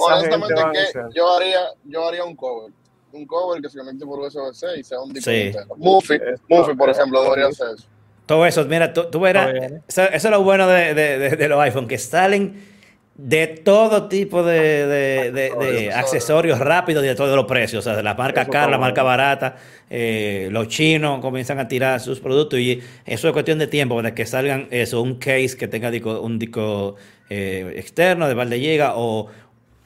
Honestamente, 0.00 0.54
que 0.72 1.14
yo 1.14 1.36
haría, 1.36 1.60
yo 1.84 2.08
haría 2.08 2.24
un 2.24 2.34
cover. 2.34 2.72
Un 3.12 3.26
cover 3.26 3.60
que 3.60 3.68
se 3.68 3.78
conecte 3.78 4.06
por 4.06 4.20
USB-C 4.20 4.78
y 4.78 4.84
sea 4.84 5.00
un 5.00 5.12
tipo 5.12 5.30
sí. 5.30 5.52
Muffy, 5.76 6.18
Muffy, 6.48 6.74
por 6.74 6.88
ejemplo, 6.88 7.22
debería 7.22 7.48
hacer 7.48 7.74
eso. 7.74 7.86
Todo 8.24 8.46
eso, 8.46 8.64
mira, 8.64 8.92
tú, 8.94 9.20
verás, 9.20 9.52
eso, 9.86 10.02
es 10.04 10.24
lo 10.24 10.42
bueno 10.42 10.66
de, 10.66 10.94
de, 10.94 11.36
de 11.36 11.48
los 11.48 11.60
iPhone, 11.60 11.86
que 11.86 11.98
salen 11.98 12.71
de 13.14 13.46
todo 13.46 14.08
tipo 14.08 14.42
de, 14.42 15.92
accesorios 15.94 16.58
rápidos 16.58 17.04
y 17.04 17.08
de 17.08 17.14
todos 17.14 17.36
los 17.36 17.44
precios, 17.44 17.84
o 17.84 17.88
sea, 17.88 17.96
de 17.96 18.02
la 18.02 18.14
marca 18.14 18.46
cara, 18.46 18.70
la 18.70 18.78
marca 18.78 19.02
barata, 19.02 19.56
eh, 19.90 20.48
los 20.50 20.68
chinos 20.68 21.20
comienzan 21.20 21.58
a 21.58 21.68
tirar 21.68 22.00
sus 22.00 22.20
productos 22.20 22.58
y 22.58 22.80
eso 23.04 23.28
es 23.28 23.32
cuestión 23.32 23.58
de 23.58 23.66
tiempo, 23.66 24.00
de 24.02 24.14
que 24.14 24.24
salgan 24.24 24.68
eso, 24.70 25.02
un 25.02 25.16
case 25.16 25.56
que 25.58 25.68
tenga 25.68 25.90
un 26.20 26.38
disco 26.38 26.96
eh, 27.28 27.74
externo 27.76 28.28
de 28.28 28.34
balde 28.34 28.60
llega 28.60 28.92
o, 28.96 29.28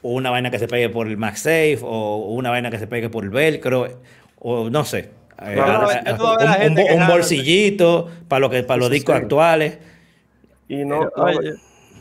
una 0.03 0.29
vaina 0.29 0.49
que 0.49 0.59
se 0.59 0.67
pegue 0.67 0.89
por 0.89 1.07
el 1.07 1.17
MagSafe 1.17 1.79
o 1.81 2.29
una 2.29 2.49
vaina 2.49 2.71
que 2.71 2.79
se 2.79 2.87
pegue 2.87 3.09
por 3.09 3.25
el 3.25 3.29
velcro 3.29 3.87
o 4.39 4.69
no 4.69 4.85
sé. 4.85 5.09
Eh, 5.41 5.61
un, 6.95 7.07
bolsillito 7.07 8.09
para, 8.27 8.39
lo 8.39 8.49
que, 8.49 8.63
para 8.63 8.79
los 8.79 8.89
discos 8.89 9.15
actuales. 9.15 9.77
Y 10.69 10.85
no, 10.85 11.09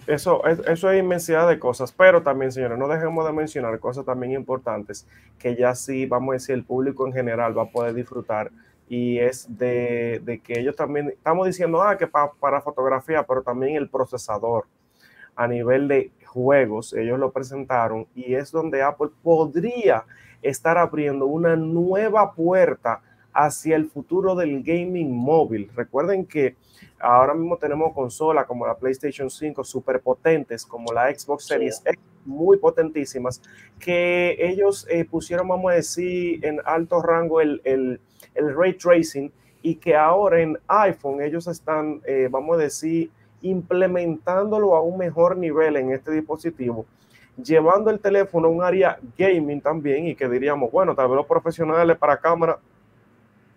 eso, 0.07 0.44
eso 0.44 0.90
es 0.90 0.98
inmensidad 0.98 1.48
de 1.48 1.59
cosas, 1.59 1.92
pero 1.92 2.22
también, 2.22 2.52
señores, 2.52 2.78
no 2.78 2.88
dejemos 2.88 3.26
de 3.26 3.32
mencionar 3.32 3.78
cosas 3.80 4.04
también 4.04 4.32
importantes 4.32 5.07
que 5.38 5.57
ya 5.57 5.74
sí, 5.74 6.07
vamos 6.07 6.30
a 6.30 6.32
decir, 6.34 6.54
el 6.54 6.64
público 6.64 7.07
en 7.07 7.12
general 7.12 7.57
va 7.57 7.62
a 7.62 7.70
poder 7.70 7.94
disfrutar 7.94 8.50
y 8.88 9.18
es 9.18 9.46
de, 9.59 10.40
que 10.44 10.61
ellos 10.61 10.76
también, 10.76 11.09
estamos 11.09 11.46
diciendo, 11.46 11.82
ah, 11.82 11.96
que 11.96 12.07
para 12.07 12.61
fotografía, 12.61 13.24
pero 13.24 13.42
también 13.42 13.76
el 13.76 13.88
procesador 13.88 14.66
a 15.34 15.46
nivel 15.46 15.88
de 15.88 16.12
juegos, 16.24 16.92
ellos 16.94 17.18
lo 17.18 17.32
presentaron 17.32 18.07
y 18.14 18.34
es 18.34 18.50
donde 18.50 18.82
Apple 18.82 19.11
podría 19.22 20.04
estar 20.42 20.78
abriendo 20.78 21.26
una 21.26 21.57
nueva 21.57 22.32
puerta 22.32 23.02
hacia 23.32 23.76
el 23.76 23.86
futuro 23.86 24.34
del 24.34 24.62
gaming 24.62 25.11
móvil. 25.11 25.70
Recuerden 25.74 26.24
que 26.24 26.57
Ahora 26.99 27.34
mismo 27.34 27.59
tenemos 27.59 27.92
consolas 27.92 28.47
como 28.47 28.66
la 28.66 28.74
PlayStation 28.74 29.28
5 29.28 29.62
súper 29.64 30.01
potentes, 30.01 30.64
como 30.64 30.92
la 30.92 31.14
Xbox 31.14 31.47
Series 31.47 31.82
X, 31.84 32.01
muy 32.24 32.57
potentísimas, 32.57 33.42
que 33.78 34.36
ellos 34.38 34.86
eh, 34.88 35.05
pusieron, 35.05 35.47
vamos 35.47 35.72
a 35.72 35.74
decir, 35.74 36.44
en 36.44 36.59
alto 36.64 37.03
rango 37.03 37.40
el, 37.40 37.61
el, 37.64 38.01
ray 38.34 38.74
tracing 38.74 39.30
y 39.62 39.74
que 39.76 39.94
ahora 39.94 40.40
en 40.40 40.59
iPhone 40.68 41.20
ellos 41.20 41.47
están, 41.49 42.01
eh, 42.07 42.28
vamos 42.30 42.57
a 42.57 42.62
decir, 42.62 43.11
implementándolo 43.42 44.74
a 44.74 44.80
un 44.80 44.97
mejor 44.97 45.36
nivel 45.36 45.76
en 45.76 45.92
este 45.92 46.11
dispositivo, 46.12 46.86
llevando 47.36 47.90
el 47.90 48.01
teléfono 48.01 48.49
a 48.49 48.51
un 48.51 48.62
área 48.62 48.99
gaming 49.18 49.61
también 49.61 50.07
y 50.07 50.14
que 50.14 50.28
diríamos, 50.28 50.72
bueno, 50.72 50.94
tal 50.94 51.09
vez 51.09 51.16
los 51.16 51.26
profesionales 51.26 51.99
para 51.99 52.16
cámara 52.16 52.59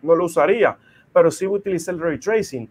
no 0.02 0.14
lo 0.14 0.26
usaría, 0.26 0.78
pero 1.14 1.32
sí 1.32 1.48
utiliza 1.48 1.92
el 1.92 2.00
ray 2.00 2.20
tracing 2.20 2.70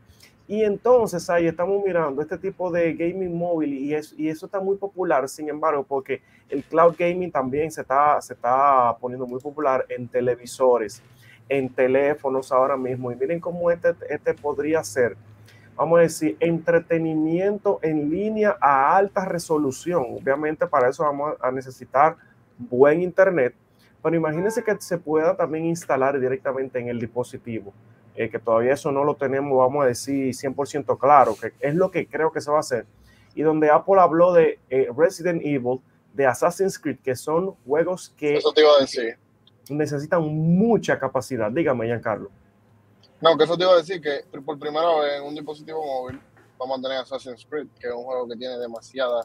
y 0.48 0.64
entonces 0.64 1.28
ahí 1.28 1.46
estamos 1.46 1.84
mirando 1.84 2.22
este 2.22 2.38
tipo 2.38 2.70
de 2.70 2.94
gaming 2.94 3.36
móvil 3.36 3.74
y, 3.74 3.94
y 4.16 4.28
eso 4.30 4.46
está 4.46 4.58
muy 4.58 4.78
popular, 4.78 5.28
sin 5.28 5.50
embargo, 5.50 5.84
porque 5.86 6.22
el 6.48 6.64
cloud 6.64 6.94
gaming 6.98 7.30
también 7.30 7.70
se 7.70 7.82
está, 7.82 8.18
se 8.22 8.32
está 8.32 8.96
poniendo 8.98 9.26
muy 9.26 9.40
popular 9.40 9.84
en 9.90 10.08
televisores, 10.08 11.02
en 11.50 11.68
teléfonos 11.68 12.50
ahora 12.50 12.78
mismo. 12.78 13.12
Y 13.12 13.16
miren 13.16 13.40
cómo 13.40 13.70
este, 13.70 13.94
este 14.08 14.32
podría 14.32 14.82
ser, 14.82 15.18
vamos 15.76 15.98
a 15.98 16.02
decir, 16.02 16.34
entretenimiento 16.40 17.78
en 17.82 18.08
línea 18.08 18.56
a 18.58 18.96
alta 18.96 19.26
resolución. 19.26 20.16
Obviamente 20.18 20.66
para 20.66 20.88
eso 20.88 21.02
vamos 21.02 21.34
a 21.42 21.50
necesitar 21.50 22.16
buen 22.56 23.02
internet, 23.02 23.54
pero 24.02 24.16
imagínense 24.16 24.64
que 24.64 24.74
se 24.80 24.96
pueda 24.96 25.36
también 25.36 25.66
instalar 25.66 26.18
directamente 26.18 26.78
en 26.78 26.88
el 26.88 26.98
dispositivo. 26.98 27.74
Eh, 28.20 28.28
que 28.28 28.40
todavía 28.40 28.72
eso 28.72 28.90
no 28.90 29.04
lo 29.04 29.14
tenemos, 29.14 29.56
vamos 29.56 29.84
a 29.84 29.86
decir, 29.86 30.34
100% 30.34 30.98
claro, 30.98 31.36
que 31.40 31.52
es 31.60 31.72
lo 31.76 31.88
que 31.92 32.08
creo 32.08 32.32
que 32.32 32.40
se 32.40 32.50
va 32.50 32.56
a 32.56 32.60
hacer. 32.60 32.84
Y 33.36 33.42
donde 33.42 33.70
Apple 33.70 34.00
habló 34.00 34.32
de 34.32 34.58
eh, 34.70 34.88
Resident 34.96 35.40
Evil, 35.44 35.78
de 36.14 36.26
Assassin's 36.26 36.80
Creed, 36.80 36.98
que 36.98 37.14
son 37.14 37.52
juegos 37.64 38.12
que 38.16 38.40
necesitan 39.70 40.22
mucha 40.24 40.98
capacidad. 40.98 41.48
Dígame, 41.48 41.86
Giancarlo. 41.86 42.28
No, 43.20 43.38
que 43.38 43.44
eso 43.44 43.56
te 43.56 43.62
iba 43.62 43.74
a 43.74 43.76
decir 43.76 44.00
que 44.00 44.24
por 44.40 44.58
primera 44.58 44.98
vez 44.98 45.20
en 45.20 45.22
un 45.22 45.36
dispositivo 45.36 45.86
móvil 45.86 46.20
vamos 46.58 46.80
a 46.80 46.82
tener 46.82 46.98
Assassin's 46.98 47.46
Creed, 47.48 47.68
que 47.78 47.86
es 47.86 47.94
un 47.94 48.02
juego 48.02 48.26
que 48.26 48.34
tiene 48.34 48.58
demasiada, 48.58 49.24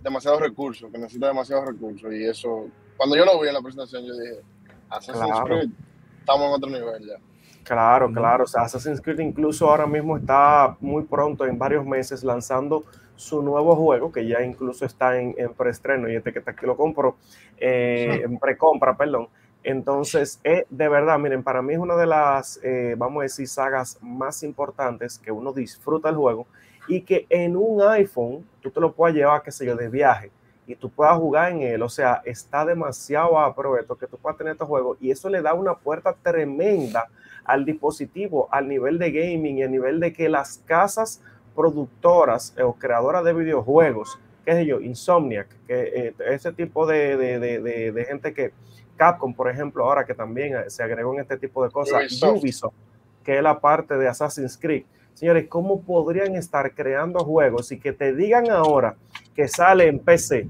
demasiados 0.00 0.40
recursos, 0.40 0.90
que 0.90 0.96
necesita 0.96 1.26
demasiados 1.26 1.66
recursos. 1.66 2.10
Y 2.10 2.24
eso, 2.24 2.66
cuando 2.96 3.14
yo 3.14 3.26
lo 3.26 3.38
vi 3.42 3.48
en 3.48 3.54
la 3.54 3.60
presentación, 3.60 4.06
yo 4.06 4.16
dije, 4.16 4.40
Assassin's 4.88 5.40
Creed, 5.44 5.68
estamos 6.20 6.48
en 6.48 6.54
otro 6.54 6.70
nivel 6.70 7.06
ya. 7.06 7.31
Claro, 7.64 8.10
claro. 8.12 8.44
O 8.44 8.46
sea, 8.46 8.62
Assassin's 8.62 9.00
Creed 9.00 9.20
incluso 9.20 9.68
ahora 9.68 9.86
mismo 9.86 10.16
está 10.16 10.76
muy 10.80 11.04
pronto, 11.04 11.46
en 11.46 11.58
varios 11.58 11.84
meses, 11.86 12.24
lanzando 12.24 12.84
su 13.14 13.42
nuevo 13.42 13.76
juego, 13.76 14.10
que 14.10 14.26
ya 14.26 14.42
incluso 14.42 14.84
está 14.84 15.18
en, 15.18 15.34
preestreno 15.56 16.08
y 16.08 16.16
este 16.16 16.32
que 16.32 16.40
está 16.40 16.52
aquí 16.52 16.66
lo 16.66 16.76
compro, 16.76 17.16
eh, 17.58 18.22
en 18.24 18.38
precompra, 18.38 18.96
perdón. 18.96 19.28
Entonces, 19.62 20.40
eh, 20.42 20.66
de 20.70 20.88
verdad, 20.88 21.18
miren, 21.20 21.42
para 21.44 21.62
mí 21.62 21.74
es 21.74 21.78
una 21.78 21.94
de 21.94 22.06
las, 22.06 22.58
eh, 22.64 22.96
vamos 22.98 23.20
a 23.20 23.22
decir, 23.24 23.46
sagas 23.46 23.96
más 24.02 24.42
importantes 24.42 25.18
que 25.18 25.30
uno 25.30 25.52
disfruta 25.52 26.08
el 26.08 26.16
juego 26.16 26.46
y 26.88 27.02
que 27.02 27.26
en 27.28 27.56
un 27.56 27.80
iPhone 27.80 28.44
tú 28.60 28.70
te 28.70 28.80
lo 28.80 28.92
puedes 28.92 29.14
llevar, 29.14 29.42
qué 29.42 29.52
sé 29.52 29.64
yo, 29.66 29.76
de 29.76 29.88
viaje 29.88 30.32
y 30.66 30.74
tú 30.74 30.90
puedas 30.90 31.16
jugar 31.16 31.52
en 31.52 31.62
él. 31.62 31.82
O 31.82 31.88
sea, 31.88 32.22
está 32.24 32.64
demasiado 32.64 33.38
aprovecho 33.38 33.96
que 33.96 34.08
tú 34.08 34.16
puedas 34.16 34.36
tener 34.36 34.54
este 34.54 34.64
juego 34.64 34.96
y 35.00 35.10
eso 35.12 35.28
le 35.28 35.42
da 35.42 35.54
una 35.54 35.74
puerta 35.74 36.12
tremenda 36.12 37.08
al 37.44 37.64
dispositivo, 37.64 38.48
al 38.50 38.68
nivel 38.68 38.98
de 38.98 39.10
gaming 39.10 39.58
y 39.58 39.62
a 39.62 39.68
nivel 39.68 40.00
de 40.00 40.12
que 40.12 40.28
las 40.28 40.58
casas 40.66 41.22
productoras 41.54 42.54
o 42.62 42.74
creadoras 42.74 43.24
de 43.24 43.32
videojuegos, 43.32 44.18
qué 44.44 44.52
sé 44.52 44.66
yo, 44.66 44.80
Insomniac, 44.80 45.48
que 45.66 46.08
eh, 46.08 46.14
ese 46.30 46.52
tipo 46.52 46.86
de, 46.86 47.16
de, 47.16 48.04
gente 48.04 48.32
que 48.32 48.52
Capcom, 48.96 49.34
por 49.34 49.50
ejemplo, 49.50 49.84
ahora 49.84 50.04
que 50.04 50.14
también 50.14 50.54
eh, 50.54 50.70
se 50.70 50.82
agregó 50.82 51.14
en 51.14 51.20
este 51.20 51.36
tipo 51.36 51.64
de 51.64 51.70
cosas, 51.70 52.22
Ubisoft, 52.22 52.74
que 53.24 53.36
es 53.36 53.42
la 53.42 53.60
parte 53.60 53.96
de 53.96 54.08
Assassin's 54.08 54.56
Creed. 54.56 54.84
Señores, 55.14 55.46
¿cómo 55.48 55.82
podrían 55.82 56.36
estar 56.36 56.74
creando 56.74 57.20
juegos 57.20 57.70
y 57.70 57.78
que 57.78 57.92
te 57.92 58.14
digan 58.14 58.50
ahora 58.50 58.96
que 59.34 59.46
sale 59.46 59.86
en 59.86 59.98
PC, 59.98 60.48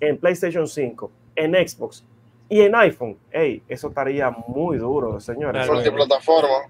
en 0.00 0.18
PlayStation 0.18 0.66
5, 0.66 1.10
en 1.36 1.68
Xbox 1.68 2.04
y 2.52 2.60
en 2.60 2.74
iPhone, 2.74 3.16
hey, 3.30 3.62
eso 3.66 3.88
estaría 3.88 4.30
muy 4.30 4.76
duro, 4.76 5.18
señores. 5.20 5.66
Multiplataforma. 5.70 6.68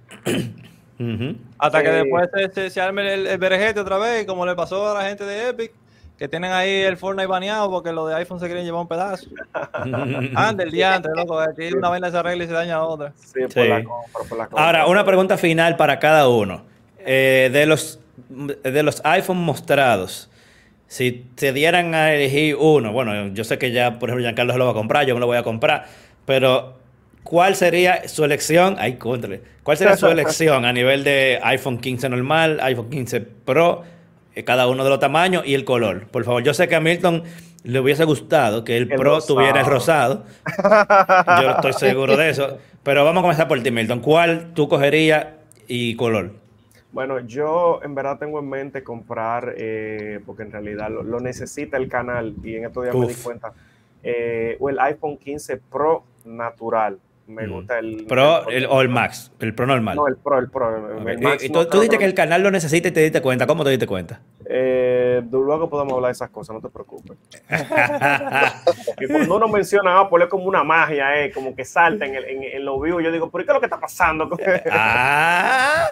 Hasta 1.59 1.83
que 1.83 1.91
después 1.91 2.29
se, 2.55 2.71
se, 2.71 2.81
arme 2.81 3.13
el, 3.13 3.27
el 3.27 3.79
otra 3.79 3.99
vez, 3.99 4.25
como 4.25 4.47
le 4.47 4.55
pasó 4.55 4.93
a 4.93 5.03
la 5.03 5.09
gente 5.09 5.25
de 5.25 5.49
Epic, 5.49 5.73
que 6.17 6.29
tienen 6.29 6.53
ahí 6.53 6.71
el 6.83 6.97
Fortnite 6.97 7.27
baneado 7.27 7.69
porque 7.69 7.91
los 7.91 8.09
de 8.09 8.15
iPhone 8.15 8.39
se 8.39 8.47
quieren 8.47 8.65
llevar 8.65 8.83
un 8.83 8.87
pedazo. 8.87 9.27
Ande 10.37 10.63
el 10.63 10.71
día 10.71 10.95
antes, 10.95 11.11
loco, 11.17 11.41
aquí 11.41 11.73
una 11.73 11.89
vaina 11.89 12.13
se 12.13 12.17
arregla 12.17 12.45
y 12.45 12.47
se 12.47 12.53
daña 12.53 12.77
a 12.77 12.85
otra. 12.85 13.13
Sí, 13.17 13.41
por 13.53 13.67
La 13.67 13.83
por 13.83 14.39
la 14.39 14.49
Ahora, 14.53 14.87
una 14.87 15.05
pregunta 15.05 15.37
final 15.37 15.75
para 15.77 15.99
cada 15.99 16.29
uno. 16.29 16.63
Eh, 17.01 17.51
de, 17.53 17.67
los, 17.67 17.99
de 18.29 18.83
los 18.85 19.05
iPhone 19.05 19.39
mostrados, 19.39 20.31
si 20.93 21.25
te 21.37 21.55
dieran 21.55 21.95
a 21.95 22.13
elegir 22.13 22.55
uno, 22.55 22.93
bueno, 22.93 23.29
yo 23.29 23.45
sé 23.45 23.57
que 23.57 23.73
ya, 23.73 23.99
por 23.99 24.11
ejemplo, 24.11 24.27
Giancarlo 24.27 24.53
se 24.53 24.59
lo 24.59 24.67
va 24.67 24.73
a 24.73 24.75
comprar, 24.75 25.07
yo 25.07 25.15
me 25.15 25.21
lo 25.21 25.27
voy 25.27 25.39
a 25.39 25.43
comprar, 25.43 25.87
pero 26.27 26.75
¿cuál 27.25 27.57
sería 27.57 28.07
su 28.11 28.27
elección? 28.27 28.77
Ay, 28.79 28.97
contra, 28.97 29.39
¿Cuál 29.63 29.79
sería 29.79 29.97
su 29.97 30.07
elección 30.09 30.67
a 30.67 30.73
nivel 30.75 31.03
de 31.03 31.41
iPhone 31.45 31.79
15 31.79 32.11
normal, 32.11 32.61
iPhone 32.61 32.91
15 32.91 33.23
Pro, 33.23 33.85
eh, 34.35 34.45
cada 34.45 34.67
uno 34.67 34.85
de 34.85 34.91
los 34.91 35.01
tamaños 35.01 35.45
y 35.47 35.55
el 35.55 35.65
color? 35.65 36.09
Por 36.09 36.25
favor, 36.25 36.43
yo 36.43 36.53
sé 36.53 36.69
que 36.69 36.75
a 36.75 36.81
Milton 36.81 37.23
le 37.65 37.81
hubiese 37.81 38.05
gustado 38.05 38.63
que 38.63 38.77
el, 38.77 38.87
Pro 38.87 39.23
tuviera 39.23 39.61
el 39.61 39.67
rosado. 39.67 40.27
Yo 41.41 41.53
estoy 41.53 41.73
seguro 41.73 42.19
de 42.19 42.29
eso. 42.29 42.59
Pero 42.83 43.03
vamos 43.03 43.21
a 43.21 43.23
comenzar 43.23 43.49
por 43.49 43.63
ti, 43.63 43.71
Milton. 43.71 44.01
¿Cuál 44.01 44.53
tú 44.53 44.69
cogerías 44.69 45.29
y 45.69 45.95
color? 45.97 46.42
Bueno, 46.93 47.21
yo 47.21 47.81
en 47.83 47.95
verdad 47.95 48.19
tengo 48.19 48.39
en 48.39 48.49
mente 48.49 48.85
comprar, 48.85 49.55
eh, 49.57 50.21
porque 50.27 50.43
en 50.43 50.53
realidad 50.53 50.91
lo, 50.91 51.21
necesita 51.21 51.79
el 51.79 51.89
canal 51.89 52.35
y 52.43 52.57
en 52.57 52.67
estos 52.67 52.85
días 52.85 52.95
me 52.95 53.07
di 53.07 53.15
cuenta, 53.15 53.55
eh, 54.03 54.57
o 54.61 54.69
el 54.69 54.79
iPhone 54.79 55.17
15 55.17 55.57
Pro 55.57 56.05
natural. 56.27 56.99
Me 57.33 57.47
mm. 57.47 57.51
gusta 57.51 57.79
el... 57.79 58.05
Pro 58.07 58.43
o 58.69 58.81
el 58.81 58.89
Max, 58.89 59.33
el 59.41 59.55
Pro 59.55 59.67
normal. 59.67 59.97
No, 59.97 60.07
el 60.07 60.17
Pro, 60.17 60.39
el 60.39 60.51
Pro. 60.51 61.41
y, 61.41 61.49
tú, 61.49 61.65
tú 61.67 61.81
dices 61.81 61.99
que 61.99 62.05
el 62.05 62.15
canal 62.15 62.43
lo 62.43 62.51
necesita 62.51 62.89
y 62.89 62.91
te 62.91 63.01
diste 63.01 63.21
cuenta. 63.23 63.47
¿Cómo 63.47 63.65
te 63.65 63.71
diste 63.71 63.87
cuenta? 63.87 64.21
Eh, 64.45 65.23
luego 65.31 65.71
podemos 65.71 65.95
hablar 65.95 66.11
de 66.11 66.13
esas 66.13 66.31
cosas, 66.31 66.55
no 66.55 66.61
te 66.61 66.69
preocupes. 66.69 67.17
y 69.01 69.07
cuando 69.07 69.37
uno 69.37 69.49
menciona 69.49 70.01
Apple 70.01 70.25
es 70.25 70.31
como 70.31 70.45
una 70.45 70.63
magia, 70.63 71.25
eh, 71.25 71.33
como 71.33 71.55
que 71.55 71.65
salta 71.65 72.05
en, 72.05 72.17
el, 72.17 72.25
en, 72.25 72.43
en 72.43 72.65
los 72.65 72.81
vivos. 72.83 73.03
Yo 73.03 73.11
digo, 73.11 73.31
¿por 73.31 73.43
qué 73.43 73.51
es 73.51 73.55
lo 73.55 73.61
que 73.61 73.67
está 73.67 73.81
pasando? 73.81 74.29
ah, 74.71 75.87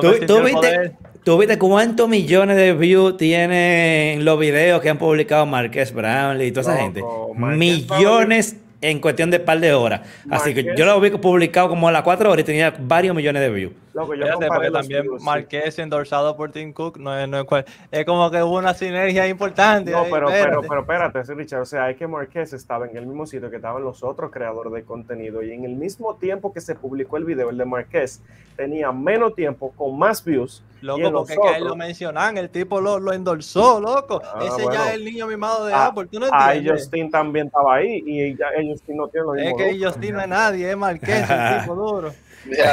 ¿Tú, 0.00 0.42
viste, 0.42 0.96
¿Tú 1.24 1.36
viste 1.38 1.58
cuántos 1.58 2.08
millones 2.08 2.56
de 2.56 2.72
views 2.72 3.16
tienen 3.16 4.24
los 4.24 4.38
videos 4.38 4.80
que 4.80 4.88
han 4.88 4.98
publicado 4.98 5.44
Marqués 5.44 5.92
Brownlee 5.92 6.46
y 6.46 6.52
toda 6.52 6.72
esa 6.72 6.82
gente? 6.82 7.02
millones 7.34 8.56
en 8.90 9.00
cuestión 9.00 9.30
de 9.30 9.40
par 9.40 9.58
de 9.60 9.72
horas. 9.72 10.00
Así 10.30 10.54
que 10.54 10.74
yo 10.76 10.86
lo 10.86 11.00
vi 11.00 11.10
publicado 11.10 11.68
como 11.68 11.88
a 11.88 11.92
las 11.92 12.02
4 12.02 12.30
horas 12.30 12.42
y 12.42 12.44
tenía 12.44 12.74
varios 12.78 13.14
millones 13.16 13.42
de 13.42 13.50
views. 13.50 13.72
Loco, 13.96 14.14
yo 14.14 14.26
porque 14.46 14.70
también 14.70 15.06
Marqués 15.22 15.78
endorsado 15.78 16.36
por 16.36 16.52
Tim 16.52 16.74
Cook 16.74 16.98
no 16.98 17.18
es, 17.18 17.26
no 17.26 17.40
es, 17.40 17.64
es, 17.90 18.04
como 18.04 18.30
que 18.30 18.42
hubo 18.42 18.58
una 18.58 18.74
sinergia 18.74 19.26
importante. 19.26 19.90
No, 19.90 20.04
pero, 20.10 20.26
pero, 20.26 20.60
pero 20.60 20.80
espérate, 20.82 21.22
Richard, 21.34 21.62
o 21.62 21.64
sea, 21.64 21.88
es 21.88 21.96
que 21.96 22.06
Marqués 22.06 22.52
estaba 22.52 22.86
en 22.86 22.94
el 22.94 23.06
mismo 23.06 23.26
sitio 23.26 23.48
que 23.48 23.56
estaban 23.56 23.82
los 23.82 24.02
otros 24.02 24.30
creadores 24.30 24.70
de 24.74 24.84
contenido 24.84 25.42
y 25.42 25.50
en 25.50 25.64
el 25.64 25.76
mismo 25.76 26.14
tiempo 26.16 26.52
que 26.52 26.60
se 26.60 26.74
publicó 26.74 27.16
el 27.16 27.24
video, 27.24 27.48
el 27.48 27.56
de 27.56 27.64
Marqués 27.64 28.20
tenía 28.54 28.92
menos 28.92 29.34
tiempo, 29.34 29.72
con 29.74 29.98
más 29.98 30.22
views. 30.22 30.62
Loco, 30.82 31.10
porque 31.10 31.34
que 31.34 31.56
él 31.56 31.64
lo 31.64 31.74
mencionan, 31.74 32.36
el 32.36 32.50
tipo 32.50 32.82
lo, 32.82 33.00
lo 33.00 33.14
endorsó, 33.14 33.80
loco. 33.80 34.20
Ah, 34.22 34.40
Ese 34.42 34.62
ya 34.70 34.90
es 34.90 34.94
el 34.96 35.06
niño 35.06 35.26
mimado 35.26 35.64
de 35.64 35.72
ah, 35.72 35.86
Apple, 35.86 36.06
¿tú 36.12 36.20
no 36.20 36.26
entiendes? 36.26 36.70
Ah, 36.70 36.74
Justin 36.74 37.10
también 37.10 37.46
estaba 37.46 37.76
ahí 37.76 38.02
y 38.04 38.36
ya, 38.36 38.48
Justin 38.70 38.98
no 38.98 39.08
tiene 39.08 39.26
lo 39.26 39.32
mismo. 39.32 39.58
Es 39.58 39.78
que 39.78 39.84
Justin 39.84 40.14
no 40.16 40.20
es 40.20 40.28
nadie, 40.28 40.70
es 40.70 40.76
Marqués, 40.76 41.30
el 41.30 41.60
tipo 41.60 41.74
duro. 41.74 42.12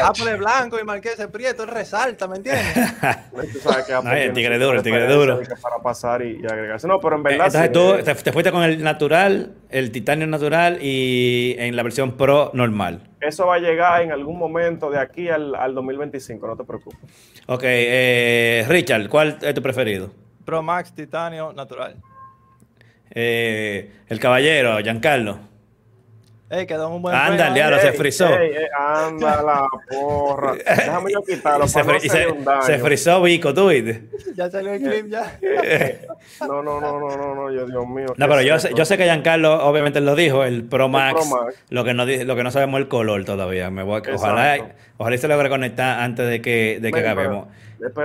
Apple 0.03 0.35
blanco 0.35 0.79
y 0.79 0.83
Marqués 0.83 1.17
de 1.17 1.27
Prieto, 1.27 1.65
resalta, 1.65 2.27
¿me 2.27 2.37
entiendes? 2.37 2.65
el 4.13 4.33
tigre 4.33 4.59
duro, 4.59 4.77
el 4.77 4.83
tigre 4.83 5.07
duro. 5.07 5.41
Para 5.61 5.79
pasar 5.79 6.21
y, 6.21 6.45
agregarse. 6.45 6.87
No, 6.87 6.99
pero 6.99 7.15
en 7.15 7.23
verdad. 7.23 7.47
Entonces 7.47 7.71
tú 7.71 8.23
te, 8.23 8.31
fuiste 8.31 8.51
con 8.51 8.63
el 8.63 8.83
natural, 8.83 9.53
el 9.69 9.91
titanio 9.91 10.27
natural 10.27 10.79
y 10.81 11.55
en 11.57 11.75
la 11.75 11.83
versión 11.83 12.17
pro 12.17 12.51
normal. 12.53 13.09
Eso 13.21 13.47
va 13.47 13.55
a 13.55 13.59
llegar 13.59 14.01
en 14.01 14.11
algún 14.11 14.37
momento 14.37 14.89
de 14.89 14.99
aquí 14.99 15.29
al, 15.29 15.55
al 15.55 15.73
2025, 15.73 16.45
no 16.47 16.57
te 16.57 16.63
preocupes. 16.63 16.99
Ok, 17.47 17.63
eh, 17.65 18.65
Richard, 18.67 19.07
¿cuál 19.09 19.37
es 19.41 19.53
tu 19.53 19.61
preferido? 19.61 20.11
Pro 20.45 20.61
Max 20.61 20.93
Titanio 20.93 21.53
Natural. 21.53 21.95
Eh, 23.11 23.91
el 24.07 24.19
caballero, 24.19 24.77
Giancarlo. 24.79 25.52
Ey, 26.53 26.67
quedó 26.67 26.89
un 26.89 27.01
buen 27.01 27.15
Anda, 27.15 27.47
el 27.47 27.53
diablo, 27.55 27.79
se 27.79 27.93
frizó. 27.93 28.27
anda 28.77 29.41
la 29.41 29.67
porra. 29.89 30.53
Déjame 30.53 31.11
yo 31.11 31.23
quitarlo 31.23 31.67
se, 31.67 31.83
para 31.83 31.93
no 31.93 31.99
se, 31.99 32.27
un 32.27 32.45
daño. 32.45 32.61
se 32.61 32.77
frizó 32.77 33.21
Vico, 33.23 33.53
tú 33.55 33.69
viste. 33.69 34.03
Ya 34.35 34.49
salió 34.49 34.73
el 34.73 34.81
clip 34.81 35.07
ya. 35.09 35.39
no, 36.41 36.61
no, 36.61 36.79
no, 36.79 36.99
no, 36.99 37.17
no, 37.17 37.35
no, 37.35 37.51
yo, 37.51 37.65
Dios 37.65 37.87
mío. 37.87 38.07
No, 38.17 38.27
pero 38.27 38.41
yo 38.41 38.59
sé, 38.59 38.71
yo 38.75 38.85
sé 38.85 38.97
que 38.97 39.03
Giancarlo 39.05 39.65
obviamente 39.65 39.99
lo 40.01 40.15
dijo, 40.15 40.43
el 40.43 40.63
Pro 40.63 40.89
Max. 40.89 41.23
El 41.23 41.29
Pro 41.29 41.43
Max. 41.43 41.55
Lo, 41.69 41.83
que 41.83 41.93
no, 41.93 42.05
lo 42.05 42.35
que 42.35 42.43
no 42.43 42.51
sabemos 42.51 42.79
es 42.79 42.83
el 42.83 42.87
color 42.87 43.25
todavía. 43.25 43.71
Me 43.71 43.81
voy, 43.83 44.01
ojalá, 44.13 44.57
ojalá 44.97 45.17
se 45.17 45.27
logre 45.27 45.49
conectar 45.49 46.01
antes 46.01 46.27
de 46.27 46.41
que, 46.41 46.79
de 46.81 46.91
que 46.91 46.99
acabemos. 46.99 47.47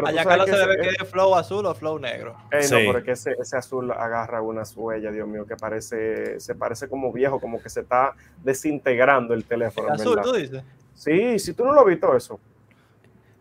Allá 0.04 0.22
acá 0.22 0.36
no 0.36 0.46
se 0.46 0.56
debe 0.56 0.76
que 0.78 0.88
es 0.88 1.08
flow 1.08 1.34
azul 1.34 1.66
o 1.66 1.74
flow 1.74 1.98
negro. 1.98 2.36
Eh, 2.50 2.66
No, 2.70 2.92
porque 2.92 3.12
ese, 3.12 3.34
ese, 3.40 3.56
azul 3.56 3.90
agarra 3.92 4.42
una 4.42 4.62
huella, 4.74 5.10
Dios 5.10 5.28
mío, 5.28 5.46
que 5.46 5.56
parece, 5.56 6.40
se 6.40 6.54
parece 6.54 6.88
como 6.88 7.12
viejo, 7.12 7.40
como 7.40 7.62
que 7.62 7.68
se 7.68 7.80
está 7.80 8.14
desintegrando 8.42 9.34
el 9.34 9.44
teléfono. 9.44 9.88
¿El 9.88 9.94
azul, 9.94 10.20
tú 10.22 10.32
dices? 10.32 10.62
Sí, 10.94 11.38
si 11.38 11.52
tú 11.52 11.64
no 11.64 11.72
lo 11.72 11.80
has 11.80 11.86
visto 11.86 12.16
eso. 12.16 12.40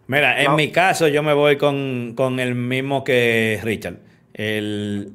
Mira, 0.07 0.41
en 0.41 0.55
mi 0.55 0.71
caso 0.71 1.07
yo 1.07 1.21
me 1.21 1.33
voy 1.33 1.57
con, 1.57 2.13
con, 2.15 2.39
el 2.39 2.55
mismo 2.55 3.03
que 3.03 3.59
Richard. 3.63 3.97
El 4.33 5.13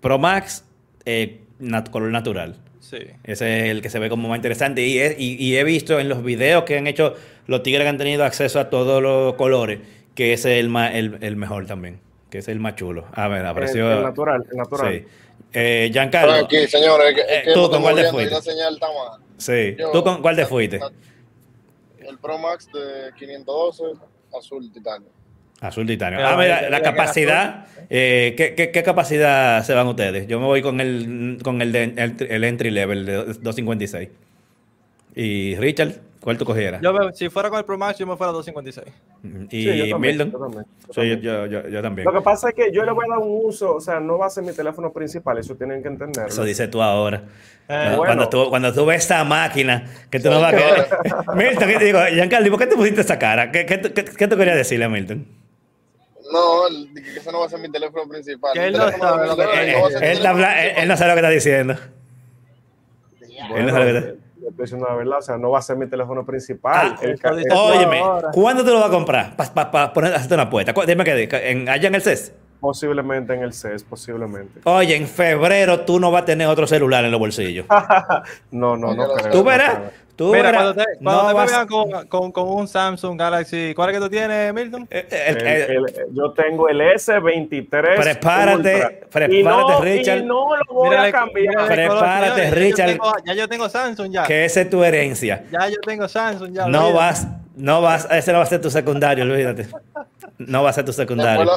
Pro 0.00 0.18
Max 0.18 0.64
eh, 1.04 1.42
color 1.90 2.10
natural. 2.10 2.56
Sí. 2.80 2.98
Ese 3.22 3.64
es 3.64 3.70
el 3.70 3.80
que 3.80 3.90
se 3.90 3.98
ve 3.98 4.08
como 4.08 4.28
más 4.28 4.36
interesante. 4.36 4.82
Y, 4.82 4.98
y, 4.98 5.36
y, 5.38 5.56
he 5.56 5.64
visto 5.64 6.00
en 6.00 6.08
los 6.08 6.24
videos 6.24 6.64
que 6.64 6.78
han 6.78 6.86
hecho 6.86 7.14
los 7.46 7.62
tigres 7.62 7.84
que 7.84 7.88
han 7.88 7.98
tenido 7.98 8.24
acceso 8.24 8.58
a 8.58 8.70
todos 8.70 9.02
los 9.02 9.34
colores 9.34 9.80
que 10.14 10.32
es 10.32 10.44
el, 10.44 10.74
el, 10.76 11.18
el, 11.20 11.36
mejor 11.36 11.66
también, 11.66 12.00
que 12.30 12.38
es 12.38 12.48
el 12.48 12.60
más 12.60 12.76
chulo. 12.76 13.06
A 13.12 13.28
ver, 13.28 13.44
apareció. 13.44 13.90
El, 13.92 14.02
natural, 14.02 14.44
el 14.50 14.56
natural. 14.56 14.92
Sí. 14.92 15.06
Eh, 15.52 15.90
Giancarlo. 15.92 16.32
Aquí, 16.32 16.66
señores, 16.66 17.08
es 17.08 17.14
que, 17.14 17.50
eh, 17.50 17.54
¿Tú 17.54 17.70
con 17.70 17.82
cuál 17.82 17.96
te 17.96 18.10
fuiste? 18.10 18.36
Sí. 19.38 19.76
¿Tú 19.92 20.02
con 20.02 20.22
cuál 20.22 20.36
te 20.36 20.46
fuiste? 20.46 20.80
El 21.98 22.18
Pro 22.18 22.38
Max 22.38 22.68
de 22.72 23.12
512, 23.18 23.84
azul 24.36 24.72
titanio. 24.72 25.08
Azul 25.60 25.86
titanio. 25.86 26.26
ah, 26.26 26.36
mira, 26.36 26.68
la 26.68 26.82
capacidad. 26.82 27.66
Eh, 27.88 28.34
¿qué, 28.36 28.54
qué, 28.54 28.70
qué, 28.70 28.82
capacidad 28.82 29.62
se 29.64 29.72
van 29.72 29.86
ustedes? 29.86 30.26
Yo 30.26 30.40
me 30.40 30.46
voy 30.46 30.60
con 30.60 30.80
el, 30.80 31.38
con 31.42 31.62
el, 31.62 31.72
de, 31.72 31.84
el, 31.84 32.16
el 32.18 32.44
entry 32.44 32.70
level 32.70 33.06
de 33.06 33.14
256. 33.14 34.08
¿Y 35.14 35.56
Richard? 35.56 35.92
¿Cuál 36.24 36.38
tú 36.38 36.46
cogieras? 36.46 36.80
Yo, 36.80 36.94
si 37.12 37.28
fuera 37.28 37.50
con 37.50 37.58
el 37.58 37.66
Pro 37.66 37.76
Max, 37.76 37.98
yo 37.98 38.06
me 38.06 38.16
fuera 38.16 38.30
a 38.30 38.32
256. 38.32 38.86
¿Y 39.50 39.62
sí, 39.62 39.88
yo 39.88 39.98
Milton? 39.98 40.32
Yo, 40.90 41.02
yo, 41.02 41.68
yo, 41.68 41.82
también. 41.82 42.06
Lo 42.06 42.14
que 42.14 42.22
pasa 42.22 42.48
es 42.48 42.54
que 42.54 42.72
yo 42.72 42.82
le 42.82 42.92
voy 42.92 43.04
a 43.06 43.10
dar 43.10 43.18
un 43.18 43.44
uso, 43.44 43.74
o 43.74 43.80
sea, 43.80 44.00
no 44.00 44.16
va 44.16 44.26
a 44.26 44.30
ser 44.30 44.42
mi 44.42 44.54
teléfono 44.54 44.90
principal, 44.90 45.36
eso 45.36 45.54
tienen 45.54 45.82
que 45.82 45.88
entender. 45.88 46.28
Eso 46.28 46.42
dices 46.42 46.70
tú 46.70 46.80
ahora. 46.80 47.24
Eh, 47.68 47.92
cuando, 47.94 48.26
tú, 48.30 48.48
cuando 48.48 48.72
tú 48.72 48.86
ves 48.86 49.04
esa 49.04 49.22
máquina, 49.24 49.84
que 50.10 50.18
tú 50.18 50.30
no 50.30 50.40
vas 50.40 50.54
a 50.54 50.56
querer. 50.56 50.88
Milton, 51.36 51.68
¿qué 51.68 51.78
te 51.78 51.84
digo? 51.84 51.98
Giancarlo, 52.10 52.50
¿por 52.50 52.58
qué 52.58 52.66
te 52.68 52.76
pusiste 52.76 53.02
esa 53.02 53.18
cara? 53.18 53.52
¿Qué, 53.52 53.66
qué, 53.66 53.82
qué, 53.82 54.04
qué 54.04 54.26
tú 54.26 54.36
querías 54.38 54.56
decirle 54.56 54.86
a 54.86 54.88
Milton? 54.88 55.26
No, 56.32 56.62
que 56.94 57.18
eso 57.18 57.30
no 57.32 57.40
va 57.40 57.46
a 57.46 57.48
ser 57.50 57.60
mi 57.60 57.70
teléfono 57.70 58.08
principal. 58.08 58.54
Que 58.54 58.68
él, 58.68 58.72
no 58.72 58.90
sabe 58.90 59.26
lo 59.26 59.36
que, 59.36 59.42
él, 59.42 60.88
no 60.88 60.96
sabe 60.96 61.10
lo 61.10 61.14
que 61.14 61.20
está 61.20 61.28
diciendo. 61.28 61.76
él 63.54 63.66
no 63.66 63.70
sabe 63.70 63.92
lo 63.92 64.00
que 64.00 64.08
está 64.08 64.23
estoy 64.54 64.64
diciendo 64.66 64.86
la 64.88 64.94
verdad, 64.94 65.18
o 65.18 65.22
sea, 65.22 65.36
no 65.36 65.50
va 65.50 65.58
a 65.58 65.62
ser 65.62 65.76
mi 65.76 65.86
teléfono 65.86 66.24
principal. 66.24 66.96
Ah, 67.24 67.62
óyeme, 67.62 68.00
¿cuándo 68.32 68.64
te 68.64 68.70
lo 68.70 68.80
va 68.80 68.86
a 68.86 68.90
comprar? 68.90 69.36
Para 69.36 69.70
pa, 69.70 69.92
poner, 69.92 70.14
hacerte 70.14 70.34
una 70.34 70.44
apuesta. 70.44 70.72
Dime 70.86 71.04
que 71.04 71.28
en, 71.50 71.68
allá 71.68 71.88
en 71.88 71.94
el 71.94 72.02
CES. 72.02 72.32
Posiblemente 72.64 73.34
en 73.34 73.42
el 73.42 73.52
CES, 73.52 73.84
posiblemente. 73.84 74.62
Oye, 74.64 74.96
en 74.96 75.06
febrero 75.06 75.80
tú 75.80 76.00
no 76.00 76.10
vas 76.10 76.22
a 76.22 76.24
tener 76.24 76.46
otro 76.46 76.66
celular 76.66 77.04
en 77.04 77.10
los 77.10 77.20
bolsillos. 77.20 77.66
no, 78.50 78.74
no, 78.74 78.94
no. 78.94 79.06
Creo, 79.12 79.30
tú 79.30 79.44
verás. 79.44 79.78
Tú 80.16 80.32
Mira, 80.32 80.50
cuando 80.50 80.74
te, 80.74 80.84
cuando 81.02 81.26
te 81.26 81.50
vean 81.50 81.66
con, 81.66 82.08
con, 82.08 82.32
con, 82.32 82.48
un 82.48 82.66
Samsung 82.66 83.18
Galaxy, 83.18 83.74
¿cuál 83.74 83.90
es 83.90 83.96
que 83.96 84.00
tú 84.00 84.08
tienes, 84.08 84.54
Milton? 84.54 84.88
Eh, 84.90 85.06
eh, 85.10 85.24
el, 85.26 85.46
el, 85.46 85.72
el, 85.72 86.14
yo 86.14 86.30
tengo 86.32 86.70
el 86.70 86.80
S23. 86.80 87.68
Prepárate, 87.68 89.06
prepárate, 89.10 89.42
no, 89.42 89.80
Richard. 89.82 90.18
Y 90.20 90.24
no 90.24 90.56
lo 90.56 90.74
voy 90.74 90.88
mira, 90.88 91.02
a 91.02 91.12
cambiar. 91.12 91.66
prepárate, 91.66 92.50
Richard. 92.50 92.86
Ya 92.88 92.94
yo, 92.94 93.02
tengo, 93.02 93.12
ya 93.26 93.34
yo 93.34 93.48
tengo 93.48 93.68
Samsung 93.68 94.10
ya. 94.10 94.22
Que 94.22 94.46
esa 94.46 94.62
es 94.62 94.70
tu 94.70 94.82
herencia. 94.82 95.44
Ya 95.52 95.68
yo 95.68 95.76
tengo 95.84 96.08
Samsung 96.08 96.54
ya. 96.54 96.66
No 96.66 96.86
olvídate. 96.86 96.96
vas, 96.96 97.28
no 97.56 97.82
vas, 97.82 98.08
ese 98.10 98.32
no 98.32 98.38
va 98.38 98.44
a 98.44 98.46
ser 98.46 98.62
tu 98.62 98.70
secundario, 98.70 99.24
olvídate. 99.24 99.66
No 100.38 100.62
va 100.62 100.70
a 100.70 100.72
ser 100.72 100.86
tu 100.86 100.94
secundario. 100.94 101.50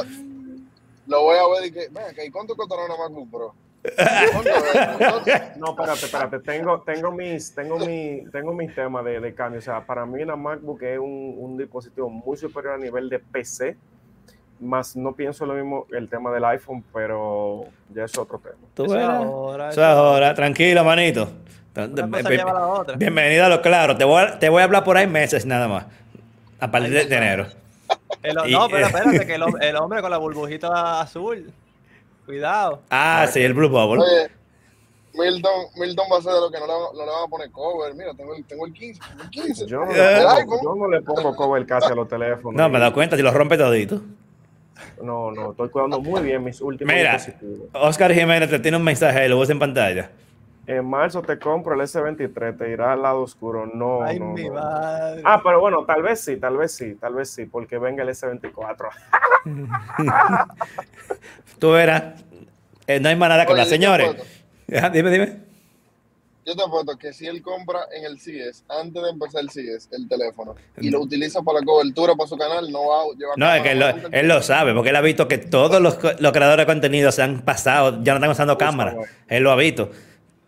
Lo, 1.07 1.23
voy 1.23 1.37
a 1.37 1.59
ver 1.59 1.69
y 1.69 1.71
que, 1.71 2.25
¿y 2.25 2.31
cuánto 2.31 2.55
costará 2.55 2.85
una 2.85 2.97
MacBook 2.97 3.29
Pro? 3.31 3.53
no, 5.57 5.69
espérate, 5.69 6.05
espérate. 6.05 6.39
Tengo, 6.39 6.81
tengo 6.81 7.11
mis, 7.11 7.53
tengo 7.53 7.79
mi, 7.79 8.25
tengo 8.31 8.53
mis 8.53 8.73
temas 8.75 9.05
de, 9.05 9.19
de, 9.19 9.33
cambio. 9.33 9.59
O 9.59 9.61
sea, 9.61 9.85
para 9.85 10.05
mí 10.05 10.21
una 10.21 10.35
MacBook 10.35 10.81
es 10.83 10.99
un, 10.99 11.35
un, 11.37 11.57
dispositivo 11.57 12.09
muy 12.09 12.35
superior 12.37 12.73
a 12.73 12.77
nivel 12.77 13.07
de 13.09 13.19
PC. 13.19 13.77
Más 14.59 14.95
no 14.95 15.13
pienso 15.13 15.45
lo 15.45 15.53
mismo 15.53 15.85
el 15.91 16.09
tema 16.09 16.31
del 16.31 16.43
iPhone, 16.45 16.83
pero 16.93 17.65
ya 17.93 18.05
es 18.05 18.17
otro 18.17 18.39
tema. 18.39 18.55
¿Tú 18.73 18.85
eso, 18.85 18.99
ahora, 18.99 19.69
eso 19.69 19.83
ahora, 19.83 20.33
tranquilo, 20.33 20.83
manito. 20.83 21.29
Bienvenido 22.97 23.45
a 23.45 23.49
lo 23.49 23.61
claro. 23.61 23.95
Te 23.95 24.03
voy 24.03 24.23
a, 24.23 24.39
te 24.39 24.49
voy 24.49 24.61
a 24.61 24.63
hablar 24.65 24.83
por 24.83 24.97
ahí 24.97 25.05
meses 25.05 25.45
nada 25.45 25.67
más. 25.67 25.85
A 26.59 26.71
partir 26.71 27.07
de 27.07 27.15
enero. 27.15 27.45
El, 28.23 28.35
no, 28.51 28.67
pero 28.69 28.85
espérate, 28.87 29.25
que 29.25 29.35
el, 29.35 29.43
el 29.61 29.75
hombre 29.75 30.01
con 30.01 30.11
la 30.11 30.17
burbujita 30.17 31.01
azul. 31.01 31.51
Cuidado. 32.25 32.81
Ah, 32.89 33.25
sí, 33.31 33.41
el 33.41 33.53
Blue 33.53 33.69
Bubble. 33.69 34.03
Oye, 34.03 34.29
Milton, 35.13 35.51
Milton 35.77 36.05
va 36.11 36.17
a 36.17 36.21
ser 36.21 36.33
de 36.33 36.41
lo 36.41 36.51
que 36.51 36.59
no 36.59 36.67
le, 36.67 36.73
no 36.73 37.05
le 37.05 37.11
van 37.11 37.23
a 37.23 37.27
poner 37.27 37.51
cover. 37.51 37.93
Mira, 37.95 38.13
tengo 38.13 38.35
el, 38.35 38.45
tengo 38.45 38.65
el 38.65 38.73
15. 38.73 39.01
El 39.23 39.29
15. 39.29 39.65
Yo, 39.67 39.85
no 39.85 39.91
le 39.91 40.45
pongo, 40.45 40.63
yo 40.63 40.75
no 40.75 40.89
le 40.89 41.01
pongo 41.01 41.35
cover 41.35 41.65
casi 41.65 41.91
a 41.91 41.95
los 41.95 42.07
teléfonos. 42.07 42.53
No, 42.53 42.69
me 42.69 42.79
da 42.79 42.93
cuenta, 42.93 43.15
si 43.15 43.21
los 43.21 43.33
rompe 43.33 43.57
todito. 43.57 44.01
No, 45.01 45.31
no, 45.31 45.51
estoy 45.51 45.69
cuidando 45.69 45.99
muy 45.99 46.21
bien 46.21 46.43
mis 46.43 46.61
últimos 46.61 46.93
Mira, 46.93 47.13
dispositivos. 47.13 47.69
Oscar 47.73 48.13
Jiménez 48.13 48.49
te 48.49 48.59
tiene 48.59 48.77
un 48.77 48.83
mensaje 48.83 49.27
lo 49.27 49.39
ves 49.39 49.49
en 49.49 49.59
pantalla. 49.59 50.11
En 50.67 50.85
marzo 50.85 51.21
te 51.21 51.39
compro 51.39 51.75
el 51.75 51.79
S23, 51.79 52.57
te 52.57 52.69
irá 52.69 52.91
al 52.91 53.01
lado 53.01 53.21
oscuro. 53.21 53.65
No, 53.65 54.03
Ay, 54.03 54.19
no, 54.19 54.33
mi 54.33 54.49
no. 54.49 54.55
madre. 54.55 55.21
Ah, 55.23 55.39
pero 55.41 55.61
bueno, 55.61 55.85
tal 55.85 56.03
vez 56.03 56.19
sí, 56.19 56.35
tal 56.35 56.57
vez 56.57 56.73
sí, 56.73 56.95
tal 56.95 57.13
vez 57.13 57.29
sí, 57.29 57.45
porque 57.45 57.77
venga 57.77 58.03
el 58.03 58.09
S24. 58.09 58.89
Tú 61.59 61.71
verás. 61.71 62.21
Eh, 62.85 62.99
no 62.99 63.07
hay 63.07 63.15
manera 63.15 63.45
con 63.45 63.55
las 63.55 63.69
señores. 63.69 64.13
dime, 64.67 65.09
dime. 65.09 65.47
Yo 66.45 66.55
te 66.55 66.63
apuesto 66.63 66.97
que 66.97 67.13
si 67.13 67.27
él 67.27 67.41
compra 67.41 67.79
en 67.93 68.05
el 68.05 68.19
CIES, 68.19 68.65
antes 68.67 69.03
de 69.03 69.09
empezar 69.09 69.41
el 69.41 69.49
CIES, 69.49 69.89
el 69.91 70.07
teléfono, 70.07 70.55
y 70.77 70.89
lo 70.89 71.01
utiliza 71.01 71.41
para 71.41 71.59
la 71.59 71.65
cobertura 71.65 72.15
para 72.15 72.27
su 72.27 72.37
canal, 72.37 72.71
no 72.71 72.87
va 72.87 73.01
a 73.01 73.05
llevar... 73.17 73.37
No, 73.37 73.53
es 73.53 73.61
que 73.63 73.71
él 73.71 73.79
lo, 73.79 73.87
él 73.89 74.27
lo, 74.29 74.41
sabe, 74.41 74.73
porque 74.73 74.91
él 74.91 74.95
ha 74.95 75.01
visto 75.01 75.27
que 75.27 75.37
todos 75.37 75.81
los, 75.81 75.97
los, 76.21 76.31
creadores 76.31 76.65
de 76.65 76.73
contenido 76.73 77.11
se 77.11 77.21
han 77.21 77.41
pasado, 77.41 78.01
ya 78.01 78.13
no 78.13 78.17
están 78.19 78.31
usando 78.31 78.57
cámara. 78.57 78.95
Él 79.27 79.43
lo 79.43 79.51
ha 79.51 79.57
visto. 79.57 79.91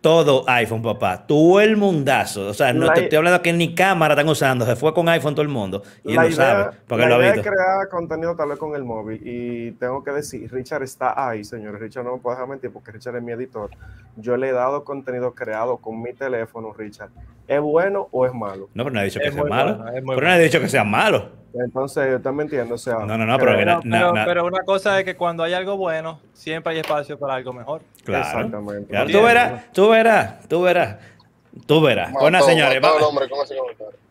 Todo 0.00 0.44
iPhone, 0.48 0.82
papá. 0.82 1.26
Todo 1.26 1.60
el 1.60 1.76
mundazo. 1.76 2.48
O 2.48 2.54
sea, 2.54 2.72
no 2.72 2.92
te 2.92 3.02
estoy 3.02 3.18
hablando 3.18 3.42
que 3.42 3.52
ni 3.52 3.74
cámara 3.74 4.14
están 4.14 4.28
usando. 4.28 4.64
Se 4.64 4.76
fue 4.76 4.94
con 4.94 5.08
iPhone 5.08 5.34
todo 5.34 5.42
el 5.42 5.48
mundo. 5.48 5.82
Y 6.04 6.16
él 6.16 6.22
lo 6.22 6.32
sabe. 6.32 6.76
Porque 6.86 7.06
la 7.06 7.18
lo 7.18 7.22
idea 7.22 7.34
crear 7.34 7.88
contenido 7.90 8.34
tal 8.34 8.48
vez 8.48 8.58
con 8.58 8.74
el 8.74 8.84
móvil. 8.84 9.20
Y 9.22 9.72
tengo 9.72 10.02
que 10.02 10.12
decir, 10.12 10.50
Richard 10.50 10.82
está 10.82 11.28
ahí, 11.28 11.44
señores. 11.44 11.80
Richard 11.80 12.04
no 12.04 12.16
me 12.16 12.18
puede 12.18 12.36
dejar 12.36 12.48
mentir 12.48 12.72
porque 12.72 12.92
Richard 12.92 13.16
es 13.16 13.22
mi 13.22 13.32
editor. 13.32 13.70
Yo 14.16 14.36
le 14.36 14.48
he 14.48 14.52
dado 14.52 14.84
contenido 14.84 15.34
creado 15.34 15.76
con 15.76 16.00
mi 16.00 16.12
teléfono, 16.14 16.72
Richard. 16.72 17.10
¿Es 17.46 17.60
bueno 17.60 18.08
o 18.10 18.26
es 18.26 18.32
malo? 18.32 18.68
No, 18.74 18.84
pero 18.84 18.94
no 18.94 19.00
he 19.00 19.04
dicho 19.04 19.20
que 19.20 19.32
sea 19.32 19.44
malo. 19.44 19.84
pero 20.06 20.20
no 20.20 20.34
he 20.34 20.42
dicho 20.42 20.60
que 20.60 20.68
sea 20.68 20.84
malo. 20.84 21.39
Entonces, 21.54 22.10
yo 22.10 22.20
también 22.20 22.46
entiendo. 22.46 22.74
O 22.74 22.78
sea, 22.78 22.98
no, 22.98 23.18
no, 23.18 23.26
no, 23.26 23.38
pero, 23.38 23.80
pero, 24.24 24.46
una 24.46 24.62
cosa 24.62 24.98
es 24.98 25.04
que 25.04 25.16
cuando 25.16 25.42
hay 25.42 25.52
algo 25.52 25.76
bueno, 25.76 26.20
siempre 26.32 26.72
hay 26.72 26.80
espacio 26.80 27.18
para 27.18 27.34
algo 27.34 27.52
mejor. 27.52 27.82
Claro. 28.04 28.24
Exactamente. 28.24 29.12
tú 29.12 29.22
verás, 29.22 29.72
tú 29.72 29.88
verás, 29.88 30.48
tú 30.48 30.62
verás. 30.62 30.96
Tú 31.66 31.80
verás. 31.80 32.12
Bueno, 32.12 32.40
señores, 32.42 32.80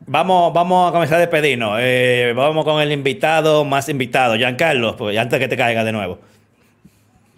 vamos, 0.06 0.54
vamos 0.54 0.90
a 0.90 0.92
comenzar 0.92 1.18
a 1.18 1.22
despedirnos. 1.22 1.78
Eh, 1.80 2.34
vamos 2.36 2.66
con 2.66 2.82
el 2.82 2.92
invitado 2.92 3.64
más 3.64 3.88
invitado, 3.88 4.36
Giancarlo, 4.36 4.98
pues 4.98 5.18
antes 5.18 5.40
que 5.40 5.48
te 5.48 5.56
caiga 5.56 5.86
de 5.86 5.94
nuevo. 5.94 6.20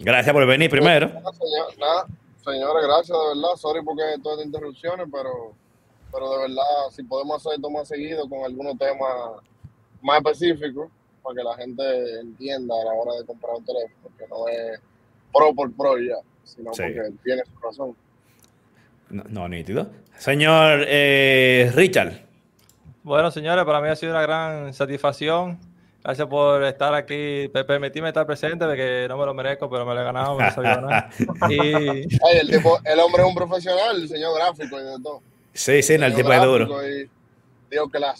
Gracias 0.00 0.32
por 0.32 0.44
venir 0.46 0.68
primero. 0.68 1.06
Nada, 1.06 2.06
señores, 2.44 2.84
gracias 2.84 3.16
de 3.16 3.28
verdad. 3.28 3.56
Sorry 3.56 3.84
porque 3.84 4.02
todas 4.20 4.38
las 4.38 4.46
interrupciones, 4.46 5.06
pero, 5.12 5.54
pero 6.12 6.30
de 6.32 6.38
verdad, 6.48 6.90
si 6.90 7.04
podemos 7.04 7.36
hacer 7.36 7.54
esto 7.54 7.70
más 7.70 7.86
seguido 7.86 8.28
con 8.28 8.44
algunos 8.44 8.76
temas 8.76 9.40
más 10.02 10.18
específico 10.18 10.90
para 11.22 11.36
que 11.36 11.42
la 11.42 11.56
gente 11.56 12.20
entienda 12.20 12.74
a 12.80 12.84
la 12.84 12.92
hora 12.92 13.14
de 13.20 13.24
comprar 13.24 13.54
un 13.56 13.64
teléfono, 13.64 14.16
que 14.18 14.26
no 14.28 14.48
es 14.48 14.80
pro 15.32 15.54
por 15.54 15.72
pro 15.72 15.98
ya, 15.98 16.16
sino 16.44 16.70
porque 16.70 17.12
tiene 17.22 17.42
su 17.44 17.60
razón. 17.60 17.96
No, 19.08 19.48
nítido. 19.48 19.90
Señor 20.16 20.84
eh, 20.86 21.70
Richard. 21.74 22.22
Bueno, 23.02 23.30
señores, 23.30 23.64
para 23.64 23.80
mí 23.80 23.88
ha 23.88 23.96
sido 23.96 24.12
una 24.12 24.22
gran 24.22 24.72
satisfacción. 24.72 25.58
Gracias 26.02 26.26
por 26.26 26.64
estar 26.64 26.94
aquí, 26.94 27.48
permitirme 27.48 28.08
estar 28.08 28.26
presente, 28.26 28.66
de 28.66 28.76
que 28.76 29.06
no 29.08 29.16
me 29.16 29.24
lo 29.24 29.34
merezco, 29.34 29.70
pero 29.70 29.86
me 29.86 29.94
lo 29.94 30.00
he 30.00 30.04
ganado, 30.04 30.36
me 30.36 30.50
lo 30.50 30.62
nada. 30.62 31.10
Y... 31.48 32.08
el, 32.36 32.50
tipo, 32.50 32.80
el 32.84 32.98
hombre 32.98 33.22
es 33.22 33.28
un 33.28 33.34
profesional, 33.34 34.02
el 34.02 34.08
señor 34.08 34.34
gráfico 34.36 34.80
y 34.80 34.84
de 34.84 34.96
todo. 35.00 35.22
Sí, 35.52 35.82
sí, 35.82 35.94
el, 35.94 36.14
tipo 36.14 36.32
es 36.32 36.42
duro. 36.42 36.80
Dios 37.70 37.90
que 37.90 37.98
la 38.00 38.16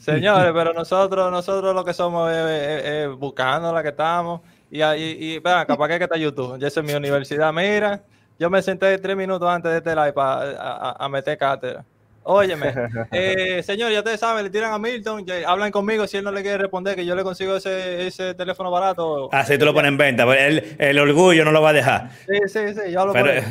Señores, 0.00 0.52
pero 0.54 0.72
nosotros, 0.72 1.30
nosotros 1.30 1.74
lo 1.74 1.84
que 1.84 1.92
somos 1.92 2.30
es, 2.32 3.08
buscando 3.16 3.72
la 3.72 3.82
que 3.82 3.88
estamos. 3.90 4.40
Y, 4.70 4.82
y, 4.82 5.34
y 5.34 5.38
vean, 5.38 5.66
capaz 5.66 5.88
que 5.88 6.04
está 6.04 6.16
YouTube. 6.16 6.58
Yo 6.58 6.70
soy 6.70 6.82
mi 6.82 6.94
universidad. 6.94 7.52
Mira, 7.52 8.02
yo 8.38 8.50
me 8.50 8.60
senté 8.60 8.98
tres 8.98 9.16
minutos 9.16 9.48
antes 9.48 9.70
de 9.70 9.78
este 9.78 9.94
live 9.94 10.12
para 10.12 10.96
a, 10.98 11.08
meter 11.08 11.38
cátedra. 11.38 11.84
Óyeme, 12.24 12.72
eh, 13.12 13.62
señor, 13.62 13.92
ya 13.92 13.98
ustedes 13.98 14.18
saben, 14.20 14.44
le 14.44 14.50
tiran 14.50 14.72
a 14.72 14.78
Milton, 14.78 15.24
hablan 15.46 15.70
conmigo 15.72 16.06
si 16.06 16.16
él 16.16 16.24
no 16.24 16.32
le 16.32 16.42
quiere 16.42 16.58
responder, 16.58 16.94
que 16.94 17.04
yo 17.04 17.14
le 17.16 17.24
consigo 17.24 17.56
ese, 17.56 18.06
ese 18.06 18.34
teléfono 18.34 18.70
barato. 18.70 19.28
Ah, 19.32 19.44
sí, 19.44 19.58
tú 19.58 19.64
lo 19.64 19.74
pones 19.74 19.90
en 19.90 19.96
venta, 19.96 20.24
pues 20.24 20.40
el, 20.40 20.76
el, 20.78 20.98
orgullo 20.98 21.44
no 21.44 21.52
lo 21.52 21.62
va 21.62 21.70
a 21.70 21.72
dejar. 21.72 22.10
Sí, 22.26 22.38
sí, 22.46 22.74
sí, 22.74 22.92
yo 22.92 23.06
lo 23.06 23.12
Pero... 23.12 23.32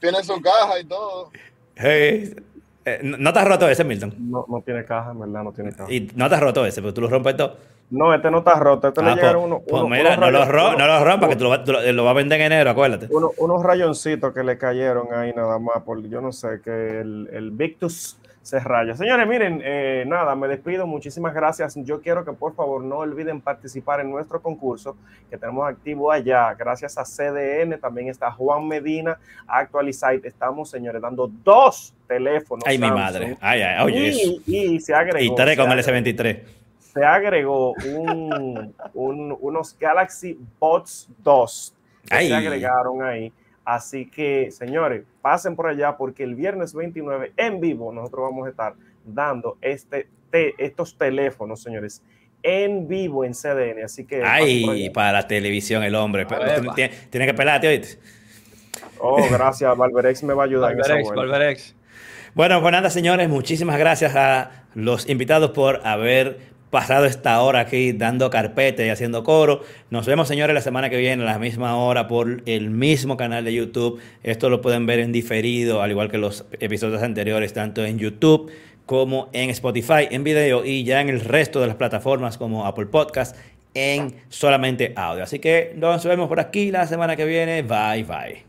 tiene, 0.00 0.22
su, 0.22 0.40
caja 0.40 0.80
y 0.80 0.84
todo. 0.84 1.30
Eh, 2.94 3.00
¿No 3.02 3.32
te 3.32 3.38
has 3.38 3.48
roto 3.48 3.68
ese, 3.68 3.84
Milton? 3.84 4.14
No, 4.18 4.44
no 4.48 4.62
tiene 4.62 4.84
caja, 4.84 5.12
en 5.12 5.20
verdad, 5.20 5.42
no 5.42 5.52
tiene 5.52 5.72
caja. 5.72 5.92
¿Y 5.92 6.10
no 6.14 6.28
te 6.28 6.34
has 6.34 6.40
roto 6.40 6.64
ese? 6.64 6.80
Pero 6.80 6.94
tú 6.94 7.00
lo 7.00 7.08
rompes 7.08 7.36
todo. 7.36 7.56
No, 7.90 8.14
este 8.14 8.30
no 8.30 8.38
está 8.38 8.58
roto. 8.58 8.88
Este 8.88 9.00
le 9.02 9.08
ah, 9.08 9.10
pues, 9.12 9.22
llegaron 9.22 9.44
uno, 9.44 9.62
pues 9.66 9.82
mira, 9.84 10.16
no, 10.16 10.30
lo 10.30 10.44
no 10.44 10.86
lo 10.86 11.04
rompas, 11.04 11.28
que 11.30 11.36
tú 11.36 11.44
lo, 11.44 11.50
vas 12.04 12.10
a 12.10 12.12
vender 12.12 12.40
en 12.40 12.52
enero, 12.52 12.70
acuérdate. 12.70 13.08
unos 13.10 13.62
rayoncitos 13.62 14.34
que 14.34 14.42
le 14.42 14.58
cayeron 14.58 15.12
ahí 15.14 15.32
nada 15.34 15.58
más, 15.58 15.82
por 15.84 16.02
yo 16.08 16.20
no 16.20 16.32
sé, 16.32 16.60
que 16.62 17.00
el, 17.00 17.30
el 17.32 17.50
Victus 17.50 18.18
se 18.48 18.58
raya. 18.60 18.94
Señores, 18.94 19.28
miren, 19.28 19.60
eh, 19.62 20.04
nada, 20.06 20.34
me 20.34 20.48
despido. 20.48 20.86
Muchísimas 20.86 21.34
gracias. 21.34 21.74
Yo 21.84 22.00
quiero 22.00 22.24
que 22.24 22.32
por 22.32 22.54
favor 22.54 22.82
no 22.82 22.98
olviden 22.98 23.42
participar 23.42 24.00
en 24.00 24.10
nuestro 24.10 24.40
concurso 24.40 24.96
que 25.28 25.36
tenemos 25.36 25.68
activo 25.68 26.10
allá. 26.10 26.54
Gracias 26.54 26.96
a 26.96 27.04
CDN, 27.04 27.78
también 27.78 28.08
está 28.08 28.30
Juan 28.32 28.66
Medina, 28.66 29.18
Actualizite. 29.46 30.26
Estamos, 30.26 30.70
señores, 30.70 31.02
dando 31.02 31.30
dos 31.44 31.94
teléfonos. 32.06 32.64
Ay, 32.66 32.78
mi 32.78 32.90
madre. 32.90 33.36
Ay, 33.38 33.60
ay, 33.60 33.84
oye. 33.84 34.40
Y, 34.46 34.74
y 34.76 34.80
se 34.80 34.94
agregó. 34.94 35.18
Y 35.20 35.36
tres 35.36 35.58
con 35.58 35.70
el 35.70 35.78
S23. 35.80 36.42
Se 36.78 37.04
agregó 37.04 37.74
un, 37.84 38.74
unos 38.94 39.76
Galaxy 39.78 40.38
Bots 40.58 41.10
2. 41.18 41.74
Que 42.08 42.28
se 42.28 42.34
agregaron 42.34 43.02
ahí 43.02 43.30
Así 43.68 44.06
que, 44.06 44.50
señores, 44.50 45.04
pasen 45.20 45.54
por 45.54 45.66
allá 45.66 45.98
porque 45.98 46.24
el 46.24 46.34
viernes 46.34 46.72
29 46.72 47.32
en 47.36 47.60
vivo 47.60 47.92
nosotros 47.92 48.30
vamos 48.30 48.46
a 48.46 48.50
estar 48.50 48.72
dando 49.04 49.58
este, 49.60 50.08
estos 50.56 50.96
teléfonos, 50.96 51.60
señores, 51.60 52.02
en 52.42 52.88
vivo 52.88 53.26
en 53.26 53.34
CDN. 53.34 53.84
Así 53.84 54.06
que. 54.06 54.22
Ay, 54.24 54.88
para 54.88 55.12
la 55.12 55.28
televisión 55.28 55.82
el 55.82 55.96
hombre. 55.96 56.26
tiene, 57.10 57.26
que 57.26 57.34
pelarte, 57.34 57.68
¿oíste? 57.68 57.98
Oh, 59.00 59.22
gracias. 59.30 59.76
Valverex 59.76 60.22
me 60.22 60.32
va 60.32 60.44
a 60.44 60.46
ayudar. 60.46 60.74
Valverex, 60.74 61.10
Valverex. 61.10 61.76
Bueno, 62.32 62.62
pues 62.62 62.72
nada, 62.72 62.88
señores, 62.88 63.28
muchísimas 63.28 63.78
gracias 63.78 64.16
a 64.16 64.64
los 64.74 65.06
invitados 65.10 65.50
por 65.50 65.86
haber 65.86 66.38
pasado 66.70 67.06
esta 67.06 67.40
hora 67.40 67.60
aquí 67.60 67.92
dando 67.92 68.30
carpeta 68.30 68.84
y 68.84 68.88
haciendo 68.90 69.24
coro. 69.24 69.62
Nos 69.90 70.06
vemos, 70.06 70.28
señores, 70.28 70.54
la 70.54 70.60
semana 70.60 70.90
que 70.90 70.96
viene 70.96 71.22
a 71.22 71.26
la 71.26 71.38
misma 71.38 71.76
hora 71.76 72.08
por 72.08 72.42
el 72.46 72.70
mismo 72.70 73.16
canal 73.16 73.44
de 73.44 73.54
YouTube. 73.54 74.00
Esto 74.22 74.50
lo 74.50 74.60
pueden 74.60 74.86
ver 74.86 74.98
en 75.00 75.12
diferido, 75.12 75.82
al 75.82 75.90
igual 75.90 76.10
que 76.10 76.18
los 76.18 76.44
episodios 76.60 77.02
anteriores, 77.02 77.52
tanto 77.52 77.84
en 77.84 77.98
YouTube 77.98 78.50
como 78.86 79.28
en 79.34 79.50
Spotify 79.50 80.08
en 80.10 80.24
video 80.24 80.64
y 80.64 80.82
ya 80.82 81.02
en 81.02 81.10
el 81.10 81.20
resto 81.20 81.60
de 81.60 81.66
las 81.66 81.76
plataformas 81.76 82.38
como 82.38 82.64
Apple 82.64 82.86
Podcast 82.86 83.36
en 83.74 84.14
solamente 84.28 84.94
audio. 84.96 85.24
Así 85.24 85.38
que 85.38 85.74
nos 85.76 86.04
vemos 86.04 86.28
por 86.28 86.40
aquí 86.40 86.70
la 86.70 86.86
semana 86.86 87.14
que 87.14 87.24
viene. 87.24 87.62
Bye 87.62 88.04
bye. 88.04 88.47